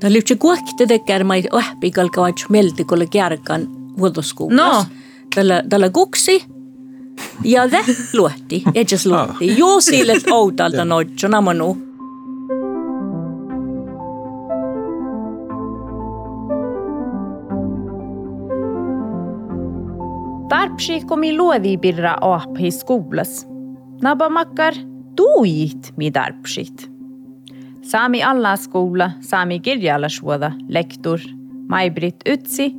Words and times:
Tämä 0.00 0.12
lyhtsä 0.12 0.36
kuokki 0.36 0.86
tekee 0.88 1.24
mai 1.24 1.42
ohpi 1.52 1.90
kalkavat 1.90 2.36
melti 2.48 2.84
kolle 2.84 3.06
kärkan 3.06 3.68
vuodoskuulas. 3.98 4.56
No. 4.56 4.84
Tällä, 5.34 5.62
tällä 5.68 5.90
kuksi. 5.90 6.44
Ja 7.44 7.70
det 7.70 7.84
luotti, 8.12 8.62
edes 8.74 9.06
luotti. 9.06 9.56
Joo 9.58 9.80
sille 9.80 10.12
outalta 10.30 10.84
noitso 10.84 11.28
namanu. 11.28 11.78
Tarpsi 20.48 21.00
komi 21.06 21.36
luodi 21.36 21.76
birra 21.76 22.16
ahpi 22.20 22.70
skolas. 22.70 23.46
Naba 24.02 24.28
makkar 24.28 24.74
tuit 25.16 25.92
mi 25.96 26.10
tarpsit. 26.10 26.97
Sami 27.88 28.22
alla 28.22 28.56
skola, 28.56 29.10
Sami 29.20 29.60
kirjallisuoda, 29.60 30.52
lektor, 30.68 31.18
Maibrit 31.68 32.16
Utsi 32.32 32.74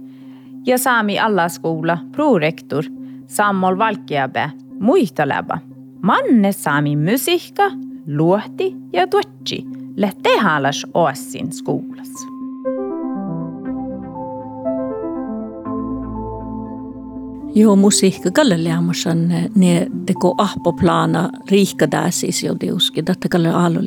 ja 0.66 0.78
Sami 0.78 1.20
alla 1.20 1.50
skola, 1.50 1.98
prorektor, 2.12 2.84
Sammol 3.28 3.78
Valkiabe, 3.78 4.52
muita 4.80 5.28
läba. 5.28 5.58
Manne 6.02 6.52
Sami 6.52 6.96
musiikka, 6.96 7.72
luotti 8.08 8.76
ja 8.94 9.08
tuotsi, 9.08 9.66
lette 9.96 10.30
halas 10.40 10.86
oassin 10.94 11.52
skolas. 11.52 12.14
Joo, 17.56 17.76
musiikka 17.76 18.32
kalle 18.32 18.64
leamasan 18.64 19.28
ne 19.56 19.88
teko 20.06 20.36
ahpoplana 20.38 21.30
riikka 21.52 21.88
siis 22.10 22.44
jo 22.44 22.56
tiuski, 22.56 23.04
tätä 23.04 23.30
kalle 23.30 23.50
aalu. 23.50 23.80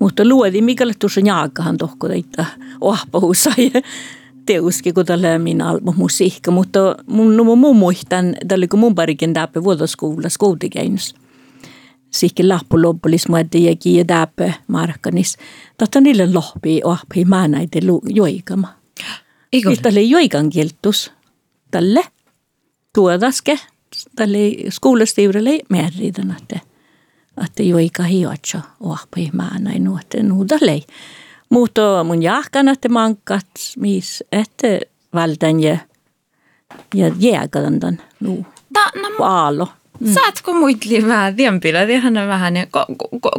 Mutta 0.00 0.28
luodi, 0.28 0.60
mikäli 0.60 0.92
tuossa 0.98 1.20
jaakahan 1.24 1.76
tohko 1.76 2.08
teitä 2.08 2.44
ahpohuussa 2.80 3.50
ja 3.56 3.82
teuski, 4.46 4.92
kun 4.92 5.06
tällä 5.06 5.38
minä 5.38 5.68
albu 5.68 5.92
musiikka. 5.92 6.50
Mutta 6.50 6.96
mun, 7.06 7.46
mun, 7.46 7.58
mun 7.58 7.76
muistan, 7.76 8.36
tällä 8.48 8.66
kun 8.66 8.80
mun 8.80 8.94
parikin 8.94 9.34
täpä 9.34 9.64
vuotoskoulassa 9.64 10.38
koutikäinnössä. 10.38 11.16
Sihki 12.10 12.46
lappu 12.46 12.82
loppulis 12.82 13.28
muodde 13.28 13.58
ja 13.58 13.76
kiia 13.76 14.04
täpä 14.04 14.52
markkanis. 14.66 15.36
Tätä 15.78 16.00
niille 16.00 16.32
lohpi 16.32 16.80
ahpi 16.84 17.24
mä 17.24 17.48
näitä 17.48 17.78
joikama. 18.08 18.68
Eikö? 19.52 19.76
Tälle 19.82 20.00
joikan 20.00 20.50
kieltus. 20.50 21.12
Tälle 21.70 22.02
tuodaske. 22.94 23.58
Tälle 24.16 24.38
skoulastiurille 24.68 25.58
määriitän, 25.68 26.36
että 26.42 26.69
että 27.44 27.62
joika 27.62 28.02
hiotso 28.02 28.58
ohpi 28.80 29.30
mä 29.32 29.50
näin 29.58 29.84
nuotte 29.84 30.22
nuudalei. 30.22 30.82
Mutta 31.48 32.04
mun 32.04 32.22
jahkan, 32.22 32.68
että 32.68 32.88
mankat, 32.88 33.46
mis 33.76 34.24
että 34.32 34.66
valtan 35.14 35.60
ja 35.60 35.78
ja 36.94 37.10
jääkallandan 37.18 37.98
nu 38.20 38.46
Ta, 38.72 38.90
no, 39.00 39.24
aalo. 39.24 39.68
saatko 40.14 40.52
muitli 40.52 41.06
vähän 41.06 41.36
tiempillä? 41.36 41.86
Tiedän 41.86 42.14
vähän 42.14 42.54
ko, 42.70 42.86
ko, 43.20 43.30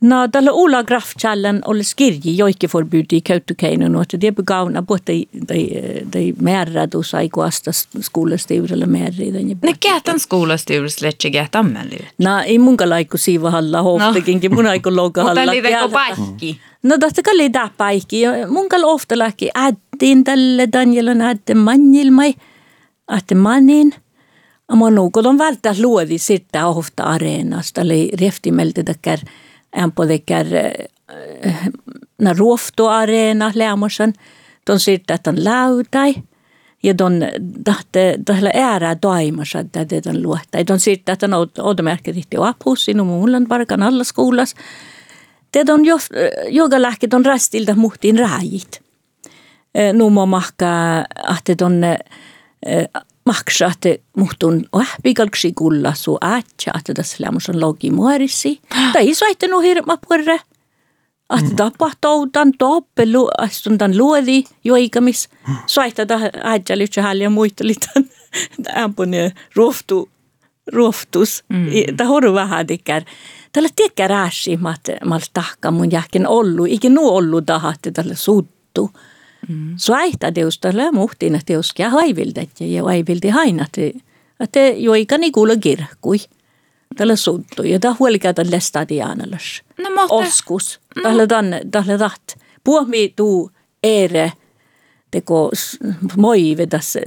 koastieli. 0.00 0.08
No, 0.08 0.28
tällä 0.28 0.52
Ulla 0.52 0.82
Grafchallan 0.84 1.62
olisi 1.66 1.96
kirji 1.96 2.38
joikkiforbud 2.38 3.12
i 3.12 3.20
Kautokeino, 3.20 3.88
no, 3.88 4.02
että 4.02 4.20
det 4.20 4.34
begauna 4.34 4.82
både 4.82 5.02
de, 5.06 5.26
de, 5.48 6.02
de 6.12 6.32
määrätus 6.42 7.14
aikuasta 7.14 7.70
skoulastiurilla 8.00 8.86
määriitän. 8.86 9.58
Ne 9.62 9.72
kätän 9.80 10.20
skoulastyrelse 10.20 11.06
letse 11.06 11.30
kätän 11.30 11.66
ammeli. 11.66 11.98
No, 12.18 12.38
ei 12.40 12.58
munka 12.58 12.88
laiku 12.88 13.16
siiva 13.16 13.50
halla 13.50 13.82
hohtakinkin, 13.82 14.54
mun 14.54 14.66
aiku 14.66 14.96
loga 14.96 15.24
halla. 15.24 15.40
Mutta 15.40 15.52
liiteko 15.52 15.88
paikki? 15.88 16.60
No 16.82 16.98
totta 16.98 17.22
kai 17.22 17.50
tämä 17.50 17.70
paikki. 17.76 18.22
Mun 18.48 18.68
kal 18.68 18.82
ofta 18.84 19.18
lähti 19.18 19.50
ädin 19.54 20.24
tälle 20.24 20.68
Danielan 20.72 21.20
ädin 21.20 21.58
manjilmai, 21.58 22.34
ädin 23.10 23.38
manin. 23.38 23.94
Amma 24.68 24.90
nuukot 24.90 25.26
on 25.26 25.38
välttää 25.38 25.74
luodi 25.82 26.18
sitten 26.18 26.64
ofta 26.64 27.02
areenasta, 27.02 27.80
eli 27.80 28.10
reftimeltä 28.20 28.82
tekär, 28.82 29.18
ämpö 29.78 30.06
tekär, 30.06 30.46
na 32.18 32.32
ruofto 32.32 32.88
areena 32.88 33.52
lämmosan. 33.54 34.12
Ton 34.64 34.80
sitten, 34.80 35.14
että 35.14 35.30
on 35.30 35.44
lautai. 35.44 36.14
Ja 36.82 36.94
ton 36.94 37.22
tahte 37.64 38.18
tällä 38.24 38.50
äärää 38.54 38.94
toimassa, 38.94 39.58
että 39.58 39.84
tätä 39.84 40.10
on 40.10 40.22
luottaa. 40.22 40.64
Ton 40.64 40.80
sitten, 40.80 41.12
että 41.12 41.26
on 41.26 41.48
odomerkki 41.58 42.12
tihti 42.12 42.36
apussi, 42.40 42.94
no 42.94 43.04
mulla 43.04 43.36
on 43.36 43.48
varkan 43.48 43.82
alla 43.82 44.04
skolas. 44.04 44.54
Det 45.52 45.72
on 45.72 45.84
jo, 45.84 45.96
joka 46.48 46.82
lähket 46.82 47.14
on 47.14 47.26
rastilta 47.26 47.74
muhtiin 47.74 48.18
rääjit. 48.18 48.82
Numo 49.92 50.26
mahka, 50.26 50.66
että 51.48 51.66
on 51.66 51.72
maksa, 51.72 52.04
että 52.66 54.04
muhtun 54.16 54.64
ohpikalksi 54.72 55.52
kulla 55.52 55.94
su 55.94 56.18
ätsä, 56.24 56.70
että 56.78 56.94
tässä 56.94 57.16
lämmus 57.20 57.48
on 57.48 57.60
logi 57.60 57.90
muorissi. 57.90 58.60
Tai 58.92 59.06
ei 59.06 59.14
saittanut 59.14 59.62
hirma 59.62 59.98
purre. 60.08 60.40
Että 61.38 61.54
tapahtuutan 61.56 62.52
toppelu, 62.58 63.28
astuntan 63.38 63.98
luodi 63.98 64.44
joikamis. 64.64 65.28
Saittata 65.66 66.20
ätsä 66.44 66.78
lyhtsä 66.78 67.02
hälja 67.02 67.30
muistelitan. 67.30 68.04
Ämpun 68.82 69.10
ruoftu, 69.54 70.08
ruoftus. 70.72 71.44
Mm. 71.48 71.66
Tämä 71.96 72.08
horu 72.08 72.34
vähän 72.34 72.66
tikär. 72.66 73.02
Tällä 73.52 73.68
tiekkä 73.76 74.08
rääsi, 74.08 74.58
että 74.74 75.06
mä 75.06 75.18
tahka 75.32 75.70
mun 75.70 75.92
jähken 75.92 76.26
ollu. 76.26 76.64
Ikin 76.64 76.94
nu 76.94 77.08
ollu 77.08 77.42
tahatte 77.42 77.90
tällä 77.90 78.14
suttu. 78.14 78.90
Mm. 78.94 79.00
Svaihta 79.76 80.32
teus 80.32 80.58
tällä 80.58 80.92
muhtina 80.92 81.40
teus 81.46 81.72
ja 81.78 81.90
haivildet 81.90 82.50
ja 82.60 82.84
haivilti 82.84 83.28
hainat. 83.28 83.72
Että 84.40 84.60
joikani 84.60 85.30
kuulla 85.30 85.56
kirkkui. 85.56 86.16
Tällä 86.96 87.16
suttu. 87.16 87.62
Ja 87.62 87.78
tämä 87.78 87.96
huolikaa 87.98 88.34
tällä 88.34 88.60
stadianalas. 88.60 89.62
No 89.78 89.90
mutta... 89.90 90.14
Oskus. 90.14 90.80
Tällä 91.02 91.26
tänne, 91.26 91.60
tällä 91.70 91.98
taht. 91.98 92.22
Puhmi 92.64 93.12
tuu 93.16 93.50
ere 93.82 94.32
teko 95.10 95.50
moive 96.16 96.66
tässä 96.66 97.00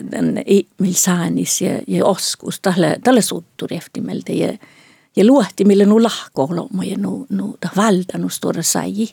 ihmisäänis 0.46 1.62
ja, 1.62 1.80
ja 1.88 2.06
oskus. 2.06 2.60
Tällä, 2.60 2.96
tällä 3.04 3.22
suttu 3.22 3.68
reftimeltä 3.68 4.34
ja 4.34 4.58
ja 5.16 5.26
luotti, 5.26 5.66
millä 5.66 5.86
nu 5.86 6.04
lahkoolo, 6.04 6.68
ja 6.84 6.98
nu, 6.98 7.26
nu 7.30 7.58
ta 7.60 7.70
valtanu 7.76 8.30
stora 8.30 8.64
sai. 8.64 9.08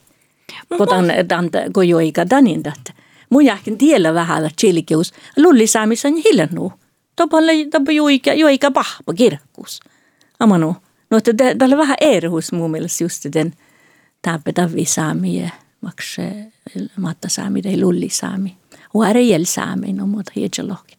Kotan 0.79 1.05
tanta 1.29 1.59
ko 1.73 1.83
joika 1.83 2.31
danin 2.31 2.65
dat. 2.65 2.95
Mun 3.31 3.45
jähkin 3.45 3.79
tiellä 3.79 4.15
vähän 4.15 4.45
että 4.45 4.57
chilikeus. 4.61 5.13
Lulli 5.37 5.67
saamisen 5.67 6.17
hiljannu. 6.17 6.73
Topalle 7.17 7.53
tapa 7.71 7.93
joika 7.93 8.35
joika 8.35 8.71
pahpa 8.71 9.15
kirkkus. 9.15 9.81
Amanu. 10.41 10.77
No 11.11 11.19
että 11.19 11.33
tällä 11.59 11.77
vähän 11.77 11.97
erhus 12.01 12.53
mun 12.53 12.71
mielestä 12.71 13.05
just 13.05 13.27
den 13.33 13.53
täpä 14.23 14.53
tavi 14.53 14.85
saami 14.85 15.43
ja 15.43 15.51
makse 15.81 16.53
matta 16.97 17.29
saami 17.29 17.63
tai 17.63 17.81
lulli 17.81 18.09
saami. 18.09 18.57
Huare 18.95 19.23
jäl 19.23 19.45
saami 19.45 19.93
no 19.93 20.07
muuta 20.07 20.33
hiedjalohkit. 20.37 20.99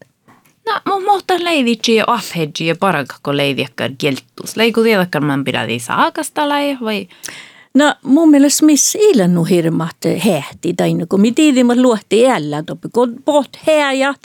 No, 0.66 1.00
mutta 1.00 1.34
leiditsi 1.44 1.96
ja 1.96 2.04
ahhedji 2.08 2.68
ja 2.68 2.76
parakako 2.76 3.38
leidiakkar 3.38 3.92
kieltus. 3.98 4.56
Leiku 4.58 4.84
tiedäkkar 4.84 5.22
man 5.22 5.44
pidäti 5.44 5.80
saakasta 5.80 6.50
lai 6.50 6.78
vai? 6.82 7.08
No 7.74 7.96
mun 8.04 8.30
mielestä 8.30 8.66
missä 8.66 9.00
ilannu 9.02 9.44
hirmat 9.44 9.96
hehti 10.26 10.74
tai 10.74 10.94
no 10.94 11.06
kun 11.10 11.22
mi 11.22 11.32
tiidimme 11.32 11.82
luotti 11.82 12.22
jällä 12.22 12.64
toppi 12.64 12.88
kun 12.94 13.16
pot 13.26 13.50
heajat. 13.68 14.20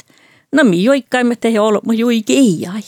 No 0.52 0.64
mi 0.64 0.84
joikkaimme 0.84 1.36
tehdä 1.36 1.62
olo, 1.62 1.80
mä 1.86 1.94
juikin 1.94 2.38
ei 2.38 2.66
ai. 2.74 2.82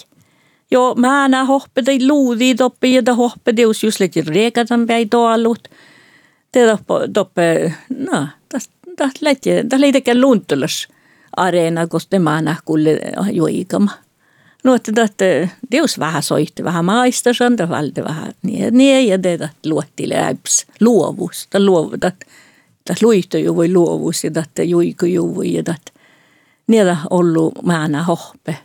Jo 0.71 0.95
mä 0.95 1.45
hoppe 1.45 1.83
tai 1.83 2.07
luudi 2.07 2.55
toppi 2.55 2.95
ja 2.95 3.03
ta 3.03 3.15
hoppe 3.15 3.53
teus 3.53 3.85
just 3.85 4.01
leti 4.01 4.21
reekatan 4.21 4.87
päin 4.87 5.09
toalut. 5.09 5.69
Te 6.53 6.61
toppe 7.13 7.73
no, 7.89 8.29
tästä 8.49 8.77
tästä 8.97 9.19
leti, 9.23 9.51
tästä 9.51 9.81
leitekään 9.81 10.21
luntulas 10.21 10.89
areena, 11.37 11.87
koska 11.87 12.19
mä 12.19 12.43
näen 12.43 12.57
kuule 12.65 12.99
joikama. 13.33 13.91
No, 14.65 14.75
että 14.75 15.03
että 15.03 15.49
teus 15.71 15.99
vähän 15.99 16.23
soitti, 16.23 16.65
vähän 16.65 16.85
maista, 16.85 17.35
santa 17.35 17.69
valta 17.69 18.05
vähän 18.05 18.33
niin, 18.43 18.77
niin 18.79 19.09
ja 19.09 19.19
te 19.19 19.51
luotti 19.67 20.09
läps 20.09 20.67
luovuus, 20.81 21.47
tai 21.51 21.65
luovu, 21.65 21.95
että 21.95 22.13
luihto 23.03 23.39
jo 23.39 23.57
voi 23.57 23.73
luovuus 23.73 24.25
ja 24.25 24.31
että 24.43 24.63
juiku 24.63 25.07
jo 25.07 25.35
voi 25.35 25.53
ja 25.53 25.61
että 25.61 25.93
niitä 26.67 26.97
ollut 27.11 27.55
mä 27.65 27.89
näen 27.89 28.05
hoppe. 28.05 28.59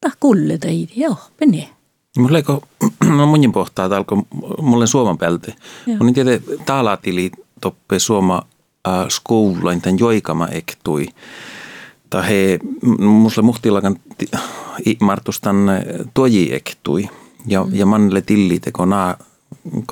Tää 0.00 0.12
kulle 0.20 0.58
tai 0.58 0.88
hoppe 1.10 1.46
niin. 1.46 1.68
Mulla 2.18 2.38
eikö, 2.38 2.60
no 3.16 3.26
mun 3.36 3.52
pohtaa, 3.52 3.84
että 3.84 3.96
alkoi 3.96 4.22
mulle 4.58 4.86
suoman 4.86 5.18
päältä. 5.18 5.52
Mun 6.00 6.14
tiedä, 6.14 6.30
taalatili 6.66 7.30
toppe 7.60 7.98
suoma 7.98 8.42
äh, 8.88 9.06
skoulain 9.08 9.80
tämän 9.80 9.98
joikama 9.98 10.46
ektui. 10.46 11.06
Tai 12.10 12.28
he, 12.28 12.58
mulle 12.98 13.42
muhtilakan 13.42 13.96
martustan 15.00 15.56
toji 16.14 16.54
ektui. 16.54 17.08
Ja, 17.46 17.64
mm. 17.64 17.74
ja 17.74 17.86
manle 17.86 18.20
tilli 18.20 18.60
teko 18.60 18.84
naa 18.84 19.16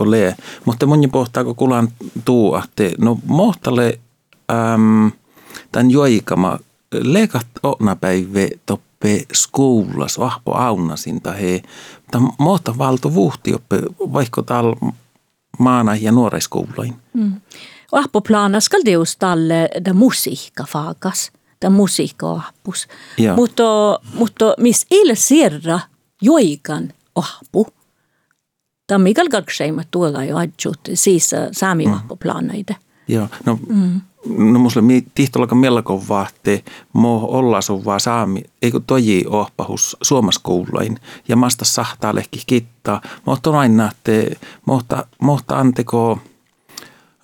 lee. 0.05 0.37
Mutta 0.65 0.87
mun 0.87 1.11
pohtaako 1.13 1.55
kulan 1.55 1.89
tuu, 2.25 2.57
että 2.57 2.83
no 2.99 3.19
mohtale 3.27 3.99
äm, 4.51 5.13
tämän 5.73 5.91
joikama 5.91 6.59
lekat 6.95 7.47
ona 7.63 7.97
päivä 7.97 8.49
toppe 8.67 9.25
skoulas, 9.33 10.19
ahpo 10.19 10.55
aunasin 10.55 11.21
tai 11.21 11.41
he, 11.41 11.63
mutta 12.03 12.21
mohta 12.39 12.79
valto 12.79 13.15
vuhti 13.15 13.55
oppe 13.55 13.83
vaikka 14.01 14.43
tal 14.43 14.75
maana 15.59 15.97
ja 15.97 16.13
nuoreiskoulain. 16.13 16.95
Mm. 17.13 17.41
Ahpo 17.93 18.21
plana 18.21 18.61
skal 18.61 18.83
det 18.85 18.93
just 18.93 19.23
alle 19.23 19.69
da 19.85 19.95
musiikka 19.95 20.65
fagas, 20.69 21.33
da 21.63 21.71
musiikka 21.71 22.31
ahpus. 22.31 22.89
Mutta, 23.37 23.65
mutta 24.15 24.55
mis 24.59 24.87
ille 24.91 25.15
sirra 25.15 25.81
joikan 26.23 26.93
ahpu, 27.15 27.67
ta 28.87 28.99
mikä 28.99 29.25
kakseima 29.31 29.83
tuolla 29.91 30.25
jo 30.25 30.37
adjut, 30.37 30.81
siis 30.95 31.31
saami 31.53 31.87
mm. 31.87 31.93
ahpo 31.93 32.17
planaide. 32.17 32.77
Joo, 33.09 33.29
no 33.47 33.59
mm 33.69 34.01
no 34.27 34.59
musta 34.59 34.81
tihtolaka 35.15 35.55
melko 35.55 36.03
vahte, 36.09 36.65
mo 36.93 37.27
olla 37.31 37.61
sun 37.61 37.85
vaan 37.85 38.01
saami, 38.01 38.43
eikö 38.63 38.81
toji 38.87 39.25
ohpahus 39.29 39.97
suomaskouluin 40.03 40.99
ja 41.29 41.37
masta 41.37 41.65
sahtaa 41.65 42.15
lehki 42.15 42.43
kittaa. 42.47 43.01
Mohto 43.27 43.57
aina, 43.57 43.91
että 43.91 44.37
mohta, 44.67 45.07
mohta 45.23 45.59
anteko 45.59 46.19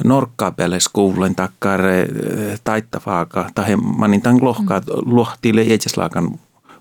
norkkaa 0.05 0.51
pelle 0.51 0.81
skoulun 0.81 1.35
takkar 1.35 1.87
eh, 1.87 2.61
taittafaaka, 2.65 3.51
tai 3.55 3.77
manin 3.77 4.23
tämän 4.23 4.45
lohkaa, 4.45 4.81
mm. 4.81 5.17
lohtiille 5.17 5.63
jätsäslaakan 5.63 6.39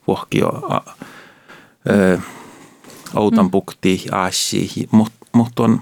vuohkio, 0.07 0.51
eh, 1.89 2.19
outan 3.15 3.45
mm. 3.45 3.51
pukti, 3.51 4.05
aasi, 4.11 4.87
mutta 4.91 5.25
mut 5.33 5.59
on, 5.59 5.81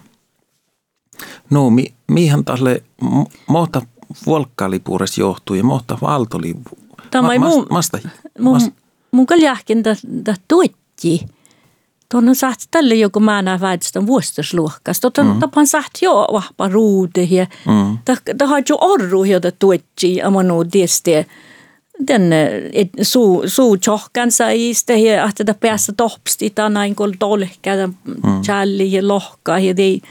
no 1.49 1.69
mi, 1.69 1.93
mihän 2.07 2.45
tälle, 2.45 2.83
mohta 3.47 3.81
volkkalipuures 4.27 5.17
johtuu 5.17 5.55
ja 5.55 5.63
mohta 5.63 5.97
valtoli. 6.01 6.55
Tämä 7.11 7.33
ei 7.33 7.39
mun, 7.39 7.67
masta, 7.69 7.99
mun, 8.39 8.61
mun 9.11 9.25
kaljahkin 9.25 9.83
da 10.25 10.35
tuetti. 10.47 11.25
Tuonne 12.11 12.33
saat 12.33 12.67
tälle 12.71 12.95
joku 12.95 13.19
määnä 13.19 13.59
väestön 13.61 14.07
vuostusluokkas. 14.07 14.99
Tuota 14.99 15.23
mm. 15.23 15.39
tapan 15.39 15.67
saat 15.67 15.91
jo 16.01 16.27
vahpa 16.33 16.69
ruude 16.69 17.23
ja 17.23 17.47
mm. 17.67 17.97
har 18.47 18.63
jo 18.69 18.77
orru 18.81 19.23
jota 19.23 19.51
tuetti 19.51 20.21
amanu 20.21 20.65
tiesti. 20.65 21.11
Den 22.07 22.31
suu 23.01 23.43
suu 23.45 23.77
tjohkan 23.77 24.31
saiste 24.31 24.97
ja 24.99 25.23
att 25.23 25.47
det 25.47 25.59
päässä 25.59 25.93
toppsti 25.97 26.49
ta 26.49 26.69
näin 26.69 26.95
kol 26.95 27.11
tolkka 27.19 27.71
mm. 27.87 28.41
challi 28.41 28.91
ja 28.91 29.07
lohka 29.07 29.59
ja 29.59 29.77
det 29.77 30.01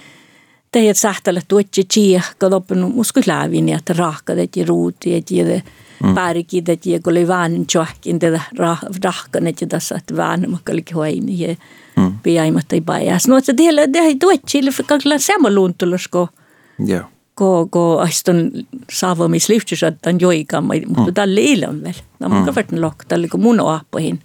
teijät 0.72 0.96
sähtälle 0.96 1.42
tuotsi 1.48 1.84
tsiehka 1.84 2.50
loppun 2.50 2.84
usko 2.84 3.20
lävin 3.26 3.68
ja 3.68 3.78
että 3.78 3.92
rahkadet 3.92 4.56
ja 4.56 4.66
ruuti 4.66 5.12
ja 5.12 5.22
tiedä 5.22 5.62
pärkidet 6.14 6.86
ja 6.86 7.00
kun 7.00 7.10
oli 7.10 7.28
vähän 7.28 7.66
tjohkin 7.66 8.18
tätä 8.18 8.40
rahkanet 9.04 9.60
ja 9.60 9.66
tässä 9.66 9.94
että 9.94 10.16
vähän 10.16 10.50
makka 10.50 10.72
oli 10.72 10.84
hoini 10.94 11.40
ja 11.40 11.56
piaimatta 12.22 12.74
ei 12.74 12.80
pajas. 12.80 13.28
No 13.28 13.36
että 13.36 13.56
det 13.56 13.98
ei 13.98 14.14
tuotsi 14.14 14.70
för 14.72 14.84
kakla 14.86 15.18
samma 15.18 15.50
luntulasko. 15.50 16.28
Joo. 16.86 17.04
Ko 17.34 17.66
ko 17.70 17.98
aiston 17.98 18.50
saavamis 18.92 19.48
livstusattan 19.48 20.20
joikama, 20.20 20.74
mutta 20.96 21.12
tälle 21.12 21.40
ilon 21.40 21.82
vielä. 21.82 22.02
No 22.18 22.28
mun 22.28 22.44
kavertin 22.44 22.80
loktalle 22.80 23.28
kun 23.28 23.40
mun 23.40 23.60
aappoihin. 23.60 24.20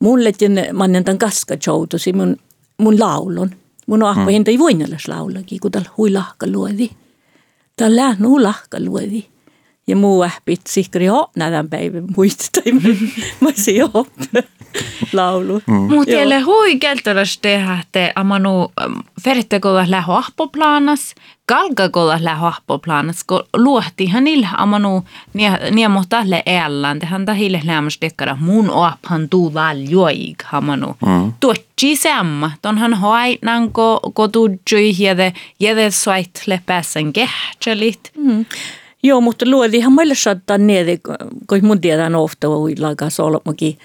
Mulle 0.00 0.32
mannen 0.72 1.04
tämän 1.04 1.18
kaskachoutusi 1.18 2.12
mun, 2.12 2.36
mun 2.78 3.00
laulun. 3.00 3.50
Mun 3.86 4.02
ahpa 4.02 4.30
mm. 4.30 4.44
ei 4.46 4.58
voinnelas 4.58 5.08
laulakin, 5.08 5.60
kun 5.60 5.70
täällä 5.72 5.90
hui 5.96 6.12
lahka 6.12 6.46
luodi. 6.52 6.90
Täällä 7.76 8.02
lähnu 8.02 8.42
lahka 8.42 8.78
luodi. 8.80 9.24
Ja 9.86 9.96
muu 9.96 10.22
ähpit 10.22 10.60
sihkari 10.68 11.06
nädän 11.36 11.68
päivän 11.68 12.04
muistaa, 12.16 12.62
mä 13.40 13.50
se 13.54 13.70
jo 13.70 13.90
laulu. 15.12 15.62
Mm. 15.66 15.74
Mutta 15.74 16.10
jälle 16.10 16.40
hui 16.40 16.78
keltolas 16.78 17.38
tehdä, 17.38 17.78
että 17.80 18.12
amanu 18.14 18.72
verttekolla 19.26 19.84
läho 19.88 20.14
ahpoplanas, 20.14 21.14
kalkakolla 21.46 22.18
läho 22.20 22.46
ahpoplanas, 22.46 23.24
kun 23.24 23.44
luohtihan 23.56 24.24
niillä 24.24 24.48
amanu 24.56 25.04
nia 25.70 25.88
mohtalle 25.88 26.42
älän, 26.46 26.98
tehän 26.98 27.26
tahille 27.26 27.60
lämmäs 27.64 27.98
dekkara 28.00 28.36
mun 28.40 28.70
oaphan 28.70 29.28
tuu 29.28 29.54
valjoik 29.54 30.44
amanu. 30.52 30.96
Mm. 31.06 31.32
Tuotsi 31.40 31.96
samma, 31.96 32.50
tonhan 32.62 32.94
hoainan 32.94 33.72
ko 33.72 34.00
kotudjui 34.14 34.94
jäde, 34.98 35.32
jäde 35.60 35.90
soitle 35.90 36.60
pääsen 36.66 37.12
kehtselit. 37.12 38.10
Mm. 38.16 38.46
Joo, 39.02 39.20
mutta 39.20 39.44
luodihan 39.48 39.92
meille 39.92 40.14
saattaa 40.14 40.58
niitä, 40.58 41.08
kun 41.48 41.58
mun 41.62 41.80
tiedän 41.80 42.14
ofta 42.14 42.48
uillakaan 42.48 43.10
solmakin 43.10 43.56
ki 43.56 43.78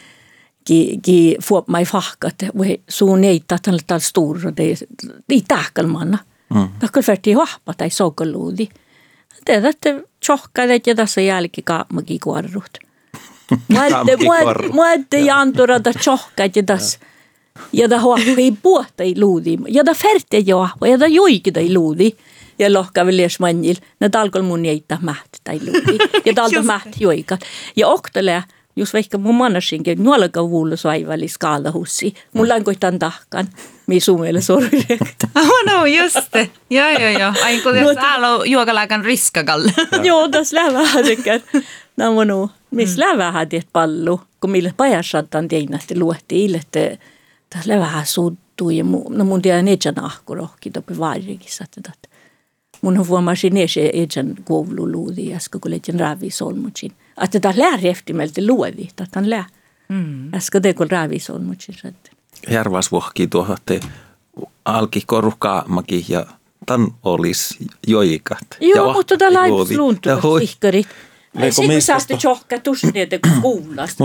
ki 0.65 1.37
få 1.41 1.63
mig 1.67 1.87
fahkat 1.87 2.43
we 2.55 2.77
suun 2.89 3.23
ei 3.23 3.43
tatan 3.47 3.79
tal 3.87 3.99
stor 3.99 4.51
det 4.57 4.83
i 5.29 5.41
tahkalmanna. 5.41 6.17
Mm. 6.53 6.69
Takkal 6.79 7.03
färti 7.03 7.35
vahpa 7.35 7.73
tai 7.73 7.89
sokolluudi. 7.89 8.69
Det 9.45 9.65
että 9.65 10.01
tjohka 10.19 10.65
det 10.67 10.87
ja 10.87 10.95
tässä 10.95 11.21
jälki 11.21 11.61
kaamaki 11.61 12.19
kuorrut. 12.19 12.77
Muatte 13.67 14.17
muatte 14.73 15.19
jantura 15.19 15.83
da 15.83 15.93
tjohka 15.93 16.43
ja 16.55 16.63
tässä. 16.63 16.99
Ja 17.73 17.89
da 17.89 17.99
hohki 17.99 18.57
puhta 18.63 19.03
i 19.03 19.19
luudi. 19.19 19.57
Ja 19.67 19.85
da 19.85 19.93
färti 19.93 20.43
ja 20.45 20.69
ja 20.87 20.99
da 20.99 21.07
juiki 21.07 21.53
da 21.53 21.59
i 21.59 21.73
luudi. 21.73 22.15
Ja 22.59 22.73
lohka 22.73 23.05
väl 23.05 23.17
les 23.17 23.39
manjil. 23.39 23.75
Na 23.99 24.09
talkol 24.09 24.41
mun 24.41 24.65
ei 24.65 24.83
ta 24.87 24.97
mäht 25.01 25.41
tai 25.43 25.59
luudi. 25.59 25.97
Ja 26.25 26.33
talkol 26.33 26.63
mäht 26.73 26.99
juika. 26.99 27.37
Ja 27.75 27.87
oktele 27.87 28.43
jos 28.75 28.94
vaikka 28.94 29.18
mun 29.18 29.35
mannasinkin 29.35 30.03
nuolaka 30.03 30.50
vuulla 30.50 30.75
saivalli 30.75 31.27
skaalahussi. 31.27 32.13
Mulla 32.33 32.56
on 32.56 32.63
koitan 32.63 33.00
tahkan. 33.00 33.47
Mi 33.88 34.00
sumelle 34.00 34.41
sorrekta. 34.41 35.27
Oh 35.35 35.65
no, 35.65 35.85
just 35.85 36.33
det. 36.33 36.51
Joo, 36.69 36.89
joo, 36.89 37.09
joo. 37.19 37.33
Ai 37.44 37.62
kun 37.62 37.77
jos 37.79 37.97
alo 37.97 38.44
juokalaikan 38.44 39.06
riskakalle. 39.06 39.73
Joo, 40.07 40.29
tas 40.29 40.53
lävää 40.53 41.03
tekät. 41.03 41.44
Nämä 41.97 42.25
no, 42.25 42.50
missä 42.71 43.01
lävää 43.01 43.45
tiet 43.45 43.68
pallu. 43.73 44.21
Kun 44.41 44.51
mille 44.51 44.73
pajasattaan 44.77 45.47
tein, 45.47 45.73
että 45.73 45.95
luotti 45.97 46.45
ille, 46.45 46.57
että 46.57 47.03
tas 47.50 47.65
lävää 47.65 48.06
suuttuu. 48.06 48.69
Ja 48.69 48.83
no 49.09 49.25
mun 49.25 49.41
tiedän 49.41 49.68
etsän 49.68 50.03
ahkurohki 50.03 50.71
topi 50.71 51.00
vaarikissa. 51.00 51.63
Että 51.63 51.91
mun 52.81 53.07
huomasin 53.07 53.57
etsän 53.57 53.89
etsän 53.94 54.35
koululuudi, 54.44 55.33
äsken 55.33 55.61
kun 55.61 55.71
letjen 55.71 55.99
ravi 55.99 56.30
solmutsin 57.15 57.23
että 57.23 57.39
tämä 57.39 57.53
lääreftimeltä 57.57 58.41
luodi, 58.47 58.87
että 58.89 59.19
on 59.19 59.30
lää. 59.30 59.45
Mm. 59.89 60.33
Äsken 60.33 60.61
te 60.61 60.73
kun 60.73 60.91
raavisoon, 60.91 61.44
mutta 61.44 61.87
että. 61.87 62.11
Järvas 62.49 62.91
vuohkii 62.91 63.27
tuohon, 63.27 63.57
että 63.57 63.87
alki 64.65 65.03
korukkaamakin 65.06 66.06
ja 66.07 66.25
tämän 66.65 66.87
olisi 67.03 67.68
joikat. 67.87 68.47
Joo, 68.59 68.87
ja 68.87 68.94
mutta 68.94 69.18
tämä 69.18 69.33
laivus 69.33 69.71
luuntuvat 69.71 70.41
ihkarit. 70.41 70.87
Sitten 71.49 71.81
saaste 71.81 72.18
tjohka 72.18 72.59
tusneet 72.59 73.09
kuulasta. 73.41 74.03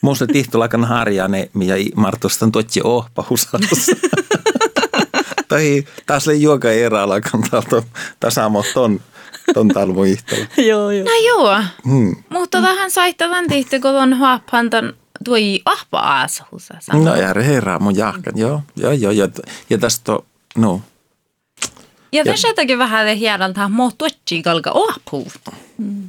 Musta 0.00 0.26
tihtolakan 0.26 0.84
harjane, 0.84 1.50
mitä 1.54 1.74
Martustan 1.96 2.52
tuotsi 2.52 2.80
ohpahusassa. 2.84 3.92
tai 5.48 5.84
taas 6.06 6.26
le 6.26 6.34
juoka 6.34 6.70
eralakan 6.70 7.42
täältä 7.50 7.82
tasamot 8.20 8.66
ton 9.54 9.68
ton 9.68 9.68
talvoihtelu. 9.68 10.44
joo, 10.68 10.90
joo. 10.90 11.04
No 11.04 11.10
joo. 11.26 11.62
Hmm. 11.84 12.16
Mutta 12.30 12.62
vähän 12.62 12.90
saittavan 12.90 13.48
tihti, 13.48 13.80
kun 13.80 13.90
on 13.90 14.18
huappantan 14.18 14.92
tuoi 15.24 15.60
ahpa 15.64 15.98
aasuhusa. 15.98 16.74
No 16.92 17.16
ja 17.16 17.34
herra 17.42 17.78
mun 17.78 17.96
jahkan, 17.96 18.32
joo. 18.36 18.62
Joo, 18.76 18.92
joo, 18.92 19.12
joo. 19.12 19.28
Ja 19.70 19.78
tästä, 19.78 20.12
no. 20.56 20.80
Ja 22.12 22.24
tästäkin 22.24 22.78
vähän 22.78 23.16
hieralta 23.16 23.68
muut 23.68 23.98
tuotsi 23.98 24.42
kalka 24.42 24.72
ahpuu. 24.88 25.32
Mm. 25.78 26.08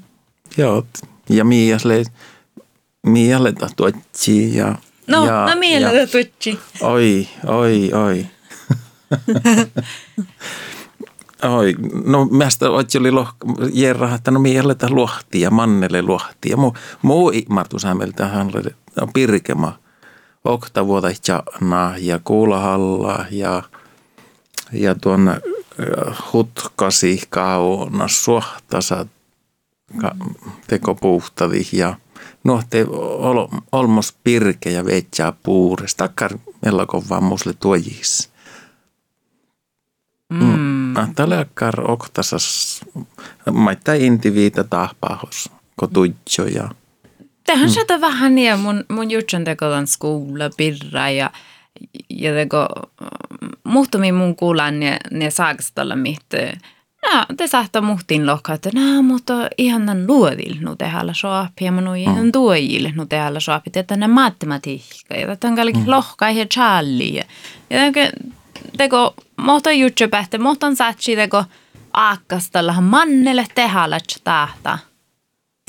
Joo, 0.57 0.85
ja 1.29 1.45
miiasle, 1.45 2.03
miialle 3.05 3.53
tuotsi 3.75 4.55
ja... 4.55 4.75
No, 5.07 5.25
ja, 5.25 5.45
no 5.45 5.59
miialle 5.59 6.07
tuotsi. 6.07 6.59
Oi, 6.81 7.27
oi, 7.45 7.91
oi. 7.93 8.25
Oi, 11.43 11.75
no 12.05 12.25
mästä 12.25 12.69
oli 12.69 13.11
loh, 13.11 13.35
jerra, 13.73 14.15
että 14.15 14.31
no 14.31 14.39
mielle 14.39 14.75
luohti 14.89 15.41
ja 15.41 15.51
mannelle 15.51 16.01
luohti. 16.01 16.49
Ja 16.49 16.57
muu, 16.57 16.75
muu 17.01 17.31
Martu 17.49 17.79
Sämeltä 17.79 18.27
hän 18.27 18.51
oli 18.55 18.75
pirkema. 19.13 19.79
Okta 20.45 20.87
vuota 20.87 21.07
ja 21.97 22.19
kuulahalla 22.23 23.25
ja, 23.31 23.63
ja 24.71 24.95
tuon 24.95 25.35
hutkasi 26.33 27.21
kauna 27.29 28.07
suohtasa 28.07 29.05
ka, 30.01 30.15
teko 30.67 30.95
puhtavi 30.95 31.67
ja 31.71 31.95
nuohte 32.43 32.85
ol, 32.89 33.47
olmos 33.71 34.15
pirke 34.23 34.71
ja 34.71 34.85
veitsää 34.85 35.33
puures. 35.43 35.95
Takkar 35.95 36.37
mellakon 36.65 37.03
vaan 37.09 37.23
musle 37.23 37.53
tuojissa. 37.59 38.29
Mm. 40.29 40.39
Tällä 40.39 40.78
kar 41.53 41.91
oktasas, 41.91 42.81
maittaa 43.51 43.93
intiviitä 43.93 44.63
tahpahos, 44.63 45.49
kotujjo 45.75 46.45
ja... 46.55 46.69
Tähän 47.45 47.69
mm. 47.69 48.01
vähän 48.01 48.35
niin, 48.35 48.59
mun, 48.59 48.83
mun 48.89 49.11
jutsan 49.11 49.43
tekolan 49.43 49.87
skola, 49.87 50.49
pirra 50.57 51.09
ja, 51.09 51.31
ja 52.09 52.33
teko, 52.33 52.67
muhtumi 53.63 54.11
mun 54.11 54.35
kuulan 54.35 54.79
ne, 54.79 54.97
ne 55.11 55.31
saakastalla 55.31 55.95
mitään 55.95 56.59
No, 57.01 57.25
te 57.37 57.47
saattaa 57.47 57.81
muhtin 57.81 58.27
lohkaa, 58.27 58.55
että 58.55 58.69
no, 58.73 59.01
mutta 59.01 59.33
ihan 59.57 60.07
luodil 60.07 60.55
nu 60.59 60.75
tehällä 60.75 61.13
soapi 61.13 61.65
ja 61.65 61.71
manu 61.71 61.93
ihan 61.93 62.25
mm. 62.25 62.31
tuojille 62.31 62.93
nu 62.95 63.05
tehällä 63.05 63.39
soapi, 63.39 63.69
että 63.75 63.97
ne 63.97 64.07
matematiikka 64.07 65.15
ja 65.15 65.35
tämän 65.35 65.55
kaikki 65.55 65.79
mm. 65.79 65.89
lohkaa 65.89 66.31
ja 66.31 66.45
challi. 66.45 67.15
Ja, 67.15 67.23
ja 67.69 67.79
teko, 68.77 69.13
mohto 69.37 69.69
juttu 69.69 70.03
pähtä, 70.09 70.37
mohton 70.37 70.75
satsi 70.75 71.15
teko 71.15 71.43
aakkastallahan 71.93 72.83
mannelle 72.83 73.47
tehällä 73.55 73.99
tahta 74.23 74.79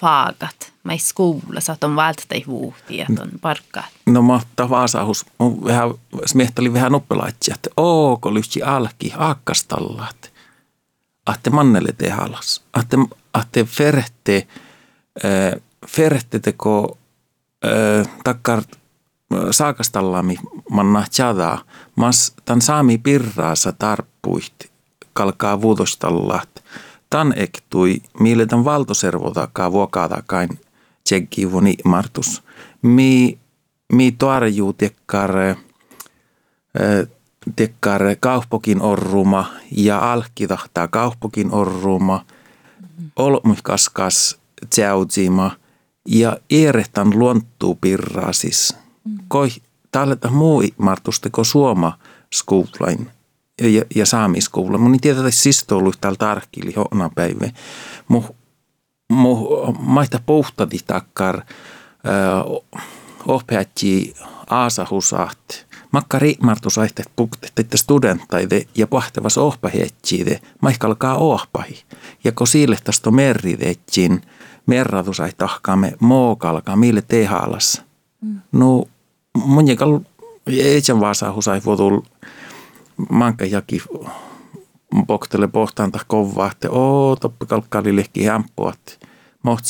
faagat. 0.01 0.73
Mä 0.85 0.93
ei 0.93 0.99
skuulla, 0.99 1.61
sä 1.61 1.77
on 1.83 1.97
välttämättä 1.97 2.51
vuhti, 2.51 3.01
että 3.01 3.23
on 3.23 3.31
parkkaa. 3.41 3.85
No 4.07 4.23
mahtaa 4.23 4.71
vaasahus. 4.71 5.27
Mun 5.39 5.65
vähän, 5.65 5.91
smiehteli 6.27 6.73
vähän 6.73 6.93
noppelaitsi, 6.93 7.53
että 7.55 7.71
ooko 7.77 8.35
lyhti 8.35 8.63
alki 8.63 9.13
aakkastallat 9.17 10.31
att 11.27 11.53
mannelle 11.53 11.93
tehalas. 11.93 12.63
Att 12.73 12.95
att 13.33 13.57
ferhte 13.67 14.47
äh, 15.25 15.61
ferhte 15.87 16.39
teko 16.41 16.99
äh, 17.65 18.09
takkar 18.25 18.63
saakastallami 19.51 20.37
manna 20.71 21.05
tjada, 21.11 21.59
mas 21.97 22.33
tan 22.45 22.61
saami 22.61 22.99
pirraasa 22.99 23.73
tarppuit 23.73 24.71
kalkaa 25.13 25.61
vuodostallat. 25.61 26.65
Tan 27.11 27.33
ektui, 27.37 28.03
mille 28.21 28.47
tan 28.47 28.65
valtoservotakaa 28.65 29.73
vuokaatakain 29.73 30.49
tsekkivuni 31.05 31.75
martus. 31.85 32.43
Mi, 32.83 33.39
mi 33.93 34.13
toarjuu 34.13 34.73
tekkar 34.73 35.39
äh, 35.39 35.57
tekkar 37.57 38.03
kaupokin 38.21 38.83
orruma 38.83 39.47
ja 39.77 40.13
alkkitahtaa 40.13 40.89
kaupokin 40.89 41.53
orruma, 41.53 42.25
olmuhkaskas 43.17 44.39
tsäutsima 44.71 45.51
ja 46.07 46.37
eerehtan 46.51 47.19
luonttuu 47.19 47.79
pirrasis. 47.81 48.80
Koi 49.29 49.49
tällä 49.91 50.17
muu 50.31 50.63
martusteko 50.79 51.45
suoma 51.45 51.99
skuulain 52.35 53.11
ja, 53.61 53.83
ja 53.95 54.07
saamiskuulla. 54.07 54.79
Mun 54.79 54.93
ei 54.93 54.99
tiedä, 54.99 55.19
että 55.19 55.31
siis 55.31 55.67
ollut 55.73 56.01
täällä 56.01 56.17
tarkkili 56.17 56.75
hona 56.77 57.11
päivä. 57.15 57.51
Mu, 58.09 58.23
mu 59.09 59.37
maita 59.79 60.21
puhtati 60.27 60.79
takkar 60.87 61.37
äh, 61.37 61.45
ohpeatji 63.27 64.15
aasahusahti 64.51 65.71
Makkari 65.93 66.37
Martus 66.43 66.79
aihteet 66.79 67.11
puktette 67.17 67.77
studentaide 67.77 68.67
ja 68.75 68.87
pahtevas 68.87 69.39
ohpahetjiide, 69.39 70.41
maikkalkaa 70.61 71.17
ohpahi. 71.17 71.83
Ja 72.25 72.33
kun 72.33 72.47
sille 72.47 72.79
tästä 72.85 73.11
merrivetjin, 73.11 74.23
merratus 74.67 75.21
ai 75.21 75.33
tahkaamme 75.37 75.93
mookalkaa, 76.01 76.77
mille 76.77 77.03
tehaalas. 77.09 77.83
Mm. 78.21 78.41
No, 78.53 78.85
mun 79.35 79.69
jäkal, 79.69 80.01
eitsän 80.47 81.01
vaasa 81.01 81.33
husai 81.33 81.61
vuotul, 81.65 82.01
manka 83.11 83.45
jaki 83.45 83.83
poktele 85.07 85.49
pohtanta 85.49 85.99
kovaa, 86.07 86.51
että 86.53 86.71
oo, 86.71 87.17
toppi 87.17 87.47
kalkkaali 87.47 87.97
lehki 87.97 88.25
hämpuat, 88.25 89.01
moht 89.43 89.65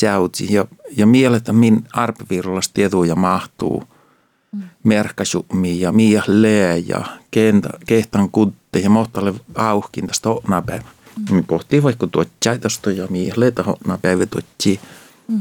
ja, 0.49 0.65
ja 0.97 1.05
mielettä 1.05 1.53
min 1.53 1.83
arpivirullas 1.93 2.69
tietuja 2.69 3.15
mahtuu– 3.15 3.83
merkkasummi 4.83 5.79
ja 5.79 5.91
mia 5.91 6.23
lee 6.27 6.77
ja 6.77 7.05
kehtan 7.85 8.29
kutte 8.31 8.79
ja 8.79 8.89
mohtalle 8.89 9.33
auhkin 9.55 10.07
tästä 10.07 10.29
hona 10.29 10.61
päivä. 10.61 10.83
Mm. 11.29 11.35
Me 11.35 11.43
pohtii 11.47 11.83
vaikka 11.83 12.07
tästä 12.61 12.91
ja 12.91 13.07
mia 13.09 13.33
leeta 13.37 13.63
hona 13.63 13.97
päivä 14.01 14.25
tuotjii. 14.25 14.79
Mm. 15.27 15.39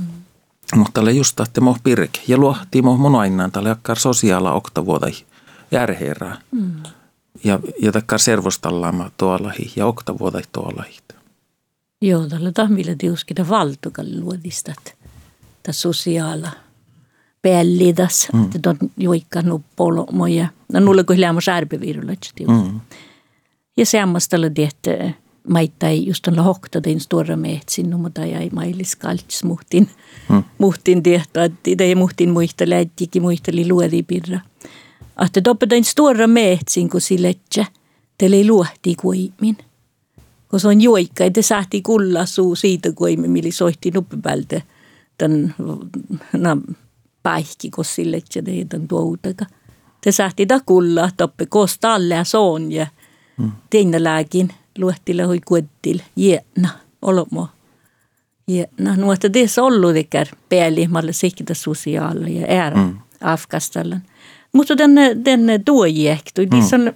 Mutta 0.77 0.93
tälle 0.93 1.13
just 1.13 1.41
että 1.41 1.61
moh 1.61 1.81
pirke. 1.85 2.21
Ja 2.29 2.37
luohtii 2.37 2.83
moh 2.83 2.99
mun 2.99 3.15
aina 3.15 3.49
tälle 3.49 3.71
akkar 3.71 3.99
sosiaala 3.99 4.53
oktavuota 4.53 5.07
järherää. 5.71 6.39
Mm. 6.51 6.73
Ja, 7.45 7.59
ja 7.83 7.93
takkar 7.93 8.19
servostallama 8.19 9.11
tuollahi 9.17 9.73
ja 9.77 9.87
oktavuota 9.87 10.41
tuollahi. 10.53 10.97
Joo, 12.03 12.27
tällä 12.27 12.53
tahmilla 12.53 12.93
tiuskita 12.99 13.49
valtukalle 13.49 14.21
luodistat. 14.21 14.95
Tässä 15.63 15.81
sosiaala 15.81 16.49
pellidas, 17.43 18.29
mm. 18.33 18.45
että 18.55 18.71
on 18.71 18.77
joikkanut 18.97 19.63
polmoja. 19.77 20.49
No 20.73 20.81
nulle 20.81 21.05
kun 21.05 21.21
lämmas 21.21 21.49
arbevirulla, 21.49 22.13
mm. 22.49 22.81
Ja 23.77 23.87
semmoista 23.87 24.37
oli, 24.37 24.47
että 24.57 25.13
maita 25.49 25.89
ei 25.89 26.07
just 26.07 26.29
on 26.29 26.37
lohkta 26.37 26.83
den 26.83 27.01
stora 27.01 27.37
metsin, 27.37 27.91
no 27.91 27.99
mutta 27.99 28.25
ei 28.25 28.51
mailis 28.51 28.97
kalts 28.97 29.45
muhtin, 29.45 29.91
mm. 30.29 30.45
muhtin 30.59 31.03
tehtä, 31.03 31.45
että 31.45 31.85
ei 31.85 31.95
muhtin 31.95 32.31
muista 32.31 32.65
lähtikin 32.67 33.23
muisteli 33.23 33.69
luodipirra. 33.69 34.41
Että 35.27 35.41
toppe 35.41 35.67
den 35.71 35.85
stora 35.85 36.27
metsin, 36.27 36.91
kun 36.91 37.01
sille, 37.01 37.35
teille 38.19 38.47
luohti 38.47 38.95
kuimin. 38.95 39.57
Kun 40.49 40.61
se 40.61 40.69
on 40.69 40.81
joikka, 40.81 41.25
että 41.25 41.43
saati 41.43 41.83
kulla 41.83 42.27
suu 42.27 42.57
siitä 42.57 42.93
kuimin, 42.93 43.31
millä 43.31 43.53
soitti 43.53 43.91
nuppipältä 43.91 44.63
tämän, 45.19 45.55
no, 46.33 46.57
päihki, 47.23 47.71
kun 47.71 47.85
sille, 47.85 48.17
että 48.17 48.43
teidän 48.43 48.89
tuoutaka. 48.89 49.47
Te 50.01 50.13
sahti 50.13 50.47
ta 50.47 50.61
kulla, 50.67 51.11
toppe 51.17 51.47
kosta 51.47 51.95
alle 51.95 52.15
ja 52.15 52.25
soon 52.25 52.73
ja 52.73 52.87
mm. 53.39 53.53
tein 53.71 54.05
lääkin 54.05 54.53
luettille 54.79 55.23
hui 55.23 55.41
kuettil, 55.45 55.99
jäänä, 56.17 56.69
olomo. 57.03 57.49
Jäänä, 58.49 58.97
nuotta 58.97 59.31
tässä 59.31 59.63
ollut 59.63 59.97
ikär 59.97 60.27
pääli, 60.49 60.89
malle 60.89 61.13
sikta 61.13 61.55
sosiaali 61.55 62.41
ja 62.41 62.47
ära 62.49 62.77
mm. 62.77 62.99
afkastallan. 63.21 64.03
Mutta 64.53 64.79
den, 64.79 64.95
den 65.25 65.65
tuojehtu, 65.65 66.43
mm. 66.43 66.59
on, 66.75 66.93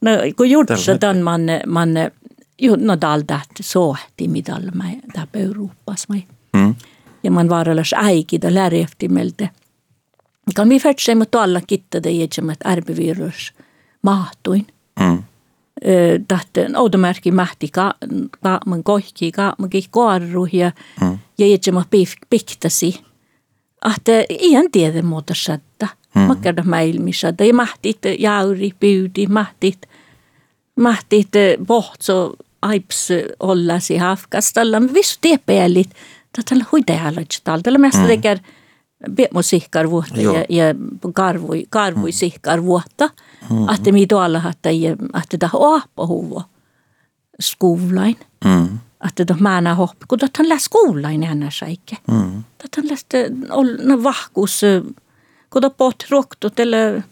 no, 0.00 0.10
kun 0.36 0.50
jutsa 0.50 0.98
tämän 0.98 1.22
man, 1.22 1.40
man, 1.66 1.88
no 2.78 3.00
daldat 3.00 3.50
sohti, 3.60 4.28
mitä 4.28 4.60
mä 4.74 4.84
täpä 5.12 5.38
Euroopassa. 5.38 6.14
Mm 6.52 6.74
ja 7.26 7.30
man 7.30 7.48
vaarallas 7.48 7.94
äikida 7.94 8.54
lärjeftimeltä. 8.54 9.48
Kan 10.54 10.68
vi 10.68 10.80
förtse 10.80 11.14
mot 11.14 11.34
alla 11.34 11.60
kittade 11.66 12.10
jätsemät 12.10 12.58
ärbevirus 12.66 13.52
mahtuin. 14.02 14.66
Mm. 15.00 15.22
Tahten 16.28 16.76
outomärki 16.76 17.30
mähti 17.30 17.68
ka, 17.68 17.94
ka 18.42 18.60
man 18.66 18.82
kohki 18.82 19.32
ka 19.32 19.54
man 19.58 19.70
kik 19.70 19.90
koarru 19.90 20.46
ja 20.52 20.72
mm. 21.00 21.18
ja 21.38 21.46
jätsemät 21.46 21.88
piktasi. 22.30 23.00
Ahte 23.84 24.26
ihan 24.28 24.70
tiedä 24.72 25.02
muuta 25.02 25.34
satta. 25.36 25.88
Mm. 26.14 26.20
Makkarda 26.20 26.62
mäilmisada 26.62 27.44
ja 27.44 27.54
mahtit 27.54 27.98
jauri 28.18 28.70
pyyti 28.80 29.26
mahtit 29.26 29.88
mahtit 30.76 31.30
bohtso 31.66 32.32
aips 32.62 33.08
ollasi 33.40 33.96
hafkastalla. 33.96 34.80
Visst 34.94 35.22
det 35.22 35.40
pelit 35.46 35.90
tällä 36.48 36.64
huitealla 36.72 37.20
tällä 37.62 37.78
mistä 37.78 38.00
mm. 38.00 38.06
tekee 38.06 38.40
musiikkar 39.34 39.90
vuotta 39.90 40.20
ja, 40.20 40.44
ja 40.48 40.64
karvui, 41.14 41.66
karvui 41.70 42.10
mm. 42.10 42.12
Mm. 43.50 43.68
Att 43.68 43.84
mi 43.92 44.06
tuolla 44.06 44.38
hatta 44.38 44.70
ja 44.70 44.96
att 45.12 45.34
det 45.40 45.46
har 45.46 45.80
på 45.94 46.06
huvo 46.06 46.42
skolain. 47.38 48.16
Mm. 48.44 48.78
Att 48.98 49.16
det 49.16 49.40
määrä 49.40 49.74
hoppi, 49.74 50.06
kun 50.08 50.18
tähän 50.18 50.48
läs 50.48 50.64
skolain 50.64 51.22
ennä 51.22 51.50
säikke. 51.50 51.96
Mm. 52.08 52.44
Tähän 52.58 52.88
läs 52.88 53.06
no 53.82 54.02
vahkus, 54.02 54.60
kun 55.50 55.62
det 55.62 55.76
pot 55.76 56.04
rokto 56.10 56.50
tällä 56.50 57.02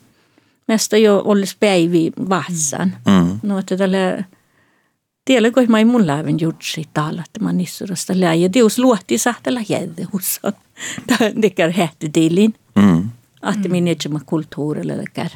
mesta 0.68 0.96
jo 0.96 1.22
olisi 1.24 1.56
päivi 1.60 2.12
vassan. 2.28 2.96
Mm. 3.06 3.40
No 3.42 3.58
että 3.58 3.76
tällä 3.76 4.24
Tiedä, 5.24 5.50
kun 5.50 5.64
mä 5.68 5.78
ei 5.78 5.84
mun 5.84 6.06
läven 6.06 6.40
jutsi 6.40 6.84
täällä, 6.94 7.22
että 7.26 7.44
mä 7.44 7.52
nissurasta 7.52 8.12
läjä. 8.16 8.52
Deus 8.52 8.78
luotti 8.78 9.18
sahtella 9.18 9.60
jäde 9.68 10.06
hos 10.12 10.40
on. 10.42 10.52
Det 11.42 11.50
kan 11.50 11.70
hette 11.70 12.10
dilin. 12.14 12.54
Mm. 12.76 13.10
Att 13.42 13.68
min 13.68 13.88
etsema 13.88 14.20
kulttuurille 14.26 15.04
kär. 15.14 15.30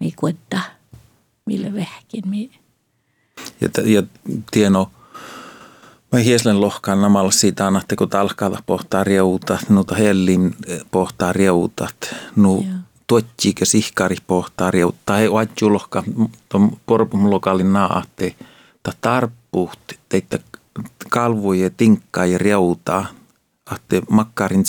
Mi 0.00 0.12
kuetta. 0.16 0.60
Mille 1.46 1.74
vähkin 1.74 2.28
mi. 2.28 2.50
Ja, 3.60 3.68
ja 3.84 4.02
tieno, 4.50 4.90
Mä 6.12 6.18
hieslen 6.18 6.60
lohkaan 6.60 7.00
namalla 7.00 7.30
siitä, 7.30 7.72
että 7.82 7.96
kun 7.96 8.08
talkata 8.08 8.62
pohtaa 8.66 9.04
rieutat, 9.04 9.68
nuta 9.68 9.94
hellin 9.94 10.56
pohtaa 10.90 11.32
rieutat, 11.32 12.14
nu 12.36 12.66
tuotjiikä 13.06 13.64
sihkari 13.64 14.16
pohtaa 14.26 14.70
riuttaa. 14.70 15.18
Ei 15.18 15.28
oadjulohka 15.28 16.04
tuon 16.48 16.76
porpum 16.86 17.30
lokaalin 17.30 17.72
naahte. 17.72 18.34
Ta 18.82 18.92
tarppuht 19.00 19.80
teitä 20.08 20.38
kalvoja, 21.10 21.70
tinkkaa 21.70 22.26
ja 22.26 22.38
riautaa. 22.38 23.06
Ahte 23.66 24.02
makkarin 24.10 24.64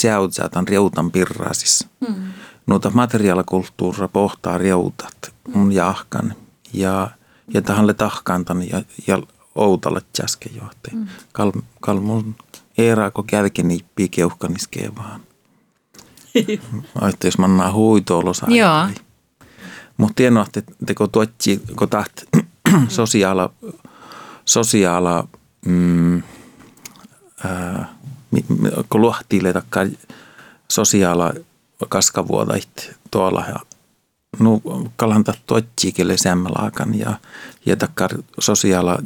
tämän 0.50 0.68
riutan 0.68 1.10
pirraasis. 1.10 1.86
Mm. 2.08 2.32
Nuota 2.70 2.90
materiaalikulttuuria 2.94 4.08
pohtaa 4.08 4.58
riutat 4.58 5.34
mun 5.54 5.72
jahkan. 5.72 6.34
Ja, 6.72 7.10
ja 7.54 7.62
tähän 7.62 7.94
tahkantan 7.96 8.68
ja, 8.68 8.82
ja 9.06 9.22
outalle 9.54 10.02
jäsken 10.22 10.56
johti. 10.56 10.90
Mm. 10.92 11.08
Kal, 11.32 11.52
kalmun 11.80 12.34
eeraako 12.78 13.22
kälkeniippii 13.22 14.08
keuhkaniskee 14.08 14.92
vaan. 14.96 15.20
Aitte 17.00 17.26
jos 17.26 17.38
mannaa 17.38 17.72
huitoolosa. 17.72 18.46
Joo. 18.48 18.86
Mutta 19.96 20.14
tienoa, 20.14 20.46
että 20.56 20.72
teko 20.86 21.06
tuotsi, 21.06 21.62
kun 21.76 21.88
taht 21.88 22.12
sosiaala, 22.88 23.52
sosiaala 24.44 25.28
mm, 25.66 26.22
ää, 27.44 27.94
kun 28.90 29.00
luhtiile 29.00 29.52
takka 29.52 29.80
sosiaala 31.80 31.88
kaskavuodait 31.88 32.96
tuolla 33.10 33.44
ja 33.48 33.56
nu 34.38 34.62
kalanta 34.96 35.34
tuotsikelle 35.46 36.16
sämmälaakan 36.16 36.98
ja, 36.98 37.16
takkar 37.76 38.10
sosiaala 38.38 38.98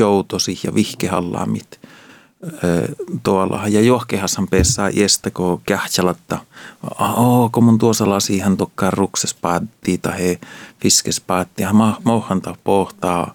joutosi 0.00 0.60
ja 0.64 0.74
vihkehallaamit 0.74 1.80
tuolla. 3.22 3.62
Ja 3.68 3.80
johkehassan 3.80 4.48
pessa 4.48 4.90
jästä, 4.90 5.30
kun 5.30 5.60
kähtsalatta, 5.64 6.38
kun 7.52 7.64
mun 7.64 7.78
tuossa 7.78 8.20
siihen 8.20 8.56
tokkaan 8.56 8.92
rukses 8.92 9.34
päätti 9.34 9.98
tai 9.98 10.18
he 10.18 10.40
fiskes 10.80 11.20
päätti. 11.20 11.62
Ja 11.62 11.72
mohanta 12.04 12.56
pohtaa, 12.64 13.34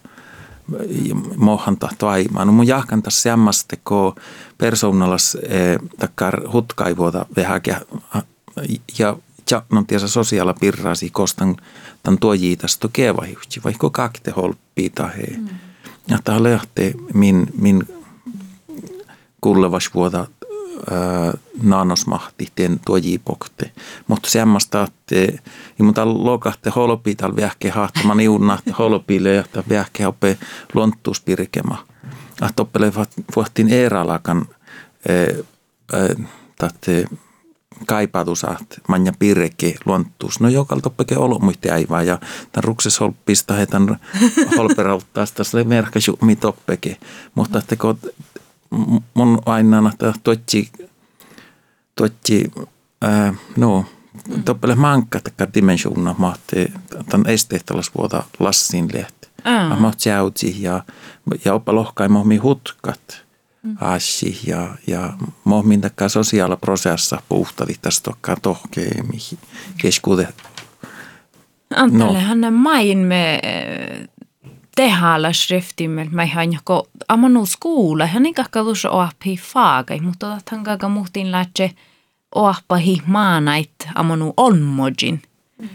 mohanta 1.38 1.90
toimaan. 1.98 2.48
No 2.48 2.54
mun 2.54 2.68
jahkanta 2.68 3.10
semmoista, 3.10 3.76
kun 3.88 4.16
persoonallas 4.58 5.38
takkar 6.00 6.50
hutkaivuota 6.54 7.26
vähän 7.36 7.62
ja 9.00 9.18
ja 9.51 9.63
tiesä 9.88 10.08
sosiaala 10.08 10.53
pirraasi 10.53 11.10
kostan 11.10 11.58
tämän 12.03 12.18
tuojiitasta 12.20 12.89
kevahiuksi, 12.94 13.62
vaikka 13.63 13.89
kakte 13.89 14.32
holppii 14.32 14.89
tai 14.89 15.10
mm. 15.38 15.48
Ja 16.08 16.20
tämä 16.24 16.44
lähtee 16.44 16.94
min, 17.13 17.48
min 17.58 17.88
kullevas 19.41 19.89
vuoda 19.94 20.27
nanosmahti 21.63 22.48
tien 22.56 22.80
tuojipokte. 22.86 23.72
Mutta 24.08 24.30
semmoista, 24.30 24.84
että 24.84 25.15
ei 25.15 25.39
muuta 25.80 26.06
lokahte 26.06 26.70
holpi 26.75 27.15
tal 27.15 27.36
vähke 27.36 27.70
hahtaman 27.70 28.20
iunahte 28.20 28.72
holpille 28.72 29.34
ja 29.34 29.44
vähke 29.70 30.08
ope 30.08 30.38
lonttuuspirkema. 30.74 31.86
Että 32.50 32.62
oppelevat 32.62 33.10
vuohtiin 33.36 33.74
eeralakan 33.74 34.46
tahte 37.82 37.86
kaipaatusaat 37.88 38.82
manja 38.88 39.14
pirrekki 39.20 39.76
luonttuus. 39.86 40.40
No 40.40 40.50
joka 40.50 40.78
toppeke 40.84 41.18
olo 41.18 41.40
muisti 41.40 41.70
aivan 41.70 42.08
ja 42.08 42.20
tämän 42.52 42.64
rukses 42.64 43.00
holppista 43.00 43.54
he 43.54 43.66
tämän 43.66 44.00
holperauttaa 44.58 45.26
sitä 45.26 45.44
sille 45.44 45.64
merkasjumi 45.64 46.36
toppeke. 46.36 46.98
Mutta 47.36 47.60
että 47.60 47.76
kun 47.76 48.00
mun 49.14 49.40
aina 49.46 49.92
että 49.94 50.14
tuotsi, 50.24 50.72
tuotsi 51.96 52.52
ää, 53.02 53.34
no, 53.58 53.86
toppele 54.46 54.76
mankka 54.76 55.20
takaa 55.20 55.54
dimensiona 55.54 56.16
mahti 56.18 56.74
tämän 57.10 57.30
esteettalas 57.30 57.92
vuota 57.98 58.24
lassin 58.40 58.90
lehti. 58.94 59.28
Ah. 59.44 59.80
Mahti 59.80 60.10
ja, 60.60 60.84
ja 61.46 61.54
oppa 61.54 61.76
lohkaimohmi 61.76 62.38
hutkat 62.38 63.26
asi 63.82 64.39
ja, 64.48 64.70
ja 64.88 65.13
mohmin 65.44 65.81
takaa 65.81 66.09
sosiaaliprosessa 66.09 67.22
puhtali 67.29 67.75
tästä 67.81 68.03
tokkaa 68.03 68.36
tohkee 68.42 69.03
mihin 69.03 69.40
keskuude. 69.77 70.27
Antalehan 71.75 72.42
no. 72.42 72.51
main 72.51 72.98
me 72.98 73.40
eh, 73.44 74.09
tehalla 74.75 75.33
skriftimmel 75.33 76.07
mä 76.12 76.24
ihan 76.24 76.53
joko 76.53 76.88
amanu 77.07 77.46
skuulla 77.46 78.05
hän 78.05 78.25
ei 78.25 78.33
kakka 78.33 78.64
tuossa 78.64 78.90
oappi 78.90 79.38
faagai 79.38 80.00
mutta 80.00 80.38
hän 80.51 80.64
kakka 80.64 80.90
muhtiin 80.90 81.31
lähtee 81.31 81.72
oappahi 82.36 83.01
maanait 83.05 83.72
amanu 83.96 84.33
onmojin. 84.38 85.22
Mm. 85.57 85.70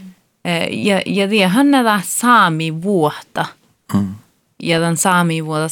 Eh, 0.45 0.67
ja, 0.71 1.01
ja 1.35 1.49
hän 1.49 1.71
näitä 1.71 2.01
saami 2.03 2.81
vuotta. 2.81 3.45
Mm 3.93 4.15
ja 4.63 4.79
tämän 4.79 4.97
saami 4.97 5.45
vuoda 5.45 5.67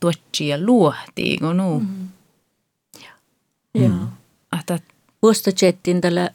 tuotsi 0.00 0.48
ja 0.48 0.58
luohti, 0.58 1.38
kun 1.38 1.56
nu. 1.56 1.80
Mm. 1.80 2.08
Joo. 3.74 3.88
Mm. 3.88 4.08
Että 4.60 4.78
Vuosta 5.22 5.52
chettin 5.52 6.00
tällä 6.00 6.30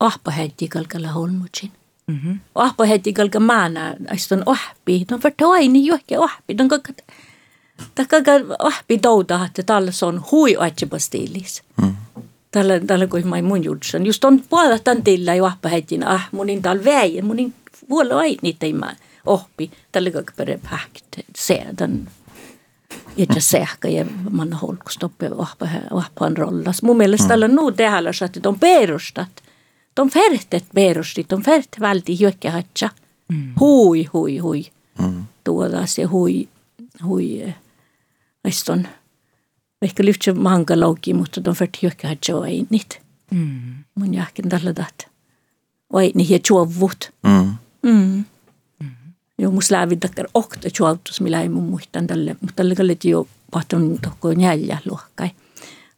ahpahätti 0.00 0.68
kalkalla 0.68 1.08
holmutsin. 1.08 1.72
Mm-hmm. 2.06 2.40
Ahpahätti 2.54 3.12
kalka 3.12 3.40
maana, 3.40 3.94
on 4.32 4.42
ahpi. 4.46 5.06
No 5.10 5.18
för 5.18 5.32
toini 5.36 5.86
johke 5.86 6.16
ahpi. 6.16 6.54
No 6.54 6.68
kakka 6.68 6.92
Takka 7.94 8.16
ahpi 8.58 8.98
touta, 8.98 9.44
että 9.46 9.62
tällä 9.62 9.90
on 10.06 10.24
hui 10.32 10.56
aitsepastillis. 10.56 11.62
Mm. 11.82 11.94
Tällä, 12.50 12.80
tällä 12.80 13.06
kun 13.06 13.28
mä 13.28 13.42
mun 13.42 13.64
jutsan. 13.64 14.06
Just 14.06 14.24
on 14.24 14.42
puolella 14.50 15.02
tillä 15.04 15.34
jo 15.34 15.44
ahpahättin, 15.44 16.06
ah, 16.06 16.28
munin 16.32 16.62
täällä 16.62 16.84
väin, 16.84 17.24
munin 17.24 17.54
puolella 17.88 18.18
aini 18.18 18.56
teimaan 18.58 18.96
oppi 19.26 19.70
tällä 19.92 20.10
pere 20.36 20.60
pähkit 20.70 21.04
seedan 21.36 22.08
että 23.16 23.40
sähkä 23.40 23.88
ja 23.88 24.04
manna 24.30 24.56
holkusta 24.56 25.06
oppi 25.06 25.26
vahpan 25.94 26.36
rollas. 26.36 26.82
Mun 26.82 26.96
mielestä 26.96 27.24
mm. 27.24 27.28
tällä 27.28 27.48
nuu 27.48 27.72
tehdä, 27.72 27.98
että 28.36 28.48
on 28.48 28.58
perustat. 28.58 29.28
On 29.98 30.10
färtet 30.10 30.64
perustit, 30.74 31.32
on 31.32 31.42
färt 31.42 31.68
välti 31.80 32.20
hyökkähatsa. 32.20 32.88
Mm. 33.28 33.52
Hui, 33.60 34.04
hui, 34.12 34.38
hui. 34.38 34.66
Mm. 34.98 35.24
Tuoda 35.44 35.86
se 35.86 36.02
hui, 36.02 36.48
hui. 37.04 37.54
Näistä 38.44 38.72
on 38.72 38.88
ehkä 39.82 40.04
lyhtsä 40.04 40.34
mankalauki, 40.34 41.14
mutta 41.14 41.40
on 41.46 41.54
färt 41.54 41.82
hyökkähatsa 41.82 42.36
on 42.36 42.42
ainit. 42.42 43.02
Mm. 43.30 43.84
Mun 43.94 44.14
jahkin 44.14 44.48
tällä 44.48 44.72
tahta. 44.72 45.08
Ainit 45.92 46.30
ja 46.30 46.38
juovut. 46.50 47.12
Mm. 47.22 47.54
Mm. 47.82 48.24
Jo 49.40 49.50
mus 49.50 49.70
lävin 49.70 50.00
takkar 50.00 50.26
okta 50.34 50.70
chuautus 50.70 51.20
millä 51.20 51.42
ei 51.42 51.48
mun 51.48 51.64
muistan 51.64 52.06
tälle, 52.06 52.36
mutta 52.40 52.56
tälle 52.56 52.74
kallet 52.74 53.04
jo 53.04 53.28
pahton 53.50 53.98
tokko 54.02 54.32
njälja 54.32 54.78
luokkai. 54.84 55.30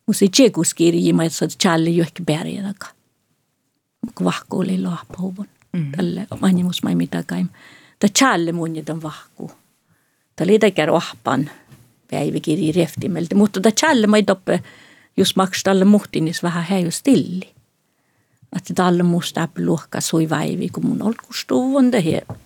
Mus 0.07 0.22
ei 0.22 0.28
tjekuskiri 0.28 1.07
jima, 1.07 1.24
että 1.24 1.38
saat 1.38 1.50
challe 1.62 1.90
jo 1.90 2.02
ehkä 2.02 2.24
bergen 2.24 2.64
taka. 2.64 2.87
Kun 4.14 4.24
vahko 4.24 4.57
oli. 4.57 4.78
Mm. 5.72 5.92
Tälle, 5.96 6.26
mani 6.40 6.64
mus 6.64 6.83
mai 6.83 6.94
mitä 6.94 7.24
kaim. 7.26 7.48
Ta 7.98 8.09
challe 8.09 8.52
mun 8.52 8.76
jätän 8.76 9.02
vahku. 9.02 9.50
Tälle 10.37 10.59
takkar 10.59 10.90
ohpan 10.90 11.50
päivikiri 12.11 12.72
reftimeltä, 12.72 13.35
mutta 13.35 13.61
ta 13.61 13.70
challe 13.70 14.07
mai 14.07 14.22
toppe, 14.22 14.62
jos 15.16 15.37
maks 15.37 15.62
tälle 15.62 15.85
muhtinis 15.85 16.42
vähän 16.42 16.64
häjö 16.64 16.90
stilli. 16.90 17.50
Että 18.57 18.74
tälle 18.74 19.02
musta 19.02 19.48
luokka 19.59 20.00
sui 20.00 20.31
vaivi, 20.31 20.68
kun 20.68 20.87
mun 20.87 21.02
olkustuvun 21.02 21.92
det 21.92 22.05
här 22.05 22.37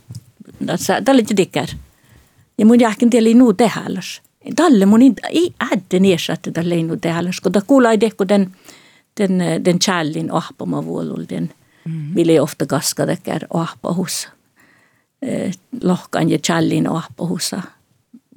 tälle 1.05 1.23
tikär. 1.23 1.69
Ja 2.59 2.67
mun 2.67 2.81
jahkin 2.81 3.11
tieli 3.11 3.35
nuu 3.35 3.53
tehäläs. 3.53 4.23
Tälle 4.57 4.87
mun 4.87 5.03
ei 5.03 5.55
ädde 5.73 6.01
neersatte 6.01 6.51
tälle 6.51 6.75
ei 6.75 6.83
nuu 6.83 6.97
tehäläs, 6.97 7.41
kun 7.41 7.53
ta 7.53 7.61
kuulai 7.67 7.99
tehko 7.99 8.29
den, 8.29 8.53
den, 9.21 9.65
den 9.65 9.79
kärlin 9.79 10.33
ahpama 10.33 10.85
vuolul, 10.85 11.25
den 11.29 11.53
mm. 11.85 12.15
ville 12.15 12.41
ofta 12.41 12.67
kaska 12.67 13.07
tekär 13.07 13.47
ahpahus. 13.55 14.29
Eh, 15.23 15.55
lohkan 15.83 16.31
ja 16.31 16.39
kärlin 16.47 16.89
ahpahussa 16.89 17.63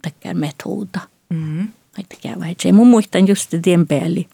tekär 0.04 0.34
metoda. 0.34 1.00
Mm. 1.30 1.68
Tekär 2.10 2.40
vähitsee. 2.40 2.72
Mun 2.72 2.88
muistan 2.88 3.28
just 3.28 3.52
den 3.66 3.88
pääli. 3.88 4.28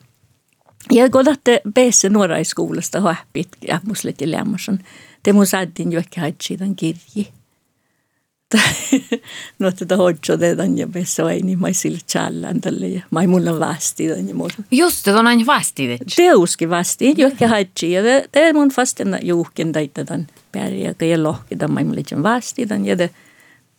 Ja 0.91 1.09
kun 1.09 1.25
tahte 1.25 1.61
päässä 1.73 2.09
nuoraiskuulasta 2.09 3.01
hohpit 3.01 3.49
ja 3.67 3.79
muslet 3.83 4.21
ja 4.21 4.31
lämmösen, 4.31 4.79
te 5.23 5.33
mun 5.33 5.47
saatiin 5.47 5.91
jo 5.91 5.99
ehkä 5.99 6.21
haitsidan 6.21 6.75
kirji. 6.75 7.27
no 9.59 9.71
tätä 9.71 9.97
hoitsotetaan 9.97 10.77
ja 10.77 10.87
pessoaini, 10.87 11.55
mä 11.55 11.73
sillä 11.73 11.99
challan 12.11 12.61
tälle 12.61 12.87
ja 12.87 13.01
mä 13.11 13.27
mulla 13.27 13.59
vastidan 13.59 14.29
ja 14.29 14.35
muuta. 14.35 14.55
Just 14.71 15.05
det, 15.05 15.15
on 15.15 15.27
aina 15.27 15.45
vastidet. 15.45 16.01
Teuskin 16.15 16.69
vasti, 16.69 17.13
johonkin 17.17 17.49
haitsi 17.49 17.91
ja 17.91 18.01
te 18.31 18.53
mun 18.53 18.69
fastina 18.69 19.17
juhkin 19.21 19.71
taitetaan 19.71 20.27
pärjää 20.51 20.93
ja 21.01 21.23
lohkitaan, 21.23 21.71
mä 21.71 21.83
mulla 21.83 22.23
vastidan 22.23 22.85
ja 22.85 22.95
te 22.95 23.09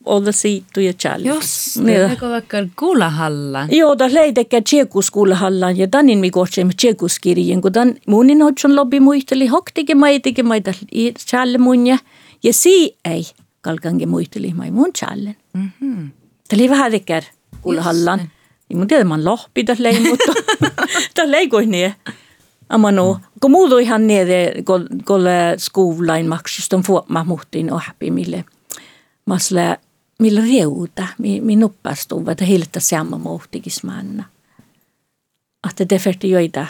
olla 0.05 0.33
siitu 0.33 0.81
ja 0.81 0.93
challi. 0.93 1.29
Just 1.29 1.87
det, 1.87 2.11
eikö 2.11 2.29
vaikka 2.29 2.59
kuulahallan? 2.79 3.69
Joo, 3.71 3.99
da 3.99 4.15
leidekkä 4.15 4.63
tjekuskuulahallan 4.71 5.77
ja 5.77 5.89
tanin 5.89 6.19
mi 6.19 6.31
kohtsemme 6.31 6.73
tjekuskirjen, 6.81 7.61
kun 7.61 7.73
tan 7.73 7.95
munin 8.07 8.43
hodson 8.43 8.77
lobby 8.77 9.01
muisteli 9.01 9.47
hoktike 9.47 9.95
maitike 9.95 10.43
maita 10.43 10.73
challe 11.31 11.59
munja 11.59 11.99
ja 12.43 12.53
si 12.53 12.97
ei 13.05 13.23
kalkange 13.67 14.07
muisteli 14.07 14.55
mun 14.71 14.93
challen. 14.93 15.37
Tämä 16.49 16.61
oli 16.61 16.71
vähän 16.71 16.91
tekär 16.91 17.23
kuulahallan. 17.63 18.21
Ja 18.71 18.77
mun 18.77 18.87
tiedä, 18.87 19.05
man 19.05 19.25
lohpi 19.25 19.65
tässä 19.65 19.83
lei, 19.83 20.01
mutta 20.01 20.33
tässä 21.15 21.31
leikoi 21.31 21.67
niin. 21.67 21.95
Amma 22.69 22.93
no, 22.93 23.21
kun 23.41 23.51
muutu 23.51 23.79
ihan 23.79 24.07
nere, 24.07 24.53
kun 24.67 24.89
skolain 25.59 26.29
maksuston 26.29 26.83
fuomaa 26.83 27.25
muhtiin 27.25 27.73
ohpi, 27.73 28.11
mille 28.11 28.45
masle 29.27 29.79
millä 30.19 30.41
reuta, 30.41 31.07
mi, 31.19 31.41
mi 31.41 31.57
nuppastuva, 31.57 32.33
että 32.33 32.45
hilta 32.45 32.81
samma 32.81 33.19
muhtigis 33.19 33.83
manna. 33.83 34.25
Että 35.69 35.89
det 35.89 35.99
färti 35.99 36.31
joita, 36.31 36.67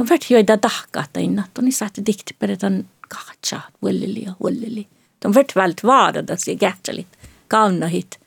de 0.00 0.04
färti 0.04 0.34
joita 0.34 0.56
tahkata 0.56 1.20
inna, 1.20 1.44
de 1.56 1.62
ni 1.62 1.72
satte 1.72 2.02
dikti 2.06 2.34
peretan 2.38 2.88
kahtsa, 3.08 3.60
vullili 3.82 4.22
ja 4.24 4.32
vullili. 4.42 4.86
De 5.22 5.34
färti 5.34 5.54
vält 5.54 5.82
varada 5.84 6.36
sig 6.36 6.56
gärtsalit, 6.56 7.18
kaunahit. 7.48 8.20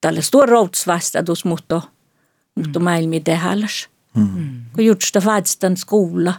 Tällä 0.00 0.22
stor 0.22 0.48
routsvastadus 0.48 1.44
mutta, 1.44 1.82
mutta 2.54 2.78
mm. 2.78 2.84
maailmi 2.84 3.20
tehälläs. 3.20 3.88
Mm. 4.14 4.64
Kun 4.72 4.84
jutsta 4.84 5.24
vadstan 5.24 5.76
skola. 5.76 6.34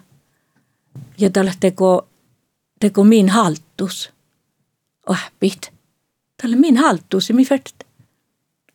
Ja 1.18 1.30
tällä 1.30 1.54
teko, 1.60 2.08
teko 2.80 3.04
min 3.04 3.30
haltus. 3.30 4.10
Ohpit 5.10 5.74
tälle 6.42 6.56
min 6.56 6.78
haltuusi, 6.78 7.34
mi 7.34 7.46
färt. 7.46 7.84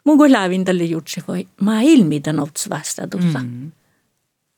Mun 0.04 0.18
kun 0.18 0.32
lävin 0.32 0.64
tälle 0.64 0.84
jutsi 0.84 1.22
voi, 1.28 1.48
mä 1.60 1.80
ilmitan 1.82 2.40
outs 2.40 2.70
vastadussa. 2.70 3.38
Mm. 3.38 3.72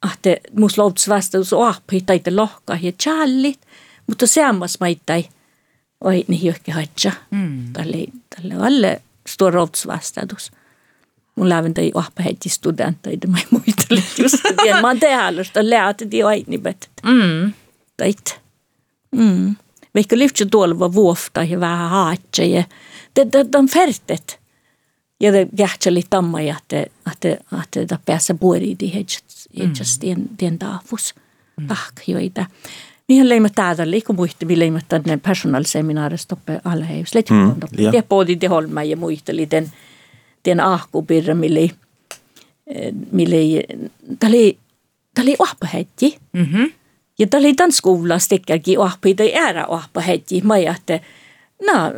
Ahte 0.02 0.40
mus 0.58 0.78
louts 0.78 1.08
vastadussa 1.08 1.56
oappi 1.56 2.00
taite 2.00 2.30
lohka 2.30 2.78
ja 2.82 2.92
challit, 2.92 3.60
mutta 4.06 4.26
seammas 4.26 4.80
maittai 4.80 5.28
oi 6.00 6.24
niin 6.28 6.44
johonkin 6.44 6.74
haitsa. 6.74 7.12
Mm. 7.30 7.72
Tälle, 7.72 8.06
tälle 8.36 8.66
alle 8.66 9.02
stor 9.28 9.56
outs 9.56 9.86
vastadus. 9.86 10.52
Mun 11.36 11.48
lävin 11.48 11.74
tai 11.74 11.90
oappi 11.94 12.24
heitti 12.24 12.48
studentteita, 12.48 13.26
mä 13.26 13.38
muistelen 13.50 14.04
just, 14.18 14.46
että 14.50 14.80
mä 14.80 14.88
oon 14.88 15.00
tehällöstä 15.00 15.70
läätä, 15.70 16.10
di 16.10 16.22
aini 16.22 16.58
bet. 16.58 16.90
Mm. 17.02 17.52
Tait. 17.96 18.40
Mm. 19.12 19.56
Vaikka 19.94 20.18
lyhtsä 20.18 20.46
tuolla 20.50 20.92
vuofta 20.92 21.44
ja 21.44 21.60
vähän 21.60 21.90
haatsa 21.90 22.42
ja 22.42 22.64
de 23.16 23.26
färtet. 23.74 24.40
Ja 25.20 25.32
det 25.32 25.48
gärtseli 25.56 26.02
tamma 26.10 26.40
ja 26.40 26.56
että, 26.58 26.80
että, 27.12 27.28
että 27.62 27.80
det 27.80 28.00
päässä 28.06 28.34
di 28.78 28.94
hedges 28.94 29.24
hedges 29.58 29.98
tien 29.98 30.28
tien 30.36 30.58
taafus. 30.58 31.14
Tak 31.68 31.94
joita. 32.06 32.46
Niinhän 33.10 33.28
leimat 33.28 33.52
täällä 33.54 33.90
liiku 33.90 34.12
muisti, 34.12 34.48
vi 34.48 34.58
leimat 34.58 34.84
tänne 34.88 35.16
personalseminaarista 35.16 36.36
toppe 36.36 36.60
alheus. 36.64 37.14
Leitsikon 37.14 37.54
mm, 37.54 37.60
toppe. 37.60 37.82
Ja 37.82 38.02
poodi 38.02 38.36
te 38.36 38.46
holma 38.46 38.82
ja 38.82 38.96
muisteli 38.96 39.50
den, 39.50 39.72
den 40.44 40.60
ahkupirra, 40.60 41.34
mille, 41.34 41.70
mille, 43.12 43.36
tali, 44.20 44.58
tali 45.14 45.36
ohpahetti. 45.38 46.18
Mm-hmm. 46.32 46.72
Ja 47.18 47.26
tali 47.26 47.54
tämän 47.54 47.72
skolan 47.72 48.20
stikkerkin 48.20 48.78
ohpi, 48.78 49.14
tai 49.14 49.34
ära 49.34 49.66
ohpahetti. 49.66 50.40
Mä 50.44 50.54
ajattelin, 50.54 51.02
no, 51.66 51.92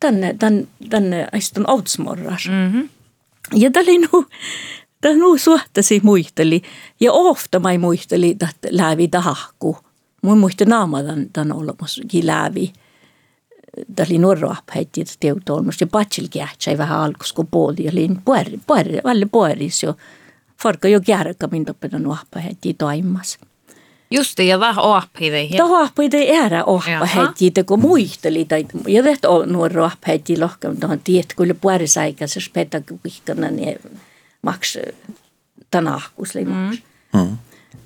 tänne, 0.00 0.34
tänne, 0.38 0.66
tänne 0.90 1.26
istun 1.36 1.70
outsmorras. 1.70 2.48
Mm-hmm. 2.48 2.88
Ja 3.54 3.70
tämä 3.70 3.82
oli 3.82 3.98
nu, 3.98 4.26
tämä 5.00 5.14
nu 5.14 5.38
suhtasi 5.38 6.00
muisteli. 6.02 6.62
Ja 7.00 7.12
ofta 7.12 7.60
mä 7.60 7.78
muisteli, 7.78 8.30
että 8.30 8.68
lävi 8.70 9.08
tahku. 9.08 9.89
Mun 10.22 10.38
muista 10.38 10.64
naama 10.64 11.02
tämän, 11.02 11.26
tämän 11.32 11.52
olemaskin 11.52 12.26
lävi. 12.26 12.72
Tämä 13.96 14.06
oli 14.10 14.18
nuorroaphetti, 14.18 15.00
että 15.00 15.14
teutolmus. 15.20 15.80
Ja 15.80 15.86
patsil 15.86 16.28
kähtsä 16.32 16.78
vähän 16.78 16.98
alkus, 16.98 17.32
kun 17.32 17.46
puoli. 17.46 17.84
Ja 17.84 17.90
liin 17.94 18.22
pueri, 18.24 18.60
pueri, 18.66 18.98
alle 19.04 19.26
pueris 19.32 19.82
jo. 19.82 19.96
Farka 20.62 20.88
jo 20.88 21.00
kärkä 21.00 21.46
min 21.50 21.64
toppen 21.64 21.90
nuorroaphetti 21.90 22.74
toimas. 22.74 23.38
Just 24.10 24.36
det, 24.36 24.44
ja 24.44 24.60
vähän 24.60 24.84
ohpidei. 24.84 25.48
Tämä 25.48 25.80
ohpidei 25.80 26.36
ära 26.36 26.64
ohpahetti, 26.64 27.50
te 27.50 27.62
kun 27.62 27.80
muisteli. 27.80 28.44
Tai, 28.44 28.66
ja 28.88 29.02
tästä 29.02 29.28
on 29.28 29.52
nuo 29.52 29.68
ohpahetti 29.84 30.40
lohkam, 30.40 30.76
tuohon 30.76 31.00
tiet, 31.04 31.34
kun 31.36 31.56
puolisaikaisessa 31.60 32.50
pedagogikana, 32.54 33.50
niin 33.50 33.78
maks 34.42 34.78
tämän 35.70 35.94
ahkusli. 35.94 36.44
Mm. 36.44 36.78
Mm. 37.14 37.38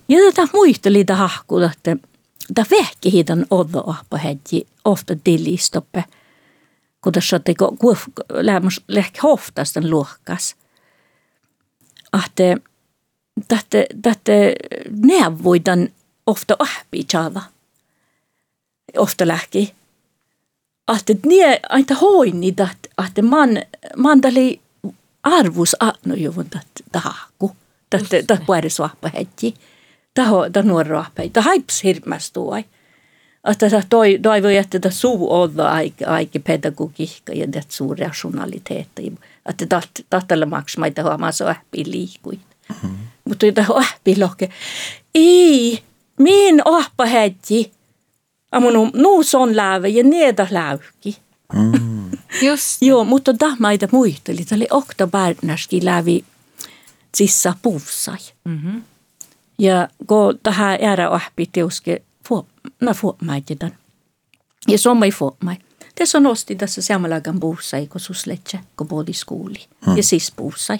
Ja 0.09 0.19
tätä 0.33 0.49
muisteli 0.53 1.05
tämä 1.05 1.25
ahku, 1.25 1.59
että 1.59 1.97
tämä 2.55 2.67
vehki 2.71 3.13
hiitan 3.13 3.47
oddo 3.51 3.85
ohpahetti 3.87 4.67
ofta 4.85 5.15
dilistoppe. 5.25 6.05
Kun 7.01 7.13
tässä 7.13 7.39
teko 7.39 7.77
lämmäs 8.31 8.81
lehk 8.89 9.23
hoftastan 9.23 9.91
luokkas. 9.91 10.57
Ahte, 12.13 12.57
tähte, 13.49 13.87
tähte 14.03 14.55
neuvoitan 14.91 15.89
ofta 16.27 16.57
ahpi 16.59 17.05
chava. 17.05 17.43
Ofta 18.99 19.29
lähki. 19.29 19.75
Ahte 20.87 21.17
nie 21.27 21.61
aita 21.69 21.95
hoini 21.95 22.57
dat 22.57 22.79
ahte 22.97 23.23
man 23.23 23.49
man 23.97 24.21
tali 24.21 24.61
arvus 25.23 25.77
no 26.05 26.15
juvun 26.15 26.47
dat 26.53 26.67
tahku. 26.93 27.57
Dat 27.93 28.29
dat 28.29 28.47
puere 28.47 28.71
suappa 28.71 29.09
hetji. 29.09 29.55
Taho 30.15 30.51
ta 30.51 30.63
nuorro 30.63 30.99
ahpei. 30.99 31.31
Ta 31.31 31.43
haips 31.43 31.85
hirmas 31.85 32.33
tuoi. 32.33 32.65
Että 33.51 33.71
ta 33.71 33.83
toi 33.89 34.19
toivoi, 34.23 34.57
että 34.57 34.81
ta 34.81 34.91
suu 34.91 35.33
olla 35.33 35.71
aika, 35.71 36.07
aika 36.07 36.39
pedagogiikka 36.39 37.33
ja 37.33 37.53
det 37.53 37.67
suu 37.69 37.95
rationaliteetta. 37.95 39.03
Että 39.49 39.81
tahtella 40.11 40.47
maksamaita 40.47 41.03
huomassa 41.03 41.51
ahpi 41.51 41.85
liikui. 41.87 42.39
Mm-hmm. 42.69 42.97
Mutta 43.25 43.47
tämä 43.55 43.67
ahpi 43.85 44.19
lohke. 44.19 44.49
Ei, 45.15 45.83
min 46.19 46.63
ohpa 46.65 47.07
hädji. 47.07 47.73
Amun 48.53 48.91
nuus 48.95 49.35
on 49.35 49.57
läävä 49.57 49.89
ja 49.89 50.03
nieda 50.05 50.47
läykki. 50.51 51.19
Mm. 51.53 52.11
Just. 52.47 52.83
Joo, 52.83 53.05
mutta 53.05 53.35
tahmaita 53.35 53.89
muisteli. 53.93 54.45
Tämä 54.45 54.57
oli 54.57 54.69
Okta 54.71 55.09
lävi 55.83 56.25
sissa 57.15 57.55
puussai. 57.63 58.19
Mm-hmm. 58.45 58.83
Ja 59.59 59.89
kun 60.07 60.39
tähän 60.43 60.79
ära 60.83 61.11
ohpi 61.11 61.47
teuske, 61.53 62.03
mä 62.81 62.95
fuomaitan. 62.95 63.73
Ja 64.69 64.79
sommai 64.79 65.11
fuomai. 65.11 65.57
Tässä 65.95 66.21
nosti 66.21 66.55
tässä 66.55 66.83
samalagan 66.83 67.41
puussai, 67.41 67.87
kun 67.87 68.01
susletse, 68.01 68.61
kun 68.77 68.89
bodi 68.89 69.13
skuuli. 69.13 69.65
Mm. 69.87 69.97
Ja 69.97 70.03
siis 70.03 70.33
puussai. 70.37 70.79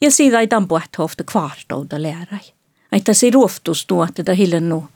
Ja 0.00 0.10
siitä 0.10 0.40
ei 0.40 0.48
tampuahto 0.48 1.04
ofta 1.04 1.24
kvartouda 1.24 2.02
lääräi 2.02 2.54
että 2.94 3.14
se 3.14 3.30
ruoftus 3.30 3.86
tuo, 3.86 4.06
että 4.18 4.34
hillen 4.34 4.68
nu. 4.68 4.88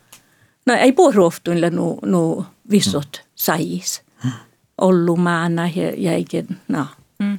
No 0.67 0.75
ei 0.75 0.93
puhu 0.93 1.13
ruoftuille 1.13 1.71
nu, 1.71 1.99
nu 2.05 2.47
vissot 2.71 3.25
sais. 3.35 4.03
Ollu 4.81 5.17
maana 5.17 5.69
ja, 5.75 5.93
ja 5.97 6.13
eikä, 6.13 6.43
no. 6.69 6.87
Mm. 7.19 7.39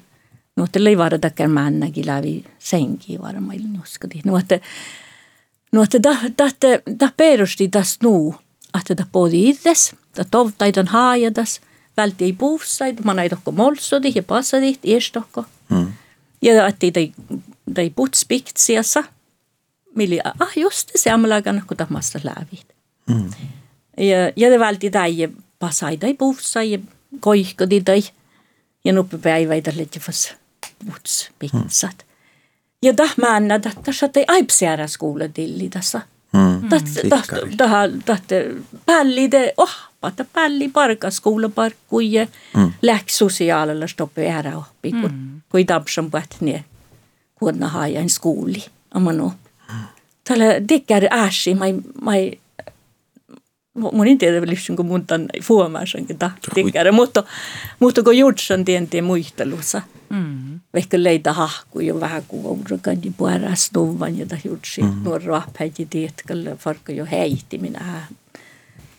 No, 0.56 0.64
että 0.64 0.80
ei 0.88 0.98
varatakaan 0.98 1.52
maannakin 1.52 2.06
läpi 2.06 2.46
senkin 2.60 3.22
varmaan 3.22 3.56
ilnuskati. 3.56 4.22
No, 5.72 5.84
että 5.84 5.98
että 6.48 6.68
tämä 6.98 7.12
perusti 7.18 7.68
tässä 7.68 8.00
nu, 8.04 8.36
että 8.80 8.96
tämä 8.96 9.10
podi 9.12 9.50
itses, 9.50 9.96
tämä 10.14 10.28
tovtaitan 10.32 10.88
haajatas, 10.88 11.62
vältti 11.98 12.26
ei 12.26 12.34
puhsaid, 12.34 12.98
man 13.04 13.20
ei 13.20 13.30
tokko 13.30 13.52
molsodi 13.52 14.12
ja 14.16 14.24
passadit, 14.24 14.80
iestokko. 14.84 15.46
Mm. 15.70 15.94
Ja 16.42 16.68
että 16.68 16.86
ei, 16.96 17.14
ei 17.78 17.90
putspiksiassa, 17.90 19.04
mili, 19.96 20.20
ah 20.40 20.52
just 20.56 20.92
se 20.96 21.12
amlagan 21.12 21.64
kun 21.68 21.78
tamasta 21.78 22.20
lävit. 22.24 22.68
Mm. 23.08 23.30
Ja, 23.98 24.32
ja 24.36 24.50
det 24.50 24.60
valti 24.60 24.90
tai 24.92 25.30
pasai 25.60 25.98
tai 25.98 26.14
puussa 26.14 26.64
ja 26.64 26.80
koihko 27.20 27.66
tai 27.86 28.04
ja 28.86 28.94
nuppi 28.94 29.18
päiväitä 29.18 29.72
lette 29.76 30.00
fas 30.00 30.34
puts 30.86 31.32
pitsat. 31.40 31.96
Mm. 31.98 32.09
Ja 32.84 32.98
dah 32.98 33.14
manna 33.22 33.60
tässä 33.60 34.10
ei 34.16 34.26
aipsiara 34.28 34.88
skola 34.88 35.28
tilli 35.34 35.70
tässä. 35.70 36.02
Mm. 36.34 36.70
Tahte 38.06 38.56
pälli 38.86 39.32
de 39.32 39.54
oh, 39.58 39.76
pata 40.02 40.26
pälli 40.34 40.70
parka 40.70 41.10
skola 41.10 41.50
parkkui 41.50 42.14
ja 42.14 42.28
mm. 42.58 42.74
läks 42.82 43.18
sosiaalilla 43.18 43.88
stoppi 43.88 44.28
ära 44.28 44.58
oppi, 44.58 44.92
kun 44.92 45.12
mm. 45.12 45.42
kui 45.50 45.66
tapsan 45.66 46.12
pätni 46.12 46.66
kuonna 47.36 47.68
haajan 47.68 48.10
skooli. 48.10 48.64
Amano. 48.92 49.34
Tällä 50.24 50.46
dekkar 50.70 51.04
äsi, 51.12 51.56
mai, 51.56 51.76
mai 52.02 52.32
mun 53.74 54.08
ei 54.08 54.16
tiedä 54.16 54.42
vielä 54.42 54.76
kun 54.76 54.86
mun 54.86 55.06
tämän 55.06 55.28
fuomaasankin 55.44 56.18
tahtikkärä, 56.18 56.92
mutta, 56.92 57.24
mutta 57.80 58.04
kun 58.04 58.18
jutsan 58.18 58.66
tientiin 58.66 59.04
muistelussa. 59.04 59.82
Mm. 60.10 60.49
Ehkä 60.74 61.04
leitä 61.04 61.36
jo 61.82 62.00
vähän 62.00 62.24
kuin 62.28 62.46
ourakan 62.46 62.98
ja 63.04 63.12
puoras 63.18 63.72
nuvan 63.76 64.18
ja 64.18 64.26
jutsi 64.44 64.82
mm. 64.82 65.04
nuo 65.04 65.18
rahpäiti 65.18 65.86
tietkällä 65.86 66.56
farkka 66.56 66.92
jo 66.92 67.06
heihti 67.12 67.58
minä. 67.58 68.06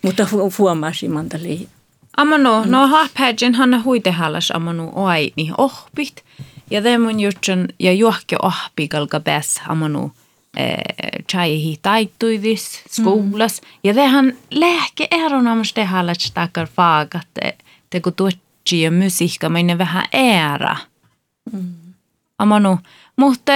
Mutta 0.02 0.26
fuomasin 0.50 1.10
manta 1.10 1.38
lei. 1.42 1.68
Amano, 2.16 2.64
no 2.64 2.86
hahpäidin 2.86 3.54
hanna 3.54 3.82
huitehallas 3.82 4.50
amano 4.50 4.92
oai 4.94 5.32
niin 5.36 5.54
ohpit. 5.58 6.24
Ja 6.70 6.98
mun 6.98 7.20
jutsan 7.20 7.68
ja 7.78 7.92
juohke 7.92 8.36
ohpikalka 8.42 9.20
pääs 9.20 9.60
amano 9.68 10.10
tjaihi 11.26 11.78
taittuivis 11.82 12.82
skolas. 12.90 13.60
Mm. 13.60 13.68
Ja 13.84 13.94
tehän 13.94 14.36
lähke 14.50 15.08
eronomast 15.10 15.76
det 15.76 15.84
hallat 15.84 16.30
takar 16.34 16.66
fagat 16.66 17.28
te 17.90 18.00
kun 18.00 18.14
tuotsi 18.14 18.82
ja 18.82 18.90
musiikka 18.90 19.48
minne 19.48 19.78
vähän 19.78 20.04
ära. 20.12 20.74
Mm. 20.74 20.89
Amanu, 22.38 22.78
mutta 23.16 23.52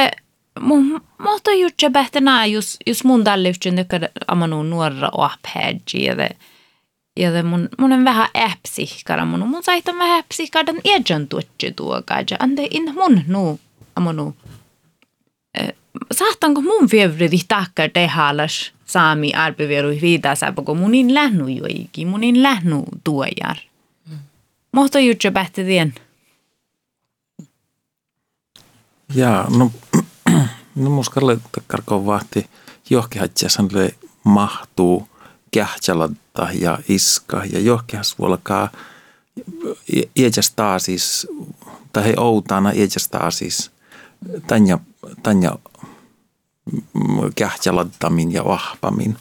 mutta 1.19 1.53
jutsa 1.53 1.91
pähtänä, 1.91 2.47
jos, 2.47 2.79
jos 2.87 3.05
mun 3.05 3.25
tälle 3.25 3.49
yhtään 3.49 3.77
tekee 3.77 4.11
amanu 4.27 4.63
nuora 4.63 5.09
ophädji 5.13 6.05
ja 6.05 6.15
ja 7.17 7.43
mun, 7.45 7.69
mun 7.79 7.93
on 7.93 8.05
vähän 8.05 8.29
äpsikkara 8.37 9.25
mun. 9.25 9.49
Mun 9.49 9.63
saihtan 9.63 9.99
vähän 9.99 10.19
äpsikkara 10.19 10.67
den 10.67 10.81
ejan 10.85 11.29
tuotsi 11.29 11.73
tuo 11.77 12.03
kaja. 12.07 12.37
Ande 12.39 12.69
in 12.71 12.95
mun 12.95 13.23
nu 13.27 13.61
amanu 13.97 14.37
saatanko 16.13 16.61
mun 16.61 16.89
fievri 16.89 17.29
takkar 17.49 17.91
tehalas 17.91 18.73
saami 18.87 19.33
arpeveru 19.35 19.89
viidasa, 20.03 20.53
kun 20.53 20.79
munin 20.79 21.15
lähnu 21.15 21.49
joikin, 21.49 22.09
munin 22.09 22.43
lähnu 22.43 22.85
tuojar. 23.05 23.57
Mm. 24.11 24.19
Mohto 24.73 24.99
jutsa 24.99 25.31
pähti 25.31 25.65
tien. 29.15 29.23
Ja, 29.23 29.47
no, 29.51 29.71
no 30.75 30.91
muskalle 30.91 31.39
takkarko 31.53 32.07
vahti 32.07 32.47
johkihatjasanle 32.91 33.95
mahtuu 34.25 35.09
kähtsälatta 35.51 36.49
ja 36.53 36.79
iska 36.89 37.45
ja 37.45 37.61
johkihas 37.61 38.19
vuolkaa 38.19 38.69
iäjäs 40.17 40.51
taasis, 40.57 41.27
tai 41.93 42.05
he 42.05 42.15
outana 42.17 42.71
iäjäs 42.71 43.09
taasis, 43.09 43.71
tanja, 44.47 44.79
tanja 45.23 45.59
kähtsäladdamin 47.35 48.33
ja 48.33 48.45
vahpamin. 48.45 49.17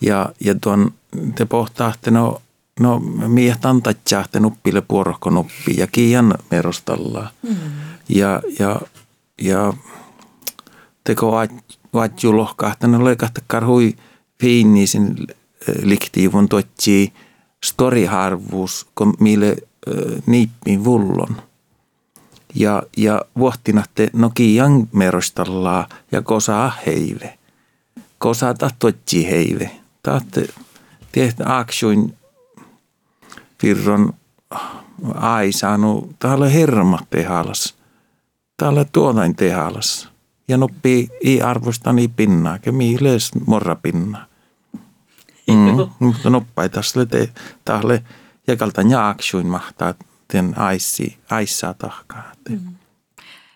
Ja, 0.00 0.32
ja 0.40 0.54
tuon 0.54 0.94
te 1.34 1.46
pohtaatte, 1.46 2.10
no, 2.10 2.42
no 2.80 2.98
mieh 3.28 3.58
tantatjahte 3.58 4.40
nuppille 4.40 4.80
puorohko 4.80 5.30
nuppi 5.30 5.76
ja 5.76 5.86
kiian 5.86 6.38
merostalla. 6.50 7.30
Mm. 7.42 7.56
Ja, 8.08 8.42
ja, 8.58 8.80
ja 9.40 9.72
teko 11.04 11.32
vaatju 11.94 12.36
lohkahta, 12.36 13.04
leikahta 13.04 13.40
karhui 13.46 13.96
fiinnisin 14.40 15.16
eh, 15.20 15.74
liktiivun 15.82 16.48
tuotsi 16.48 17.12
storiharvuus, 17.64 18.86
kun 18.94 19.14
mille 19.20 19.50
äh, 19.50 20.22
niippiin 20.26 20.84
vullon– 20.84 21.36
ja, 22.54 22.82
ja 22.96 23.22
vuohtinatte 23.38 24.10
nokian 24.12 24.88
merostalla 24.92 25.88
ja 26.12 26.22
kosa 26.22 26.72
heive. 26.86 27.38
Kosa 28.18 28.54
tahtotsi 28.54 29.30
heive. 29.30 29.70
Tahte 30.02 30.48
tehtä 31.12 31.58
aksuin 31.58 32.16
virron 33.62 34.14
ai 35.14 35.52
saanut 35.52 36.16
täällä 36.18 36.48
hermat 36.48 37.10
tehalas. 37.10 37.74
Täällä 38.60 38.84
tuotain 38.84 39.36
tehalas. 39.36 40.08
Ja 40.48 40.56
noppi 40.56 41.08
ei 41.24 41.42
arvosta 41.42 41.92
niin 41.92 42.10
pinnaa, 42.10 42.58
ke 42.58 42.72
miiles 42.72 43.30
morra 43.46 43.76
pinnaa. 43.76 44.26
Mm, 45.48 45.88
mutta 45.98 46.30
noppai 46.30 46.68
tässä 46.68 47.06
te 47.06 47.32
tahle 47.64 48.04
jakalta 48.46 48.82
jaaksuin 48.82 49.46
mahtaa 49.46 49.94
den 50.32 50.58
aissi, 50.58 51.18
aissaa 51.30 51.74
tahkaa. 51.74 52.32
Mm. 52.48 52.58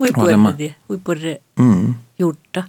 Voi 0.01 0.09
puhuta 0.15 0.39
voi 0.89 0.99
puhuta 1.05 1.21
mm. 1.59 1.95
gjorda. 2.19 2.69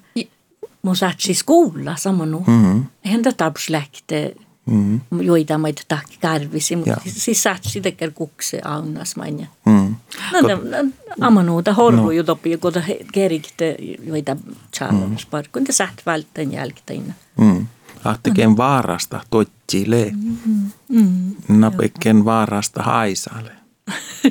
Mun 0.81 0.95
saatsi 0.95 1.33
skola 1.33 1.95
samanu. 1.95 2.43
Mm. 2.47 2.85
Eihän 3.05 3.21
tätä 3.21 3.37
tapuslähte 3.37 4.35
mm. 4.65 5.01
joita 5.21 5.57
maita 5.57 5.81
tahki 5.87 6.17
karvisi, 6.21 6.75
mutta 6.75 7.01
siis 7.07 7.43
saatsi 7.43 7.81
tekee 7.81 8.09
kukse 8.09 8.61
aunas 8.63 9.15
maina. 9.15 9.47
Mm. 9.65 9.95
No, 10.33 10.41
no, 10.41 10.91
amanuuta 11.21 11.73
horru 11.73 12.03
no. 12.03 12.11
jutopi, 12.11 12.57
kun 12.57 12.73
kerikte 13.13 13.77
joita 14.03 14.37
challenge-parkkuun, 14.77 15.65
te 15.65 15.71
saat 15.71 16.01
välttäen 16.05 16.51
jälkitäinä. 16.51 17.13
Mm. 17.37 17.67
Ahtekeen 18.03 18.57
vaarasta 18.57 19.21
totsile. 19.29 20.11
Mm-hmm. 20.15 20.71
Mm. 20.89 21.35
Napekeen 21.59 22.25
vaarasta 22.25 22.83
haisale. 22.83 23.51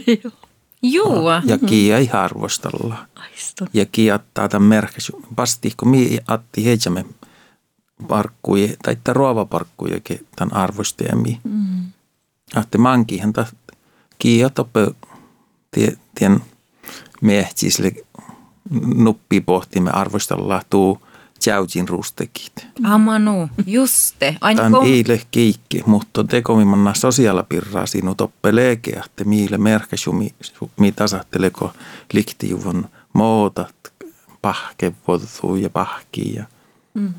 Joo. 0.82 1.42
Ja 1.44 1.58
kia 1.58 1.98
ei 1.98 2.10
arvostella. 2.12 3.06
Ja 3.72 3.86
kia 3.86 4.14
ottaa 4.14 4.48
tämän 4.48 4.68
merkitys. 4.68 5.12
Vasti, 5.36 5.72
kun 5.76 5.88
mi 5.88 6.18
atti 6.26 6.64
heijamme 6.64 7.04
parkkuja, 8.08 8.68
tai 8.82 8.92
että 8.92 9.12
ruovaparkkuja 9.12 10.00
tämän 10.36 10.56
arvostajami. 10.56 11.40
Mm. 11.44 11.84
Ahte 12.54 12.78
mankihan 12.78 13.32
ta 13.32 13.46
kia 14.18 14.50
toppe 14.50 14.90
tien 16.14 16.40
miehtsisle 17.20 17.92
nuppi 18.94 19.40
pohtimme 19.40 19.90
arvostella 19.90 20.62
tuu 20.70 21.00
Tjaujin 21.44 21.88
rustekit. 21.88 22.66
Amanu, 22.84 23.48
juste. 23.66 24.36
Tämä 24.56 24.78
on 24.78 24.86
iile 24.86 25.20
kiikki, 25.30 25.82
mutta 25.86 26.24
tekomimmanna 26.24 26.94
sosiaalipirraa 26.94 27.86
sinut 27.86 28.20
oppeleekea, 28.20 29.02
että 29.06 29.24
miille 29.24 29.58
merkäsumi, 29.58 30.34
mi 30.80 30.92
tasatteleko 30.92 31.72
liktijuvon 32.12 32.88
mootat, 33.12 33.74
pahkevotuu 34.42 35.56
ja 35.56 35.70
pahkia. 35.70 36.44
Mm. 36.94 37.14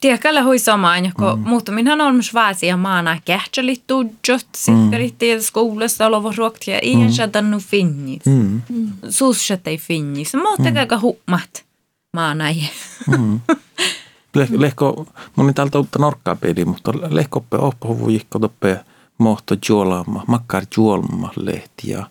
Tiekkällä 0.00 0.42
hui 0.42 0.58
samaan, 0.58 1.12
kun 1.16 1.38
mm. 1.38 1.48
muuttuminhan 1.48 2.00
on 2.00 2.14
myös 2.14 2.34
vaasia 2.34 2.76
maana 2.76 3.20
kähtsälit 3.24 3.82
tuudjot, 3.86 4.46
sikkeritti 4.56 5.34
mm. 5.34 5.40
skoulasta 5.40 6.06
oleva 6.06 6.32
ruoktia, 6.36 6.78
ei 6.78 6.96
mm. 6.96 7.10
sadannu 7.10 7.58
finnis. 7.58 8.26
Mm. 8.26 8.62
Suusat 9.10 9.66
ei 9.66 9.78
finnis, 9.78 10.34
mutta 10.34 10.70
mm. 10.70 11.00
huumat 11.00 11.64
maanai. 12.12 12.56
Mm. 13.06 13.40
Lehko, 14.58 15.06
moni 15.36 15.52
täältä 15.52 15.78
uutta 15.78 15.98
norkkaa 15.98 16.36
peli, 16.36 16.64
mutta 16.64 16.92
lehkoppe 17.10 17.56
jikko 18.12 18.38
toppe 18.38 18.80
mohto 19.18 19.56
juolama, 19.68 20.24
makkar 20.26 20.64
juolma 20.76 21.32
lehti 21.36 21.90
ja 21.90 22.06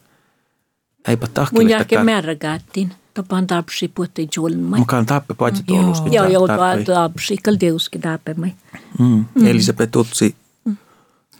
eipä 1.07 1.27
tahkille. 1.27 1.63
Mun 1.63 1.69
jälkeen 1.69 2.05
märrägäättiin. 2.05 2.91
Tapaan 3.19 3.47
tapsi 3.47 3.87
puhutti 3.87 4.27
juolma. 4.35 4.77
Mukaan 4.77 5.05
tappe 5.05 5.33
paitsi 5.33 5.63
tuoluskin. 5.63 6.13
Joo, 6.13 6.25
joo, 6.25 6.47
tapsi, 6.85 7.37
kaldeuskin 7.37 8.01
tappe 8.01 8.33
mai. 8.33 8.53
Mm. 8.99 9.25
Mm. 9.35 9.47
Elisabeth 9.47 9.97
Utsi 9.97 10.35
mm. 10.65 10.77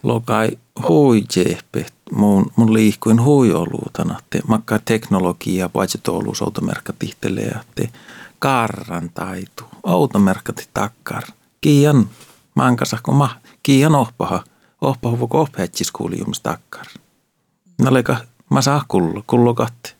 lokai 0.03 0.57
hui 0.87 1.23
jehpe, 1.35 1.85
mun, 2.11 2.51
mun 2.55 2.73
liikkuin 2.73 3.23
hui 3.23 3.53
oluutana, 3.53 4.19
että 4.19 4.39
makkaa 4.47 4.79
teknologia, 4.85 5.69
paitsi 5.69 5.99
tuolus 6.03 6.41
automerkka 6.41 6.93
tihtelee, 6.99 7.47
että 7.61 7.97
karran 8.39 9.09
taitu. 9.13 9.63
Automerkkati 9.83 10.67
takkar. 10.73 11.23
Kiian 11.61 12.09
mankasa, 12.55 12.97
kun 13.03 13.15
ma, 13.15 13.29
kiian 13.63 13.95
ohpaha. 13.95 14.43
Ohpaha 14.81 15.19
vuoko 15.19 15.41
ohpeetsis 15.41 15.91
kuulijumis 15.91 16.41
takkar. 16.41 16.85
Naleka 17.81 18.17
mä 18.49 18.61
saa 18.61 18.85
kullo, 18.87 19.23
kullo 19.27 19.53
katte. 19.53 19.98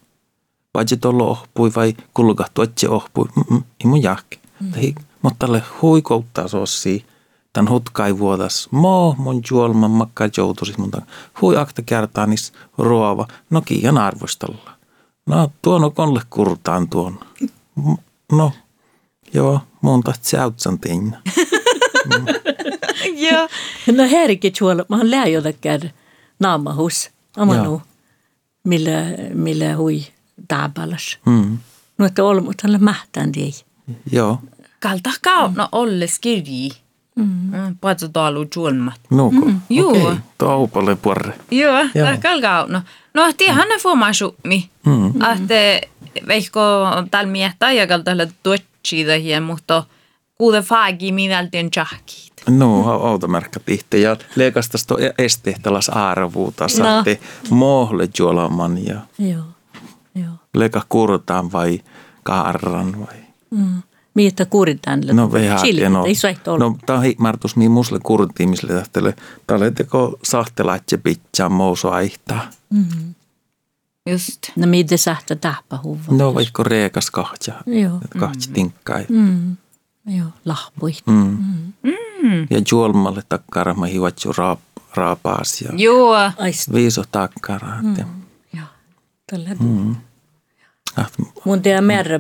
Paitsi 0.74 0.98
tollo 0.98 1.28
ohpui 1.28 1.72
vai 1.76 1.94
kullo 2.14 2.36
kattu 2.36 2.62
etsi 2.62 2.88
ohpui. 2.88 3.26
Mm-mm, 3.36 3.64
ei 3.80 3.88
mun 3.88 4.04
jahke. 4.04 4.40
Mm. 4.60 4.96
mutta 5.22 5.46
tälle 5.46 5.64
huikouttaa 5.82 6.48
sossi. 6.48 7.06
Tän 7.54 7.70
hutkai 7.70 8.20
vuodas. 8.20 8.68
Mo 8.72 9.16
mun 9.18 9.42
juolman 9.52 9.92
makka 9.92 10.30
joutuisi 10.38 10.74
mutta 10.78 11.02
hui 11.42 11.58
akta 11.58 11.82
kertaanis 11.82 12.54
ruova. 12.78 13.28
No 13.50 13.62
kiian 13.62 13.98
arvostella. 13.98 14.72
No 15.26 15.52
tuono 15.62 15.90
konle 15.92 16.22
kurtaan 16.30 16.90
tuon. 16.90 17.20
No, 18.32 18.52
joo, 19.34 19.60
monta 19.82 20.14
tsäutsan 20.22 20.80
tein. 20.80 21.18
Joo. 23.32 23.48
No 23.92 24.08
härke 24.12 24.52
tuolla, 24.60 24.86
mä 24.90 24.98
oon 24.98 25.12
läjotakään 25.12 25.94
naamahus, 26.40 27.10
amanu, 27.38 27.82
millä, 28.64 28.92
millä 29.34 29.76
hui 29.76 30.04
taapalas. 30.50 31.18
Mm. 31.26 31.58
No, 31.98 32.06
että 32.06 32.24
olmu 32.24 32.52
tällä 32.62 32.78
mähtään 32.78 33.32
tei. 33.32 33.54
Joo. 34.12 34.40
Kalta 34.80 35.10
kauna 35.24 35.70
olles 35.72 36.20
kirji. 36.20 36.72
Mm. 37.16 37.52
Paitsi 37.82 38.10
taalu 38.10 38.46
juolmat. 38.56 39.00
Nuuko? 39.10 39.46
Mm. 39.46 39.62
Juu. 39.70 39.90
Okei, 40.08 40.18
taupalle 40.38 40.96
puorre. 40.96 41.34
Joo, 41.52 41.80
Joo. 41.96 42.08
kalkaa. 42.22 42.66
No, 42.68 42.82
no 43.14 43.34
tiehän 43.38 43.70
ne 43.70 43.78
fuomaisummi. 43.78 44.70
Mm. 44.86 45.08
Että 45.08 45.88
veikko 46.28 46.60
tällä 47.12 47.32
miettä 47.32 47.72
ja 47.72 47.88
tällä 48.04 48.28
tuotsi 48.44 49.06
tähän, 49.06 49.44
mutta 49.44 49.84
kuuden 50.36 50.64
faagi 50.64 51.12
minältien 51.12 51.72
tjahkiit. 51.72 52.34
No, 52.50 52.90
automärkkä 52.92 53.60
tihti. 53.60 54.02
Ja 54.02 54.18
leikastas 54.36 54.86
tuo 54.86 54.98
esteehtälas 55.18 55.90
arvuuta. 55.90 56.68
Saatte 56.68 57.20
mohle 57.50 58.10
juolaman 58.20 58.86
ja 58.86 58.96
Joo, 59.20 59.44
joo. 60.54 60.60
leika 60.60 60.82
kurtaan 60.90 61.52
vai 61.52 61.80
kaarran 62.24 63.00
vai? 63.00 63.18
Mm. 63.52 63.82
Miettä 64.14 64.46
kuritaan. 64.46 65.02
No 65.12 65.32
vähän 65.32 65.60
no. 65.90 66.06
ei 66.06 66.16
se 66.16 66.36
ole. 66.48 66.60
No 66.60 66.78
tämä 66.86 67.02
martus 67.18 67.56
mi 67.56 67.70
musle 67.70 68.00
kurtiin, 68.04 68.50
misle 68.50 68.74
tähtele. 68.74 69.16
Tälle 69.48 69.72
teko 69.72 70.20
sahtelaatje 70.24 70.98
pitää 70.98 71.50
mouso 71.50 71.92
aihtaa. 71.92 72.50
Mm. 72.70 73.14
Just. 74.10 74.40
No 74.56 74.68
mitä 74.68 74.98
sähtä 74.98 75.36
täppä 75.36 75.80
huva. 75.84 76.02
No 76.12 76.34
vaikka 76.34 76.64
reekas 76.64 77.12
kahtja. 77.12 77.54
Joo. 77.66 78.00
Kahtja 78.20 78.54
tinkkai. 78.54 79.06
Mm. 79.10 79.58
Joo, 80.06 80.28
lahpui. 80.46 80.92
Mm. 81.06 81.38
Mm. 81.84 82.42
Ja 82.50 82.62
juolmalle 82.72 83.22
takkara 83.30 83.74
mä 83.74 83.86
hivatju 83.86 84.32
raap, 84.38 84.60
raapaas 84.96 85.62
ja 85.62 85.70
Joo. 85.74 86.16
Viiso 86.74 87.04
takkara. 87.12 87.82
Mm. 87.82 87.96
Joo. 88.54 88.68
Tällä 89.32 89.50
Mm. 89.60 89.96
Mun 91.46 91.62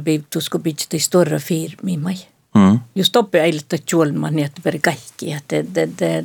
piiptus, 0.03 0.49
kun 0.49 0.61
pitää 0.61 0.99
stora 0.99 1.39
firmi 1.39 1.97
mai. 1.97 2.15
mm. 2.55 2.79
Just 2.95 3.11
toppe 3.11 3.41
ailta 3.41 3.75
juolman, 3.91 4.35
niin 4.35 4.45
että 4.45 4.61
peri 4.63 4.79
kaikki. 4.79 5.33
Että 5.33 5.55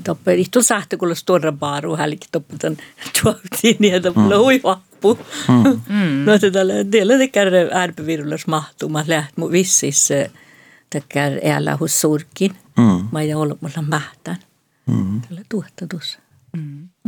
toppe, 0.05 0.35
ihtu 0.35 0.63
sähtä 0.63 0.97
kuulla 0.97 1.15
stora 1.15 1.53
baaru, 1.53 1.97
hälki 1.97 2.29
toppe 2.33 2.57
tämän 2.59 2.79
juoltiin, 3.25 3.77
niin 3.79 3.95
että 3.95 4.13
mulla 4.17 4.39
hui 4.39 4.61
vappu. 4.65 5.19
No 6.25 6.35
että 6.35 6.51
tällä 6.51 6.75
tiellä 6.91 7.19
tekär 7.19 7.49
ärpevirullas 7.75 8.47
mahtumaan, 8.47 9.05
läht 9.09 9.37
mun 9.37 9.53
vissis 9.53 10.09
tekär 10.91 11.33
äällä 11.45 11.77
hos 11.77 12.01
surkin. 12.01 12.51
Mm. 12.79 13.09
Mä 13.13 13.21
ei 13.21 13.35
ollut 13.35 13.63
mulla 13.63 13.83
mähtään. 13.89 14.39
Mm. 14.87 15.21
Tällä 15.21 15.43
tuotta 15.49 15.87
tuossa. 15.87 16.19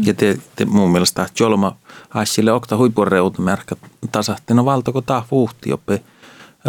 Ja 0.07 0.15
te, 0.15 0.39
te 0.57 0.65
mun 0.65 0.93
mielestä 0.93 1.29
jolma 1.41 1.77
haisille 2.09 2.53
okta 2.53 2.77
huipureutumärkä 2.77 3.77
tasahtina 4.13 4.65
valtako 4.65 5.01
taa 5.01 5.27
vuhti 5.31 5.73
oppe 5.73 6.03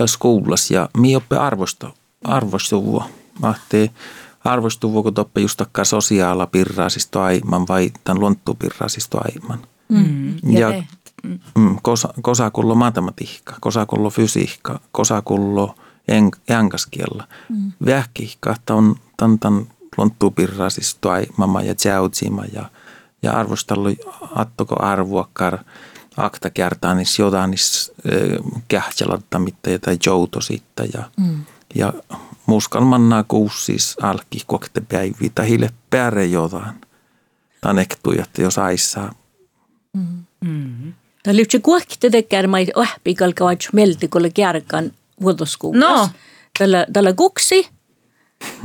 skoulas 0.05 0.71
ja 0.71 0.89
mi 0.97 1.15
oppe 1.15 1.37
arvosto, 1.37 1.93
arvostuvua. 2.23 3.09
Ahte 3.41 3.89
arvostuvua, 4.45 5.03
kun 5.03 5.13
toppe 5.13 5.41
just 5.41 5.57
takkaa 5.57 5.85
sosiaala 5.85 6.47
pirraasisto 6.47 7.21
aiman 7.21 7.67
vai 7.67 7.91
tämän 8.03 8.19
luonttu 8.19 8.55
pirraasisto 8.55 9.17
aiman. 9.23 9.59
Mm. 9.89 10.35
Ja, 10.43 10.71
te- 10.71 10.87
mm, 11.57 11.77
kosa, 11.81 12.13
kosakullo 12.21 12.75
matematiikka, 12.75 13.55
kosakullo 13.61 14.09
fysiikka, 14.09 14.79
kosakullo 14.91 15.75
en, 16.07 16.31
enkaskiella. 16.49 17.27
Mm. 17.49 17.71
Vähkihka, 17.85 18.51
että 18.51 18.75
on 18.75 18.95
tämän, 19.17 19.39
tämän 19.39 19.67
pirraasisto 20.35 21.09
aiman 21.09 21.65
ja 21.65 21.75
tjautsima 21.75 22.45
ja 22.53 22.69
ja 23.23 23.31
arvostellut 23.31 23.97
attoko 24.35 24.75
arvuakkar 24.83 25.57
akta 26.17 26.49
kertaa 26.49 26.95
niissä 26.95 27.23
jotain 27.23 27.51
niissä 27.51 27.93
kähtselatta 28.67 29.39
mitä 29.39 29.69
jotain 29.69 29.99
jouto 30.05 30.41
sitten 30.41 30.89
ja, 30.93 31.03
Mm. 31.17 31.45
ja 31.75 31.93
muskalmannaa 32.45 33.23
kuusi 33.27 33.65
siis 33.65 33.97
alki 34.01 34.43
kokte 34.47 34.81
päiviä 34.81 35.29
tai 35.35 35.49
hille 35.49 35.69
pääre 35.89 36.25
jotain. 36.25 36.75
Tanektu, 37.61 38.11
että 38.11 38.41
jos 38.41 38.57
aissaa. 38.57 39.13
Mm. 40.41 40.93
Tämä 41.23 41.37
lyhtsä 41.37 41.59
kuokki 41.59 42.09
tekär, 42.11 42.47
mä 42.47 42.59
ei 42.59 42.67
ohpi 42.75 43.15
kalkaa 43.15 43.51
melti, 43.73 44.07
kun 44.07 44.31
kärkan 44.33 44.91
vuotoskuukas. 45.21 45.79
No. 45.79 46.09
Tällä, 46.59 46.85
tällä 46.93 47.13
kuksi. 47.13 47.69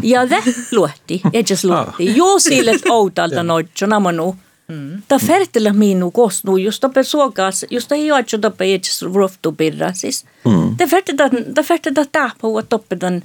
Ja 0.03 0.31
det 0.31 0.43
luotti, 0.73 1.21
edes 1.33 1.65
luotti. 1.65 2.17
Joo 2.17 2.39
sille 2.39 2.73
outalta 2.91 3.43
noitso 3.43 3.87
namanu. 3.87 4.37
Ta 5.09 5.19
färtellä 5.19 5.73
minu 5.73 6.11
kosnu, 6.11 6.57
just 6.57 6.81
toppe 6.81 7.03
suokas, 7.03 7.67
just 7.71 7.93
ei 7.93 8.07
joitso 8.07 8.39
toppe 8.39 8.65
edes 8.65 9.03
ruoftu 9.03 9.53
pirra 9.53 9.93
siis. 9.93 10.25
Mm. 10.45 10.77
Ta 10.77 10.87
färtellä, 10.87 11.31
ta 11.55 11.63
färtellä 11.63 12.05
tahpua 12.13 12.63
toppe 12.63 12.97
tämän 12.97 13.23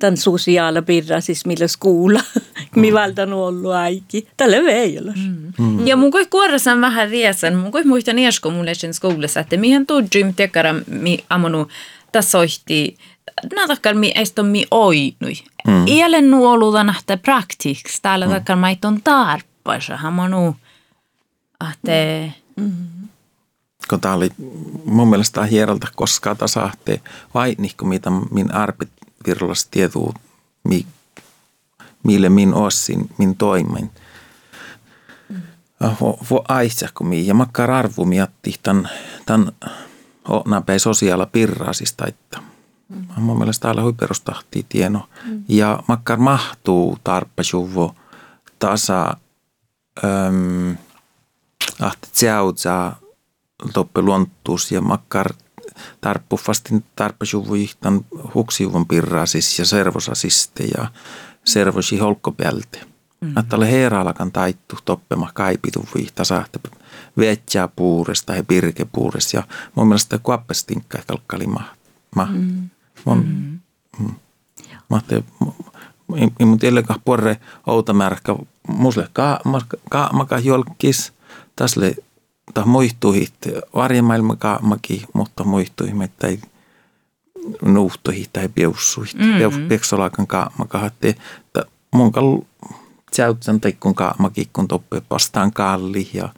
tämän 0.00 0.16
sosiaala 0.16 0.82
pirra 0.82 1.20
siis 1.20 1.46
millä 1.46 1.68
skuulla, 1.68 2.20
mi 2.76 2.92
valtan 2.92 3.32
ollut 3.32 3.72
aiki. 3.72 4.28
Tällä 4.36 4.64
veijolas. 4.64 5.16
Mm. 5.58 5.86
Ja 5.86 5.96
mun 5.96 6.10
koi 6.10 6.26
kuorrasan 6.26 6.80
vähän 6.80 7.10
riesen. 7.10 7.56
Mun 7.56 7.72
koi 7.72 7.84
muistan 7.84 8.18
esko 8.18 8.50
mulle 8.50 8.74
sen 8.74 8.94
skoulassa, 8.94 9.40
että 9.40 9.56
mihän 9.56 9.86
tuu 9.86 10.02
gym 10.12 10.34
tekara 10.34 10.74
mi 10.86 11.18
amonu 11.30 11.68
tässä 12.12 12.30
soihti. 12.30 12.96
Nää 13.54 13.66
takkar 13.66 13.94
mi 13.94 14.12
esto 14.14 14.42
mi 14.42 14.66
oinui. 14.70 15.32
Mm. 15.66 15.86
Ielen 15.86 16.30
nuoluta 16.30 16.84
nähtä 16.84 17.16
praktiks. 17.16 18.00
Täällä 18.02 18.26
mm. 18.26 18.32
takkar 18.32 18.56
mait 18.56 18.84
on 18.84 19.02
tarpeessa. 19.02 19.96
Hamonu. 19.96 20.56
Ahte. 21.60 22.32
Kun 23.88 24.00
tämä 24.00 24.14
oli 24.14 24.30
mun 24.84 25.08
mielestä 25.08 25.44
hierolta 25.44 25.88
koskaan 25.96 26.36
tasahte 26.36 27.00
vai 27.34 27.54
niin 27.58 27.72
mitä 27.82 28.10
min 28.10 28.54
arpit 28.54 28.88
virlas 29.26 29.66
tietuu, 29.70 30.14
mi, 30.64 30.86
mille 32.02 32.28
min 32.28 32.54
ossin, 32.54 33.10
min 33.18 33.36
toimin. 33.36 33.90
Vo, 36.00 36.18
vo 36.30 36.44
aitsakko 36.48 37.04
mi 37.04 37.26
ja 37.26 37.34
makkar 37.34 37.70
arvu 37.70 38.04
miatti 38.04 38.54
tämän, 38.62 38.90
tämän 39.26 39.52
napäi 40.46 40.78
sosiaala 40.78 41.26
pirraasista, 41.26 42.06
että 42.06 42.42
mun 43.16 43.38
mielestä 43.38 43.62
täällä 43.62 43.82
hui 43.82 43.92
perustahti 43.92 44.66
tieno. 44.68 45.08
Ja 45.48 45.82
makkar 45.88 46.18
mahtuu 46.18 46.98
tarppasuvo 47.04 47.94
tasa 48.58 49.16
äm, 50.04 50.76
ahti 51.80 52.08
tseutsaa 52.12 52.98
toppe 53.72 54.02
luontuus 54.02 54.72
ja 54.72 54.80
makkar 54.80 55.32
tarppufasti 56.00 56.84
tarppasuvu 56.96 57.54
ihtan 57.54 58.04
huksivon 58.34 58.86
pirraasis 58.86 59.58
ja 59.58 59.66
servosasiste 59.66 60.64
ja 60.64 60.90
servosi 61.44 61.98
holkkopälte. 61.98 62.80
Mm-hmm. 63.20 63.62
Heeraalakan 63.70 64.32
taittu 64.32 64.78
toppema 64.84 65.30
kaipitu 65.34 65.88
vihta 65.94 66.24
sahte 66.24 66.60
vetsää 67.18 67.68
puuresta 67.68 68.34
ja 68.34 68.44
pirke 68.44 68.84
puures 68.84 69.34
ja 69.34 69.42
mun 69.74 69.88
mielestä 69.88 70.18
kuappestinkka 70.18 70.98
kalkkali 71.06 71.46
ma. 71.46 71.64
ma. 72.16 72.24
Mm-hmm. 72.24 72.70
Mun, 73.04 73.18
mm. 73.98 74.14
Mä 74.90 74.96
ajattelin, 74.96 75.24
ei 76.40 76.46
mun 76.46 76.58
tiedäkään 76.58 77.00
porre 77.04 77.40
outa 77.66 77.92
märkä, 77.92 78.36
musle 78.68 79.08
ka, 79.12 79.40
ka, 79.90 80.10
maka 80.12 80.38
jolkis, 80.38 81.12
täsle 81.56 81.94
ta 82.54 82.66
muistuhit, 82.66 83.34
varjemaailma 83.74 84.36
kaamaki, 84.36 85.04
mutta 85.12 85.44
muistuimme, 85.44 86.04
että 86.04 86.26
ei 86.26 86.40
nuhtuhit 87.62 88.30
tai 88.32 88.48
piussuhit. 88.48 89.14
Mm-hmm. 89.14 89.68
Peksolakan 89.68 90.26
kaamaka, 90.26 90.86
että 90.86 91.14
mun 91.94 92.12
kal 92.12 92.38
tsäytsän 93.10 93.60
teikkun 93.60 93.94
kaamaki, 93.94 94.48
kun 94.52 94.68
toppe 94.68 95.00
pastaan 95.08 95.52
kalli 95.52 96.10
ja 96.14 96.28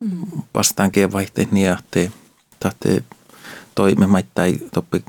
mm-hmm. 0.00 0.42
pastaan 0.52 0.90
kevaihteen 0.92 1.48
niahte, 1.50 2.12
tahte 2.60 3.04
toimemaita 3.74 4.30
tai 4.34 4.58
toppe 4.72 5.02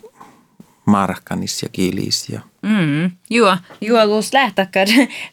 markkanis 0.86 1.64
ja 1.64 1.70
kiilis 1.70 2.30
ja 2.30 2.42
Mm. 2.64 3.12
Joo, 3.30 3.58
joo, 3.82 4.06
tuossa 4.06 4.38
lähtäkään 4.38 4.88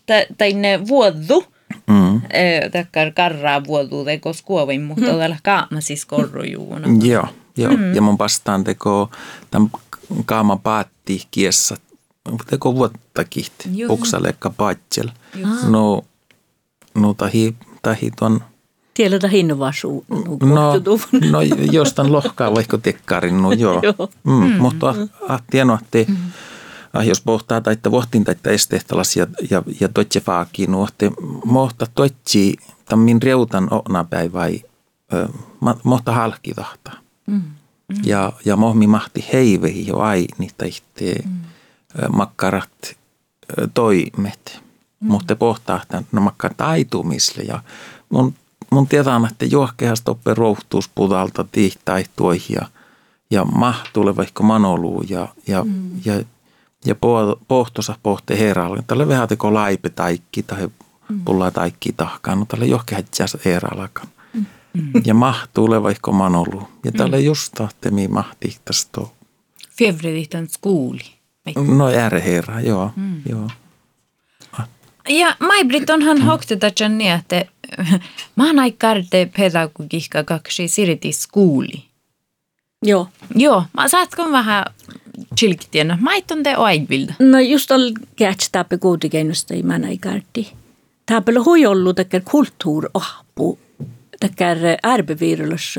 tänne 0.38 0.86
vuodu. 0.88 1.44
Mm. 1.86 2.20
Takkar 2.72 3.12
karraa 3.12 3.64
vuodu 3.64 4.04
tekos 4.04 4.42
kuovin, 4.42 4.82
mutta 4.82 5.06
mm. 5.06 5.16
täällä 5.16 5.36
kaama 5.42 5.80
siis 5.80 6.06
korrujuuna. 6.06 6.88
Joo, 7.02 7.28
joo. 7.56 7.76
Mm. 7.76 7.94
ja 7.94 8.02
mun 8.02 8.18
vastaan 8.18 8.64
teko 8.64 9.10
tämän 9.50 9.70
kaama 10.24 10.56
paatti 10.56 11.22
kiessä, 11.30 11.76
teko 12.46 12.74
vuotta 12.74 13.24
kihti, 13.24 13.68
puksalekka 13.88 14.50
paatsel. 14.50 15.08
No, 15.68 16.04
no 16.94 17.14
tahi, 17.14 17.56
tahi 17.82 18.10
ton, 18.10 18.40
Tiedä 18.94 19.28
hinnovasuu. 19.28 20.04
no, 20.42 20.72
no 21.30 21.40
jostain 21.72 22.12
lohkaa 22.12 22.54
vaikka 22.54 22.78
tekkarin, 22.78 23.42
no 23.42 23.52
joo. 23.52 23.80
Joo. 23.82 24.10
Mm, 24.24 24.52
mutta 24.60 24.94
ah, 25.28 25.42
tieno, 25.50 25.78
että 25.82 26.12
ah, 26.92 27.06
jos 27.06 27.20
pohtaa 27.20 27.60
tai 27.60 27.72
että 27.72 27.90
vohtin 27.90 28.24
tai 28.24 28.32
että 28.32 28.50
esteehtalas 28.50 29.16
ja, 29.16 29.26
ja, 29.50 29.62
ja 29.80 29.88
totse 29.88 30.20
faakin, 30.20 30.72
no 30.72 30.84
että 30.88 31.10
mohta 31.44 31.86
totsi 31.94 32.56
tammin 32.84 33.22
reutan 33.22 33.68
onapäivä 33.88 34.44
ö, 35.12 35.28
ma- 35.60 35.80
mohta 35.84 36.12
halkitahta. 36.12 36.92
Mm. 37.26 37.42
Ja, 38.04 38.32
ja 38.44 38.56
mohmi 38.56 38.86
mahti 38.86 39.24
heivehi 39.32 39.86
jo 39.86 39.98
ai 39.98 40.26
niitä 40.38 40.64
itse 40.66 41.14
mm. 41.24 41.40
makkarat 42.16 42.96
toimet. 43.74 44.60
Mutta 45.00 45.36
pohtaa, 45.36 45.82
että 45.82 46.02
no 46.12 46.20
makka 46.20 46.50
taitumisle 46.56 47.42
ja 47.42 47.62
mun, 48.08 48.34
mun 48.70 48.86
tietää, 48.86 49.20
että 49.30 49.44
johkeas 49.44 50.02
toppe 50.02 50.34
rohtuus 50.34 50.90
pudalta 50.94 51.44
tihtai 51.52 52.04
tuohia 52.16 52.42
ja, 52.50 52.66
ja 53.30 53.44
mahtuu 53.44 54.16
vaikka 54.16 54.42
manolu 54.42 55.04
ja, 55.08 55.28
ja, 55.46 55.64
mm. 55.64 55.90
ja, 56.04 56.22
ja 56.84 56.94
pohtosa 57.48 57.94
pohte 58.02 58.38
herralle. 58.38 58.82
Tällä 58.86 59.08
vähän 59.08 59.28
teko 59.28 59.54
laipe 59.54 59.88
taikki 59.88 60.42
tai 60.42 60.68
mm. 61.08 61.20
pulla 61.24 61.50
taikki 61.50 61.92
tahkaan, 61.92 62.38
no 62.38 62.44
tällä 62.48 62.64
johkeas 62.64 63.36
herrallakaan. 63.44 64.08
Mm. 64.74 65.02
Ja 65.04 65.14
mahtuu 65.14 65.68
vaikka 65.68 66.12
manolu. 66.12 66.62
Ja 66.84 66.92
tällä 66.92 67.16
mm. 67.16 67.22
just 67.22 67.52
tahtemi 67.52 68.08
mahti 68.08 68.58
tästä. 68.64 69.00
Fevredihtan 69.78 70.48
skuuli. 70.48 71.02
No 71.76 71.90
järherra, 71.90 72.60
joo. 72.60 72.92
Mm. 72.96 73.22
joo. 73.28 73.48
Ja 75.08 75.36
Mai-Britt 75.40 75.90
onhan 75.90 76.18
mm. 76.18 76.24
hoktetatjan 76.24 76.98
niin, 76.98 77.12
että 77.12 77.44
maanai 78.36 78.72
karte 78.72 79.30
pedagogiikka 79.36 80.24
kaksi 80.24 80.68
siriti 80.68 81.12
skuuli. 81.12 81.84
Joo. 82.82 83.08
Joo, 83.34 83.64
mä 83.72 83.88
saatko 83.88 84.32
vähän 84.32 84.64
chilktienä? 85.40 85.98
Maiton 86.00 86.42
te 86.42 86.56
oaivilta. 86.58 87.14
No 87.18 87.38
just 87.38 87.70
on 87.70 87.80
käts 88.16 88.48
täpä 88.52 88.78
kuutikennusta 88.78 89.54
i 89.54 89.62
maanai 89.62 89.98
karti. 89.98 90.52
Täpä 91.06 91.32
hui 91.44 91.66
ollut 91.66 91.96
tekär 91.96 92.22
kulttuurahpu, 92.30 93.58
tekär 94.20 94.58
ärbevirulus 94.86 95.74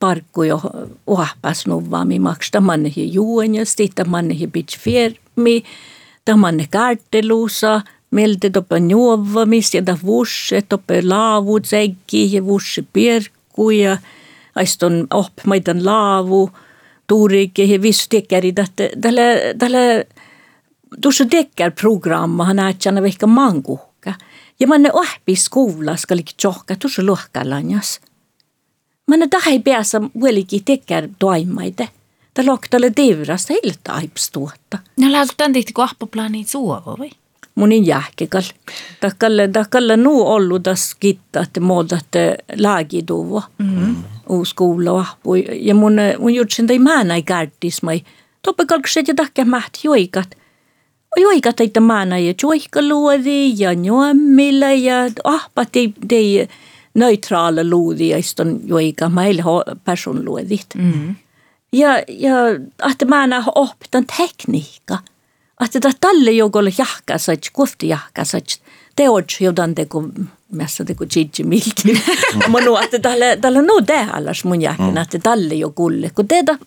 parkku 0.00 0.42
jo 0.42 0.60
ohpas 1.06 1.66
nuvaami 1.66 2.18
maksta 2.18 2.60
manne 2.60 2.92
juon 2.96 3.54
ja 3.54 3.66
sitten 3.66 4.10
manne 4.10 4.34
bitch 4.52 4.78
firmi, 4.78 5.62
manne 6.36 6.66
karteluusa, 6.70 7.80
Meiltä 8.10 8.50
toppe 8.50 8.76
juovamista 8.88 9.76
ja 9.76 9.98
vuosse, 10.04 10.62
toppe 10.62 11.02
laavut 11.02 11.64
säkki 11.64 12.32
ja 12.32 12.44
vuosse 12.44 12.84
pierkku 12.92 13.70
ja 13.70 13.98
aiston 14.54 15.06
oppmaitan 15.10 15.84
laavu, 15.84 16.50
tuurikke 17.06 17.64
ja 17.64 17.82
vissu 17.82 18.06
tekkeri, 18.08 18.48
että 18.48 18.88
tällä, 19.00 19.22
tällä 19.58 19.78
tuossa 21.00 21.24
tekkär 21.24 21.70
programma 21.80 22.54
näet 22.54 22.76
aina 22.86 23.06
ehkä 23.06 23.26
mankuhka. 23.26 24.14
Ja 24.60 24.66
mä 24.66 24.78
ne 24.78 24.90
ohpi 24.92 25.36
skolas 25.36 26.06
kallik 26.06 26.30
tjohka 26.36 26.76
tuossa 26.76 27.06
lohkalanjas. 27.06 28.00
Mä 29.06 29.16
ne 29.16 29.28
tahai 29.28 29.58
päässä 29.58 30.00
vuolikin 30.20 30.64
tekkär 30.64 31.08
toimaite. 31.18 31.88
Tämä 32.34 32.52
loktalle 32.52 32.92
devrasta 32.96 33.52
heiltä 33.52 33.92
aipstuotta. 33.92 34.78
No 34.96 35.12
laatutaan 35.12 35.52
tehty 35.52 35.72
kun 35.72 35.84
ahpoplaaniin 35.84 36.46
suovo 36.46 36.96
vai? 36.98 37.10
Munin 37.54 37.86
jähkikal. 37.86 38.42
Takkalle, 39.00 39.48
takkalle 39.48 39.96
nu 39.96 40.22
ollu 40.22 40.64
das 40.64 40.96
gitta, 41.00 41.40
että 41.40 41.60
muutat 41.60 42.06
lääkiduvo. 42.56 43.42
Mm-hmm. 43.58 43.96
Uus 44.28 44.54
kuulla 44.54 45.06
Ja 45.60 45.74
mun, 45.74 45.96
mun 46.18 46.34
jutsin 46.34 46.66
tai 46.66 46.78
määnä 46.78 47.14
ei 47.14 47.22
kärtis 47.22 47.82
mai. 47.82 48.02
Toppe 48.42 48.66
kalkset 48.66 49.08
ja 49.08 49.14
takka 49.14 49.44
mäht 49.44 49.72
joikat. 49.84 50.28
Joikat 51.16 51.60
ei 51.60 51.70
määnä 51.80 52.18
ja 52.18 52.34
joikkaluodi 52.42 53.54
ja 53.56 53.74
njuammilla 53.74 54.70
ja 54.72 54.94
ahpat 55.24 55.76
ei, 55.76 55.94
ei 56.12 56.48
neutraala 56.94 57.64
luodi 57.64 58.08
ja 58.08 58.18
iston 58.18 58.60
joika 58.64 59.08
meillä 59.08 59.42
personluodit. 59.84 60.66
Mm-hmm. 60.74 61.14
Ja, 61.72 61.90
ja 62.08 62.34
että 62.90 63.04
määnä 63.04 63.44
oppitan 63.54 64.04
tekniikka 64.06 64.98
että 65.64 65.80
tämä 65.80 65.94
tälle 66.00 66.30
joukolle 66.30 66.72
jahkasat, 66.78 67.40
kufti 67.52 67.88
jahkasat, 67.88 68.44
teot 68.96 69.24
jodan 69.40 69.74
teko, 69.74 70.04
mässä 70.52 70.84
teko 70.84 71.06
chitsi 71.06 71.44
milti. 71.44 72.02
Mä 72.48 72.60
nu, 72.60 72.76
että 72.76 72.98
tälle, 72.98 73.38
tälle 73.40 73.62
no 73.62 73.80
tehallas 73.86 74.44
mun 74.44 74.62
jahkin, 74.62 74.98
että 74.98 75.18
tälle 75.18 75.54
jo 75.54 75.70
kulle, 75.70 76.10
kun 76.10 76.28
teitä, 76.28 76.58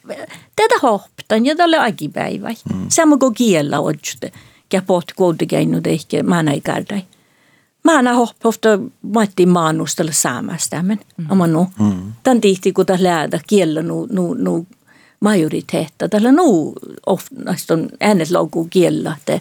teitä 0.56 0.76
hopptan 0.84 1.46
ja 1.46 1.56
tälle 1.56 1.78
agipäivä. 1.78 2.50
Sama 2.90 3.18
kuin 3.18 3.34
kiellä 3.34 3.80
otsutte, 3.80 4.32
ja 4.74 4.82
pot 4.82 5.06
kuitenkin 5.16 5.82
ehkä 5.86 6.24
mä 6.24 6.44
näin 6.44 6.62
käydä. 6.62 7.02
Mä 7.84 8.02
näin 8.02 8.18
hoppofta 8.18 8.70
matti 9.02 9.46
maanustella 9.46 10.12
saamastamen. 10.12 11.00
Amma 11.30 11.48
no, 11.48 11.68
tämän 12.24 12.42
tihti 12.42 12.74
kun 12.74 12.86
tässä 12.86 13.04
läädä 13.04 13.40
kiellä 13.48 13.82
nu, 13.82 14.08
nu, 14.12 14.34
nu 14.34 14.68
majoriteetta. 15.24 16.10
Tällä 16.10 16.32
nu 16.32 16.74
on 17.74 17.90
äänet 18.00 18.32
lauku 18.32 18.68
kiellä, 18.70 19.16
että 19.18 19.40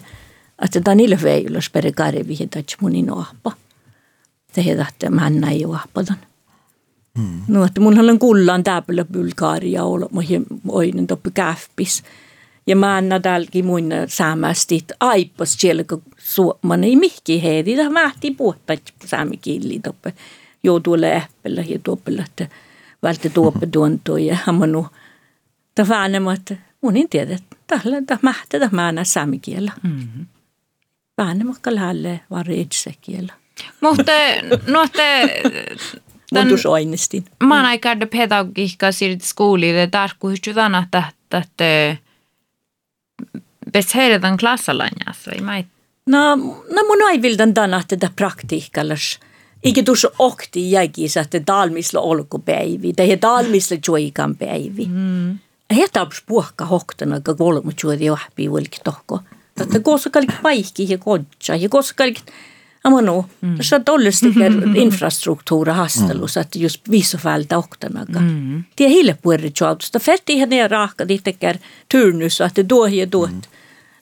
että 0.65 0.81
tämä 0.81 0.95
niille 0.95 1.19
veilös 1.23 1.69
per 1.69 1.91
karvi, 1.95 2.37
että 2.39 2.63
munin 2.81 3.11
ohpa. 3.11 3.51
Tehdä, 4.53 4.85
että 4.89 5.09
mä 5.09 5.27
en 5.27 5.41
näin 5.41 5.67
ohpadan. 5.67 6.17
Mm. 7.17 7.41
No, 7.47 7.65
että 7.65 7.81
mun 7.81 7.99
on 8.53 8.63
täpälä 8.63 9.05
Bulgaria, 9.05 9.83
olla 9.83 10.09
oinen 10.67 11.07
toppi 11.07 11.31
kähpis. 11.33 12.03
Ja 12.67 12.75
mä 12.75 12.97
en 12.97 13.09
täälläkin 13.21 13.65
mun 13.65 13.89
säämästi, 14.07 14.75
että 14.75 14.95
aipas 14.99 15.53
siellä, 15.53 15.83
kun 15.83 16.03
suoman 16.17 16.83
ei 16.83 16.95
mihki 16.95 17.43
heidi, 17.43 17.75
tämä 17.75 17.89
mähti 17.89 18.31
puhuttaa 18.31 18.75
säämikieli 19.05 19.79
toppi. 19.79 20.13
Joutuu 20.63 21.01
läppellä 21.01 21.63
ja 21.67 21.79
tuoppella, 21.83 22.23
että 22.25 22.47
välttä 23.03 23.29
tuoppe 23.29 23.67
tuontoja 23.73 24.25
ja 24.25 24.37
hammanu. 24.45 24.81
Mm 24.81 25.02
ta 25.75 25.85
että 26.33 26.55
mun 26.81 26.97
en 26.97 27.09
tiedä, 27.09 27.37
tällä 27.67 28.01
ta 28.07 28.17
mähtä 28.21 28.59
ta 28.59 28.69
määnä 28.71 29.03
saamikielä. 29.03 29.71
Mm-hmm. 29.83 30.25
Väänemakka 31.17 31.75
lähelle 31.75 32.19
varri 32.29 32.61
itse 32.61 32.93
kielä. 33.01 33.33
Mutta 33.81 34.11
no 34.67 34.87
te... 34.87 35.41
Oinnistin. 36.67 37.25
Mä 37.43 37.55
oon 37.55 37.65
aika 37.65 37.89
pedagogiikkaa 38.11 38.91
siirryt 38.91 39.21
skooliin, 39.21 39.91
tarkkuustutaan, 39.91 40.75
että 40.83 41.03
että 41.31 41.97
bes 43.71 43.95
heidän 43.95 44.37
klassalanjas, 44.37 45.27
vai 45.27 45.41
mä 45.41 45.63
No, 46.05 46.35
no 46.75 46.83
mun 46.87 47.09
ei 47.11 47.21
vildan 47.21 47.53
tänä, 47.53 47.77
että 47.77 47.97
tämä 47.97 48.13
praktiikkallas. 48.15 49.19
Eikä 49.63 49.83
tuossa 49.83 50.11
okti 50.19 50.71
jäkis, 50.71 51.17
että 51.17 51.39
talmisla 51.39 52.01
olkupäivi, 52.01 52.93
tai 52.93 53.17
talmisla 53.17 53.77
joikan 53.87 54.35
päivi. 54.35 54.85
Mm. 54.85 55.39
Hetabs 55.73 56.23
puhka 56.25 56.65
hohtana 56.65 57.21
ka 57.21 57.35
kolmu 57.35 57.71
juuri 57.83 58.05
johpi 58.05 58.49
ulki 58.49 58.79
tohko. 58.83 59.19
Tätä 59.55 59.79
koska 59.79 60.09
kaikki 60.09 60.35
paikki 60.41 60.85
ja 60.89 60.97
kodja 60.97 61.55
ja 61.59 61.69
koska 61.69 61.97
kaikki 61.97 62.23
Amano, 62.83 63.25
mm. 63.41 63.57
on 63.75 63.85
tollestikin 63.85 64.75
infrastruktuura 64.75 65.73
haastelussa, 65.73 66.41
että 66.41 66.59
just 66.59 66.89
viisofältä 66.91 67.57
oktanaga. 67.57 68.19
Mm. 68.19 68.63
Tie 68.75 68.89
hille 68.89 69.17
puhurin 69.21 69.53
joutsta. 69.61 69.99
Färti 69.99 70.33
ihan 70.33 70.49
ne 70.49 70.67
rahka 70.67 71.05
tekee 71.23 71.59
turnus, 71.91 72.41
että 72.41 72.63
tuo 72.63 72.85
ja 72.85 73.07
tuot. 73.07 73.31
Mm. 73.31 73.41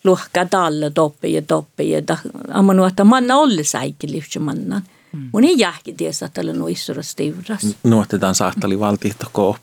Luhka 0.03 0.45
talle 0.45 0.89
toppe 0.89 1.27
ja 1.27 1.41
toppe 1.41 1.83
ja 1.83 2.01
amano, 2.47 2.85
että 2.85 3.03
manna 3.03 3.35
olle 3.35 3.63
säikki 3.63 4.11
livsumannan. 4.11 4.81
Mm. 4.81 5.00
Mun 5.31 5.43
ei 5.43 5.59
jähki 5.59 5.93
tiesä, 5.93 6.25
että 6.25 6.41
olen 6.41 6.59
nuissura 6.59 7.03
stivras. 7.03 7.75
Nuotetaan 7.83 8.35
saattali 8.35 8.79
valtihtako 8.79 9.57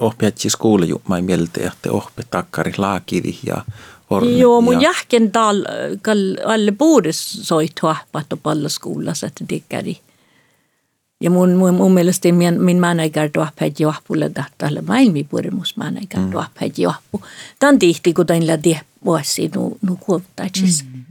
ohpiatsi 0.00 0.50
skuuli 0.50 0.88
mai 1.08 1.22
mieltä, 1.22 1.66
että 1.66 1.92
ohpe 1.92 2.22
takkari 2.30 2.72
laakivi 2.78 3.38
ja 3.46 3.64
orne. 4.10 4.30
Joo, 4.30 4.60
mun 4.60 4.74
ja... 4.74 4.80
jähken 4.80 5.32
tal, 5.32 5.64
kall, 6.02 6.36
alle 6.46 6.72
puudes 6.72 7.32
soit 7.32 7.82
huahpat 7.82 8.26
palla 8.42 8.68
skuulassa, 8.68 9.26
että 9.26 9.44
tikkari. 9.48 9.98
Ja 11.20 11.30
mun, 11.30 11.54
mun, 11.54 11.74
mun 11.74 11.94
mielestä 11.94 12.32
min, 12.32 12.62
min 12.62 12.80
manager 12.80 13.30
tuohpäit 13.32 13.80
johpulle 13.80 14.30
tahtalle 14.30 14.80
maailmi 14.80 15.24
puremus 15.24 15.76
manager 15.76 16.20
mm. 16.20 16.30
tuohpäit 16.30 16.78
johpu. 16.78 17.22
Tämän 17.58 17.78
tihti, 17.78 18.12
kun 18.12 18.26
tämän 18.26 18.46
lähti 18.46 18.78
vuosi 19.04 19.50
nu, 19.54 19.78
nu 19.82 19.98
kuottaitsis. 20.00 20.84
Mm 20.84 21.03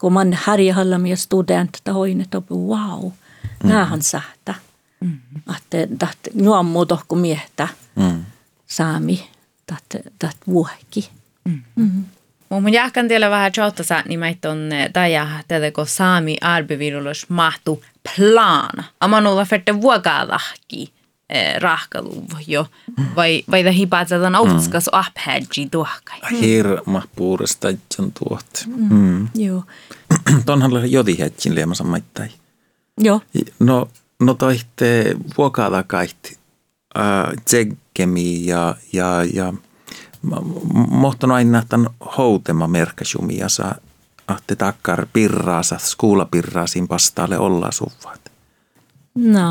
kun 0.00 0.12
man 0.12 0.32
harjahalla 0.32 0.96
ja 1.08 1.16
studentta 1.16 1.92
hoinet 1.92 2.34
op, 2.34 2.50
wow, 2.50 3.04
mm. 3.04 3.68
näähän 3.68 4.02
sähtä. 4.02 4.54
Mm. 5.00 5.18
Että 5.56 6.06
nuommu 6.34 6.86
tohku 6.86 7.16
miehtä 7.16 7.68
mm. 7.96 8.24
saami, 8.66 9.28
että 9.78 10.30
vuohki. 10.46 11.10
Mm. 11.44 11.62
Mm. 11.76 12.04
Mun 12.48 12.72
jahkan 12.72 13.08
teillä 13.08 13.30
vähän 13.30 13.52
tjohtasa 13.52 14.02
nimet 14.08 14.44
on 14.44 14.70
taja 14.92 15.28
tätä 15.48 15.70
kun 15.70 15.86
saami 15.86 16.36
arbevirulus 16.40 17.28
mahtu 17.28 17.84
plana. 18.16 18.84
Amanulla 19.00 19.44
ferte 19.44 19.80
vuokalahki 19.80 20.92
rahkaluv 21.58 22.32
jo. 22.46 22.66
Vai, 23.16 23.44
vai 23.50 23.64
det 23.64 23.74
hipaatsadan 23.74 24.34
outskas 24.34 24.86
mm. 24.92 24.98
apphädji 24.98 25.68
tuohkai. 25.70 26.20
Hirma 26.40 27.02
puuresta 27.16 27.68
jon 27.70 28.12
tuot. 28.12 28.64
Mm. 28.66 29.28
Joo. 29.34 29.64
Tonhan 30.46 30.92
jodi 30.92 31.18
hätsin 31.18 31.54
liemassa 31.54 31.84
maittai. 31.84 32.28
Joo. 32.98 33.20
No, 33.58 33.88
no 34.20 34.34
toitte 34.34 35.16
vuokala 35.38 35.82
kaitti 35.82 36.38
äh, 36.98 37.42
tsekkemi 37.44 38.46
ja, 38.46 38.74
ja, 38.92 39.24
ja 39.34 39.54
mohtanut 40.72 41.34
aina 41.34 41.62
tämän 41.68 41.90
houtema 42.18 42.68
merkkasumia 42.68 43.48
saa 43.48 43.74
ahte 44.30 44.56
takkar 44.56 45.06
pirraasa, 45.12 45.78
skuulapirraasin 45.78 46.88
vastaalle 46.88 47.38
olla 47.38 47.70
suvat? 47.70 48.20
No, 49.14 49.42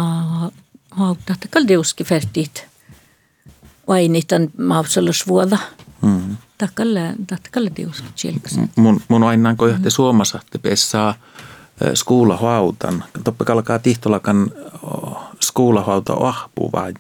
hauttaa 0.92 1.36
kaldiuski 1.50 2.04
fertit. 2.04 2.68
Vainitan 3.88 4.50
maapsallusvuoda. 4.58 5.58
Mm. 6.02 6.38
Takkalle, 6.58 7.14
takkalle 7.28 7.72
diuski 7.76 8.08
chilksi. 8.16 8.60
Mun, 8.76 9.02
mun 9.08 9.24
aina 9.24 9.56
kohti 9.56 9.90
Suomessa, 9.92 10.40
että 10.46 10.60
pessaa 10.60 11.16
skuulahautan. 11.94 13.04
Toppe 13.24 13.46
kalkaa 13.46 13.80
tihtolakan 13.80 14.52
skuulahauta 15.40 16.14
ahpu 16.14 16.72
vaj, 16.72 16.94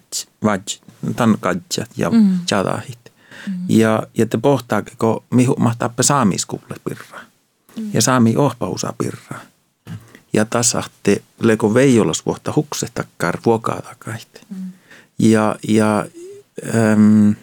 tan 1.15 1.37
kadjat 1.39 1.89
ja 1.97 2.09
mm. 2.09 2.39
jadahit. 2.51 2.99
Mm. 3.47 3.53
Ja, 3.69 4.03
ja 4.17 4.25
te 4.25 4.37
pohtaako, 4.37 5.23
mihin 5.29 5.53
mahtaa 5.57 5.93
saami 6.01 6.37
skuulle 6.37 6.75
pirraa. 6.83 7.21
Mm. 7.75 7.89
Ja 7.93 8.01
saami 8.01 8.35
ohpausa 8.37 8.93
pirraa. 8.97 9.39
Ja 10.33 10.45
tasahte 10.45 11.21
leko 11.39 11.73
veijolas 11.73 12.25
vuotta 12.25 12.53
huksetakkar 12.55 13.39
vuokaa 13.45 13.81
takaitte. 13.81 14.41
Mm. 14.49 14.71
Ja, 15.19 15.55
ja 15.67 16.05
äm, 16.75 17.35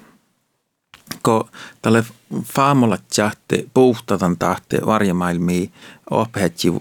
ko 1.22 1.48
tälle 1.82 2.04
faamolla 2.44 2.98
tjahte 3.14 3.66
puhtatan 3.74 4.36
tahte 4.36 4.80
varjamailmii 4.86 5.72
ophetji 6.10 6.72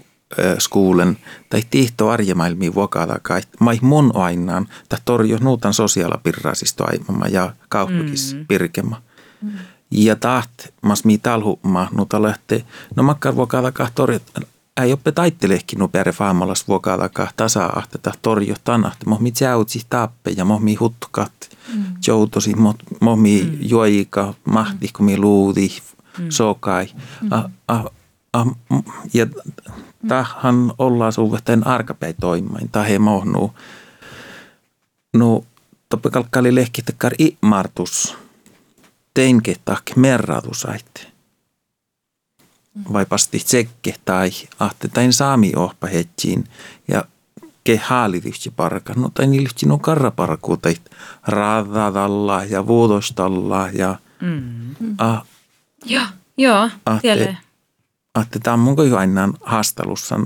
skuulen 0.58 1.18
tai 1.50 1.62
tihto 1.70 2.10
arjemailmiin 2.10 2.74
vuokata 2.74 3.18
kai 3.22 3.42
mai 3.60 3.78
mun 3.82 4.10
ainaan 4.14 4.68
tai 4.88 4.98
torjo 5.04 5.38
nuutan 5.40 5.74
sosiaalipirraasisto 5.74 6.84
aimama 6.84 7.28
ja 7.28 7.52
kauppakis 7.68 8.34
mm. 8.34 8.46
pirkema. 8.46 9.02
Mm. 9.42 9.50
Ja 9.90 10.16
taht 10.16 10.50
mas 10.82 11.04
mi 11.04 11.18
talhumma 11.18 11.88
nuuta 11.92 12.22
lähtee, 12.22 12.64
no 12.96 13.02
makkar 13.02 13.36
vuokata 13.36 13.72
kah 13.72 13.92
torjo, 13.94 14.20
ei 14.82 14.92
oppe 14.92 15.12
taittelehkin 15.12 15.78
nu 15.78 15.88
pere 15.88 16.12
faamalas 16.12 16.68
vuokata 16.68 17.08
kah 17.08 17.34
tasa 17.36 17.64
ahteta 17.64 18.12
torjo 18.22 18.54
tanahte, 18.64 19.06
mohmi 19.06 19.32
tjäutsi 19.32 19.82
tappe 19.90 20.30
ja 20.30 20.44
mohmi 20.44 20.74
hutkat, 20.74 21.32
mm. 21.74 21.84
joutosi, 22.06 22.54
mohmi 23.00 23.42
mm. 23.42 23.58
juoika, 23.60 24.34
mahti, 24.44 24.90
kun 24.96 25.06
mi 25.06 25.18
luudi, 25.18 25.68
mm. 26.18 26.26
sokai. 26.28 26.86
Mm. 27.20 27.32
Ah, 27.32 27.44
ah, 27.68 27.84
ah, 28.32 28.46
ja 29.14 29.26
tähän 30.08 30.72
ollaan 30.78 31.12
suhteen 31.12 31.66
arkapäin 31.66 32.14
toimimaan. 32.20 32.68
Tähän 32.68 33.02
mohnu. 33.02 33.54
No, 35.14 35.44
toppe 35.88 36.10
kalkkali 36.10 36.54
lehkitekar 36.54 37.12
imartus. 37.18 38.16
Teinke 39.14 39.56
tak 39.64 39.82
merratus 39.96 40.64
aitte. 42.76 42.92
Vai 42.92 43.06
pasti 43.06 43.38
tsekke 43.38 43.94
tai 44.04 44.30
ahte 44.58 44.88
tain 44.88 45.12
saami 45.12 45.52
ohpa 45.56 45.86
hetsiin 45.86 46.44
ja 46.88 47.04
ke 47.64 47.76
haalityhti 47.76 48.50
parka. 48.50 48.92
No 48.96 49.10
tain 49.14 49.34
ilhti 49.34 49.66
no 49.66 49.78
karraparku 49.78 50.56
teit 50.56 50.90
raadadalla 51.26 52.44
ja 52.44 52.66
vuodostalla 52.66 53.68
ja 53.72 53.98
mm. 54.20 54.74
ah, 54.98 55.22
Joo, 55.84 56.06
joo, 56.36 56.70
ahte, 56.86 57.36
että 58.22 58.38
tämä 58.38 58.54
on 58.54 58.60
mun 58.60 58.76
aina 58.98 59.32
haastelussa, 59.40 60.20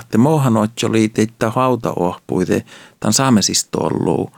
että 0.00 0.18
mohan 0.18 0.56
oli 0.56 1.08
teitä 1.08 1.50
hautaohpuite, 1.50 2.64
tämän 3.00 3.12
saamesista 3.12 3.78
ollut 3.78 4.32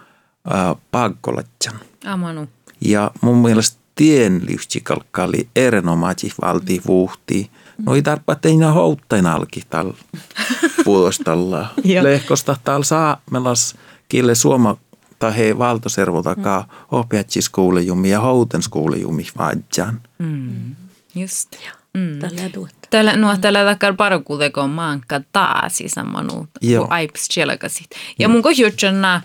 pagkolatjan. 0.91 1.81
Amanu. 2.07 2.49
Ja 2.81 3.11
mun 3.21 3.37
mielestä 3.37 3.86
tien 3.97 4.47
liustikalkka 4.47 5.25
oli 5.25 5.49
erinomaisesti 5.57 6.43
valti 6.43 6.83
vuhti. 6.87 7.51
No 7.87 7.95
ei 7.95 8.03
tarvitse 8.03 8.49
enää 8.49 8.73
houttain 8.73 9.27
alki 9.27 9.63
tällä 9.71 9.95
puolostalla. 10.85 11.69
Lehkosta 12.03 12.57
täällä 12.65 12.85
saamelas 12.85 13.77
kille 14.09 14.35
suoma 14.35 14.77
tai 15.19 15.37
he 15.37 15.59
valtoservotakaan 15.59 16.63
mm. 16.63 16.69
oppiatsi 16.91 17.43
skuulejumi 17.43 18.11
ja 18.11 18.21
houten 18.21 18.63
skuulejumi 18.63 19.27
vaadjan. 19.39 20.01
Mm. 20.19 20.77
Just. 21.15 21.57
Mm. 21.95 22.19
Tällä 22.19 22.51
tuotta. 22.55 22.76
Tällä, 22.91 23.17
no, 23.17 23.37
tällä 23.41 23.65
takkar 23.65 23.95
parkuuteko 23.95 24.67
maanka 24.69 25.21
taasi 25.33 25.89
sammanu, 25.89 26.49
kun 26.79 26.87
aips 26.91 27.29
chelakasit. 27.29 27.91
Ja 28.19 28.29
mun 28.29 28.43
kohjutsana, 28.43 29.21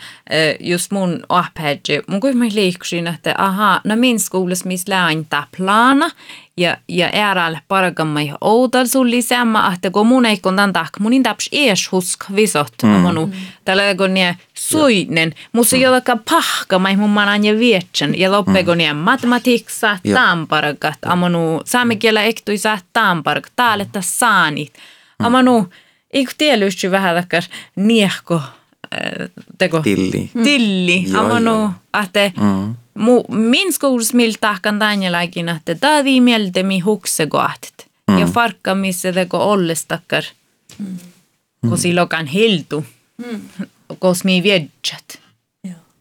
just 0.60 0.92
mun 0.92 1.24
ahpädje, 1.30 2.02
mun 2.08 2.20
kohjutsana 2.20 2.56
liikkusin, 2.56 3.08
että 3.08 3.36
aha, 3.38 3.82
no 3.84 3.96
min 3.96 4.20
skolas 4.20 4.66
mis 4.66 4.88
lääntä 4.88 5.44
plana, 5.58 6.10
ja, 6.58 6.78
ja 6.88 7.10
äärällä 7.14 7.62
parakamma 7.68 8.22
ja 8.22 8.38
outal 8.42 8.86
sulli 8.86 9.22
samma, 9.22 9.74
että 9.74 9.92
kun 9.92 10.08
mun 10.08 10.26
ei 10.26 10.38
kun 10.38 10.56
tak, 10.74 10.90
munin 11.00 11.24
taps 11.24 11.50
ees 11.52 11.92
husk 11.92 12.24
visot, 12.36 12.74
mm. 12.84 12.90
manu, 12.90 13.30
tällä 13.66 13.96
kun 13.98 14.14
nie 14.14 14.36
suinen, 14.54 15.34
musta 15.54 15.76
mm. 15.76 15.82
jollakaan 15.82 16.22
pahka, 16.30 16.80
mai 16.80 16.96
mun 16.96 17.10
manan 17.10 17.46
ja 17.46 17.60
vietsän, 17.60 18.20
ja 18.20 18.32
loppeko 18.32 18.72
mm. 18.72 18.78
nie 18.78 18.94
matematiiksa, 18.94 19.98
tamparakat, 20.14 20.98
amanu, 21.06 21.62
saamen 21.66 22.00
kielä 22.00 22.24
ektui 22.24 22.58
saa 22.58 22.80
tamparak, 22.94 23.50
taaletta 23.56 24.02
saanit, 24.02 24.74
mm. 25.20 25.26
amanu, 25.26 25.70
eikö 26.14 26.32
tielysty 26.38 26.92
vähän 26.92 27.16
takkar 27.16 27.44
niehko, 27.76 28.36
äh, 28.36 29.30
teko? 29.58 29.82
Tilli. 29.82 30.32
Tilli, 30.44 31.06
amanu, 31.14 31.70
että 32.04 32.32
mm 32.42 32.76
mu, 32.94 33.24
min 33.30 33.74
skours 33.74 34.14
mil 34.14 34.34
tahkan 34.42 34.80
Danielakin, 34.80 35.50
että 35.50 35.76
taadi 35.76 36.22
mieltä 36.22 36.64
mi 36.64 36.80
hukse 36.80 37.28
kohtit. 37.28 37.88
Mm. 38.12 38.18
Ja 38.18 38.26
farkka 38.26 38.76
missä 38.76 39.14
teko 39.14 39.52
ollestakkar. 39.52 40.24
Mm. 40.78 40.98
Kun 41.62 41.78
silloin 41.78 42.26
hiltu. 42.26 42.86
Mm. 43.18 43.42
Kos 44.00 44.24
mi 44.24 44.44
viedjät. 44.44 45.22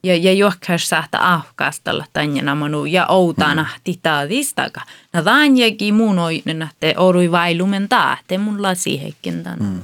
Ja, 0.03 0.16
ja 0.16 0.32
johkas 0.32 0.88
saata 0.88 1.18
ahkastella 1.20 2.05
tänne 2.12 2.55
manu 2.55 2.84
ja 2.84 3.07
outana 3.07 3.62
mm. 3.62 3.80
titaadistaka. 3.84 4.80
Na 5.12 5.24
Danielkin 5.24 5.95
mun 5.95 6.18
oinen, 6.18 6.62
että 6.62 7.01
orui 7.01 7.30
vailumen 7.30 7.88
taate 7.88 8.38
mun 8.38 8.62
lasihekin 8.62 9.43
tänne. 9.43 9.64
Mm. 9.64 9.80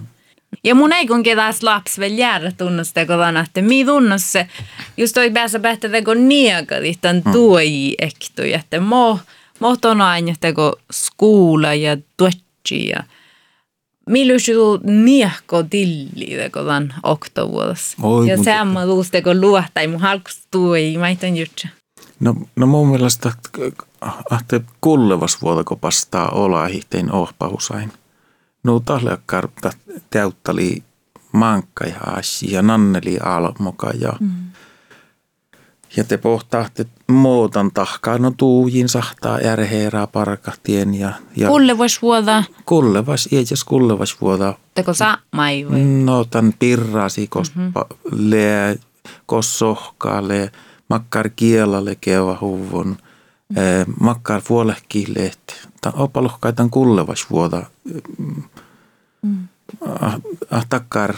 Ja 0.67 0.75
mun 0.75 0.93
ei 0.93 1.07
kun 1.07 1.23
ketäs 1.23 1.63
lapsi 1.63 2.01
vielä 2.01 2.15
jäädä 2.15 2.53
tunnusta 2.53 3.07
kotona, 3.07 3.41
että 3.41 3.63
mi 3.63 3.85
tunnus 3.85 4.33
se, 4.33 4.49
just 4.97 5.15
toi 5.15 5.31
päässä 5.31 5.61
päästä 5.61 5.89
teko 5.89 6.15
niekali 6.15 6.95
tämän 7.01 7.23
mm. 7.25 7.33
tuoji 7.33 7.95
ektui, 7.99 8.53
että 8.53 8.81
mo, 8.81 9.19
mo 9.61 9.77
ton 9.77 10.01
aina 10.01 10.35
teko 10.41 10.77
skuula 10.93 11.75
ja 11.75 11.97
tuotsi 12.17 12.89
ja 12.89 13.03
Milloin 14.11 14.41
tuu 14.55 14.81
niehko 14.85 15.63
tilli 15.63 16.37
teko 16.37 16.65
tämän 16.65 16.95
oktovuodessa. 17.03 17.97
Ja 18.27 18.45
sama 18.45 18.85
tuus 18.85 19.11
teko 19.11 19.35
luohta, 19.35 19.81
ei 19.81 19.87
mun 19.87 20.01
halkus 20.01 20.47
tuoi, 20.51 20.97
mä 20.99 21.09
ei 21.09 21.17
jutsa. 21.41 21.69
No, 22.21 22.35
no 22.57 22.67
mun 22.67 22.89
mielestä, 22.89 23.33
että 24.41 24.61
kullevas 24.81 25.43
vuodako 25.43 25.77
pastaa 25.77 26.29
olla 26.29 26.67
hihtein 26.67 27.13
ohpausain. 27.13 27.93
No 28.67 28.81
tahleakkar 28.81 29.49
täyttäli 30.11 30.83
mankka 31.33 31.85
ja 31.85 32.01
ja 32.43 32.63
nanneli 32.63 33.19
almoka 33.19 33.91
ja 34.01 34.13
mm. 34.21 34.47
Ja 35.97 36.05
te 36.05 36.17
pohtaatte 36.17 36.87
muutan 37.09 37.71
tahkaa, 37.75 38.19
no 38.19 38.33
tuujin 38.37 38.89
sahtaa 38.89 39.41
järheerää 39.41 40.07
parkahtien 40.07 40.95
ja... 40.95 41.13
ja 41.37 41.49
kullevas 41.49 42.03
vuoda. 42.03 42.45
Kullevas, 42.65 43.29
iäjäs 43.33 43.65
kullevas 43.65 44.21
vuoda. 44.21 44.55
Teko 44.75 44.95
saa 44.95 45.19
mai 45.33 45.67
vai? 45.71 45.81
No 45.81 46.25
tän 46.25 46.55
pirrasi, 46.59 47.27
kos 47.27 47.55
mm-hmm. 47.55 47.73
le, 48.31 48.79
kos 49.27 49.59
sohkaalle, 49.59 50.53
makkar 50.89 51.31
kielalle 51.37 51.97
keva 52.01 52.39
huvun, 52.41 52.87
mm-hmm. 52.87 53.63
eh, 53.63 53.87
makkar 54.01 54.43
vuolehkileet. 54.49 55.69
Tän 55.81 55.93
opalohkaitan 55.97 56.71
kullevas 56.71 57.31
vuoda. 57.31 57.63
Mm. 58.19 58.43
Ah, 60.01 60.21
ah, 60.51 60.67
takkar, 60.69 61.15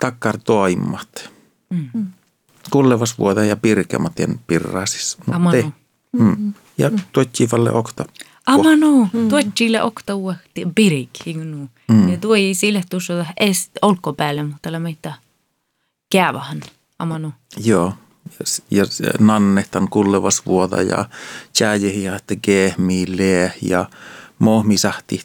takkar 0.00 0.38
toimmat. 0.38 1.30
Mm. 1.70 2.06
Kullevas 2.70 3.18
vuoda 3.18 3.44
ja 3.44 3.56
pirkematien 3.56 4.40
pirrasis. 4.46 5.18
No, 5.26 5.50
te. 5.50 5.72
Mm. 6.12 6.54
Ja 6.78 6.90
mm. 6.90 6.98
tuotsivalle 7.12 7.72
okta. 7.72 8.04
Amano, 8.46 9.08
mm. 9.12 9.28
tuotsille 9.28 9.82
okta 9.82 10.18
vuotti 10.18 10.66
pirik. 10.74 11.10
Mm. 11.88 12.08
Ja 12.08 12.18
tuo 12.18 12.34
ei 12.34 12.54
sille 12.54 12.82
tuossa 12.90 13.26
edes 13.40 13.70
olkopäälle, 13.82 14.42
mutta 14.42 14.58
tällä 14.62 14.78
meitä 14.78 15.14
käyvähän. 16.10 16.60
Amano. 16.98 17.32
Joo. 17.64 17.94
Ja, 18.70 18.84
ja 19.02 19.12
nannehtan 19.18 19.88
kullevas 19.88 20.46
vuoda 20.46 20.82
ja 20.82 21.04
tjääjehiä, 21.52 22.16
että 22.16 22.36
gehmiile 22.36 23.52
ja 23.62 23.90
mohmisahti 24.38 25.22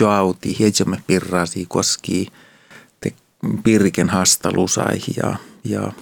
joauti 0.00 0.58
hiedjamme 0.58 1.02
pirrasi 1.06 1.66
koski 1.68 2.26
te 3.00 3.12
pirken 3.64 4.08
hastalusai 4.08 5.00
ja, 5.16 5.36
ja 5.64 5.92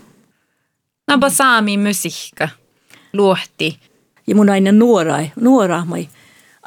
Napa 1.07 1.31
saami 1.31 1.77
musiikka 1.77 2.49
luohti. 3.13 3.79
Ja 4.27 4.35
mun 4.35 4.51
aina 4.51 4.73
nuora, 4.73 5.17
nuora 5.41 5.85
mai 5.85 6.09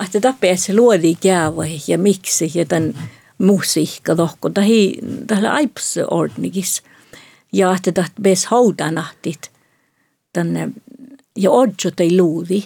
Että 0.06 0.20
tappeessa 0.22 0.74
luodi 0.76 1.16
käyvä 1.16 1.64
ja 1.88 1.98
miksi 1.98 2.52
ja 2.56 2.66
tämän 2.66 2.94
musiikka 3.38 4.16
tohko. 4.16 4.50
Tahi 4.50 5.00
tällä 5.28 5.54
aipsordnigis. 5.54 6.84
Ja 7.54 7.76
että 7.76 7.92
taht 7.92 8.14
bes 8.22 8.46
haudanahtit. 8.46 9.52
Tänne 10.34 10.70
ja 11.38 11.52
odjo 11.52 11.92
ei 12.00 12.18
luudi. 12.18 12.64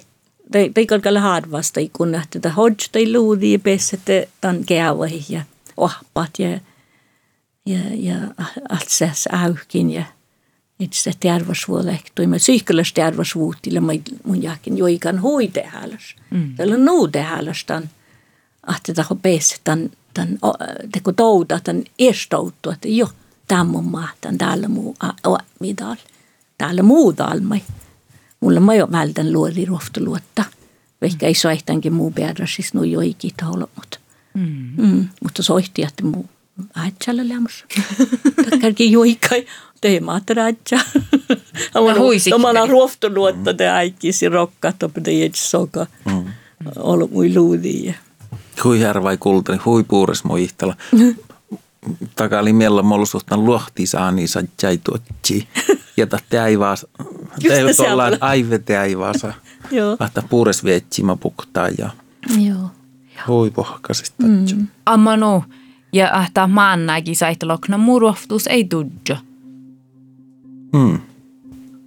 Tai 0.53 0.69
tai 0.69 0.85
kalkalla 0.85 1.19
harvasta 1.19 1.79
kun 1.93 2.15
että 2.15 2.39
ta 2.39 2.53
odjo 2.57 2.87
ei 2.93 3.13
luudi 3.13 3.53
ja 3.53 3.59
että 3.93 4.31
tämän 4.41 4.65
käyvä 4.65 5.05
ja 5.29 5.41
ohpat 5.77 6.29
ja 6.39 6.59
ja 7.65 7.79
ja 7.93 8.15
allt 8.69 8.89
ses 8.89 9.27
aukin 9.31 9.91
ja 9.91 10.05
itse 10.79 11.11
terveysvuolehtoimme. 11.19 12.35
Mä 12.35 12.39
syykkälös 12.39 12.93
terveysvuutille 12.93 13.79
mun 13.79 14.43
jakin 14.43 14.77
joikan 14.77 15.21
huitehäälös. 15.21 16.15
Mm. 16.29 16.55
Tällä 16.55 16.75
on 16.75 16.85
nuutehäälös 16.85 17.65
tämän, 17.65 17.89
että 18.77 18.93
tämä 18.93 19.07
on 19.09 19.19
päässyt 19.19 19.61
tämän, 19.63 19.91
tämän 20.13 20.39
teko 20.91 21.11
touda, 21.13 21.59
tämän 21.59 21.83
estouttu, 21.99 22.69
että 22.69 22.87
jo, 22.87 23.09
tämä 23.47 23.63
mun 23.63 23.85
maa, 23.85 24.09
tämän 24.21 24.37
täällä 24.37 24.67
muu, 24.67 24.95
midal. 25.59 25.95
Täällä 26.57 26.83
muu 26.83 27.17
dalmai. 27.17 27.61
Mulla 28.43 28.59
mä 28.59 28.75
jo 28.75 28.87
vältän 28.91 29.33
luodi 29.33 29.65
ruoftu 29.65 30.05
luotta. 30.05 30.43
Vaikka 31.01 31.25
ei 31.25 31.33
soihtankin 31.33 31.93
muu 31.93 32.11
perä, 32.11 32.47
siis 32.55 32.73
no 32.73 32.83
joikin 32.83 33.31
taulu, 33.37 33.69
mutta, 33.75 33.99
mm. 34.33 34.71
mm, 34.77 35.07
mutta 35.23 35.43
soihti, 35.43 35.83
että 35.83 36.05
muu 36.05 36.25
äitsellä 36.75 37.29
lämmössä. 37.29 37.65
Takkarkin 38.49 38.91
joikai 38.91 39.45
teemaatradja. 39.81 40.79
Omana 42.35 42.65
ruoftonuotta 42.65 43.53
te 43.53 43.69
aikisi 43.69 44.29
rokkat 44.29 44.83
op 44.83 44.91
de 45.05 45.13
jetsoka. 45.13 45.87
Ollut 46.75 47.11
mui 47.11 47.35
luudi. 47.35 47.95
Hui 48.63 48.81
härvai 48.81 49.17
kultani, 49.17 49.59
hui 49.65 49.83
puures 49.83 50.23
moi 50.23 50.43
ihtala. 50.43 50.75
Takali 52.15 52.53
miellä 52.53 52.81
molsuhtan 52.81 53.45
luohti 53.45 53.85
saani 53.85 54.27
sa 54.27 54.43
jäi 54.63 54.79
tuotsi. 54.83 55.47
Ja 55.97 56.07
tahti 56.07 56.37
aivaas. 57.53 57.77
Te 57.77 57.91
ollaan 57.91 58.17
aivete 58.21 58.77
aivaasa. 58.77 59.33
Joo. 59.71 59.97
Ahta 59.99 60.23
puures 60.29 60.63
vietsi 60.63 61.03
ma 61.03 61.15
puktaa 61.15 61.69
ja. 61.77 61.89
Joo. 62.37 62.71
Hui 63.27 63.51
pohkasista. 63.51 64.23
Mm. 64.25 64.67
Amano. 64.85 65.43
Ja 65.93 66.09
ahta 66.13 66.47
maannäkin 66.47 67.15
saitolokna 67.15 67.77
muruoftus 67.77 68.47
ei 68.47 68.63
tudjo. 68.63 69.17
Mm. 70.73 70.99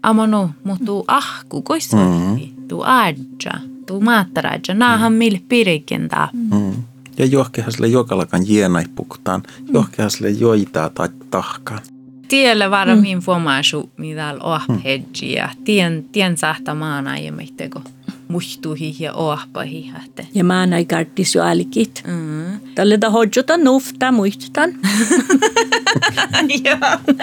Amano, 0.02 0.50
mutta 0.64 0.92
ahku 1.08 1.62
koissa 1.62 1.96
mm. 1.96 2.40
tu 2.68 2.82
adja, 2.84 3.52
tu 3.86 4.00
maattaraja, 4.00 4.74
naahan 4.74 5.12
mm. 5.12 5.16
mil 5.16 5.38
pirikintaa. 5.48 6.28
Mm. 6.32 6.82
Ja 7.18 7.26
johkehasle 7.26 7.86
jokalakan 7.86 8.48
jienai 8.48 8.84
puktaan, 8.94 9.42
mm. 9.60 9.74
johkehasle 9.74 10.30
joitaa 10.30 10.90
tai 10.90 11.08
tahkaan. 11.30 11.80
Tielle 12.28 12.70
vara 12.70 12.96
mm. 12.96 13.02
min 13.02 13.18
fuomaasu, 13.18 13.90
mitä 13.96 14.34
on 14.40 14.82
hedji 14.84 15.32
ja 15.32 15.48
tien, 15.64 16.04
tien 16.12 16.36
sahta 16.36 16.74
maana 16.74 17.18
ja 17.18 17.32
meitteko 17.32 17.82
muistuhi 18.28 18.96
ja 18.98 19.14
ohpahi. 19.14 19.92
Ja 20.34 20.44
maana 20.44 20.76
ei 20.76 20.84
kartis 20.84 21.34
jo 21.34 21.44
alkit. 21.44 22.02
Mm. 22.06 22.60
Tälle 22.74 23.00
da 23.00 23.10
hodjota 23.10 23.56
nufta 23.56 24.12
muistutan. 24.12 24.70
Joo. 26.64 27.16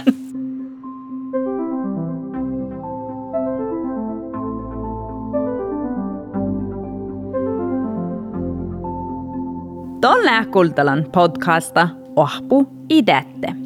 Ton 10.01 10.45
Kultalan 10.51 11.05
podcasta 11.11 11.89
Ohpu 12.15 12.67
idätte. 12.89 13.62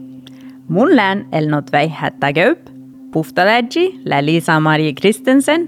Mun 0.70 0.96
län 0.96 1.26
elnot 1.32 1.72
väi 1.72 1.88
hättägöp, 1.88 2.60
puhtalägi 3.14 4.00
Lisa 4.22 4.60
Marie 4.60 4.94
Kristensen, 4.94 5.68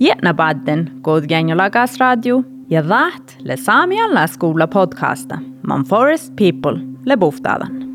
Jätna 0.00 0.34
badden 0.34 0.90
kodgängolagas 1.02 1.98
radio. 1.98 2.44
Ja 2.70 2.88
vaht 2.88 3.36
le 3.42 3.56
Sami 3.56 4.00
alla 4.00 4.26
skola 4.26 4.66
podcasta, 4.66 5.38
man 5.62 5.84
forest 5.84 6.36
people 6.36 6.80
le 7.04 7.16
buhtadan. 7.16 7.87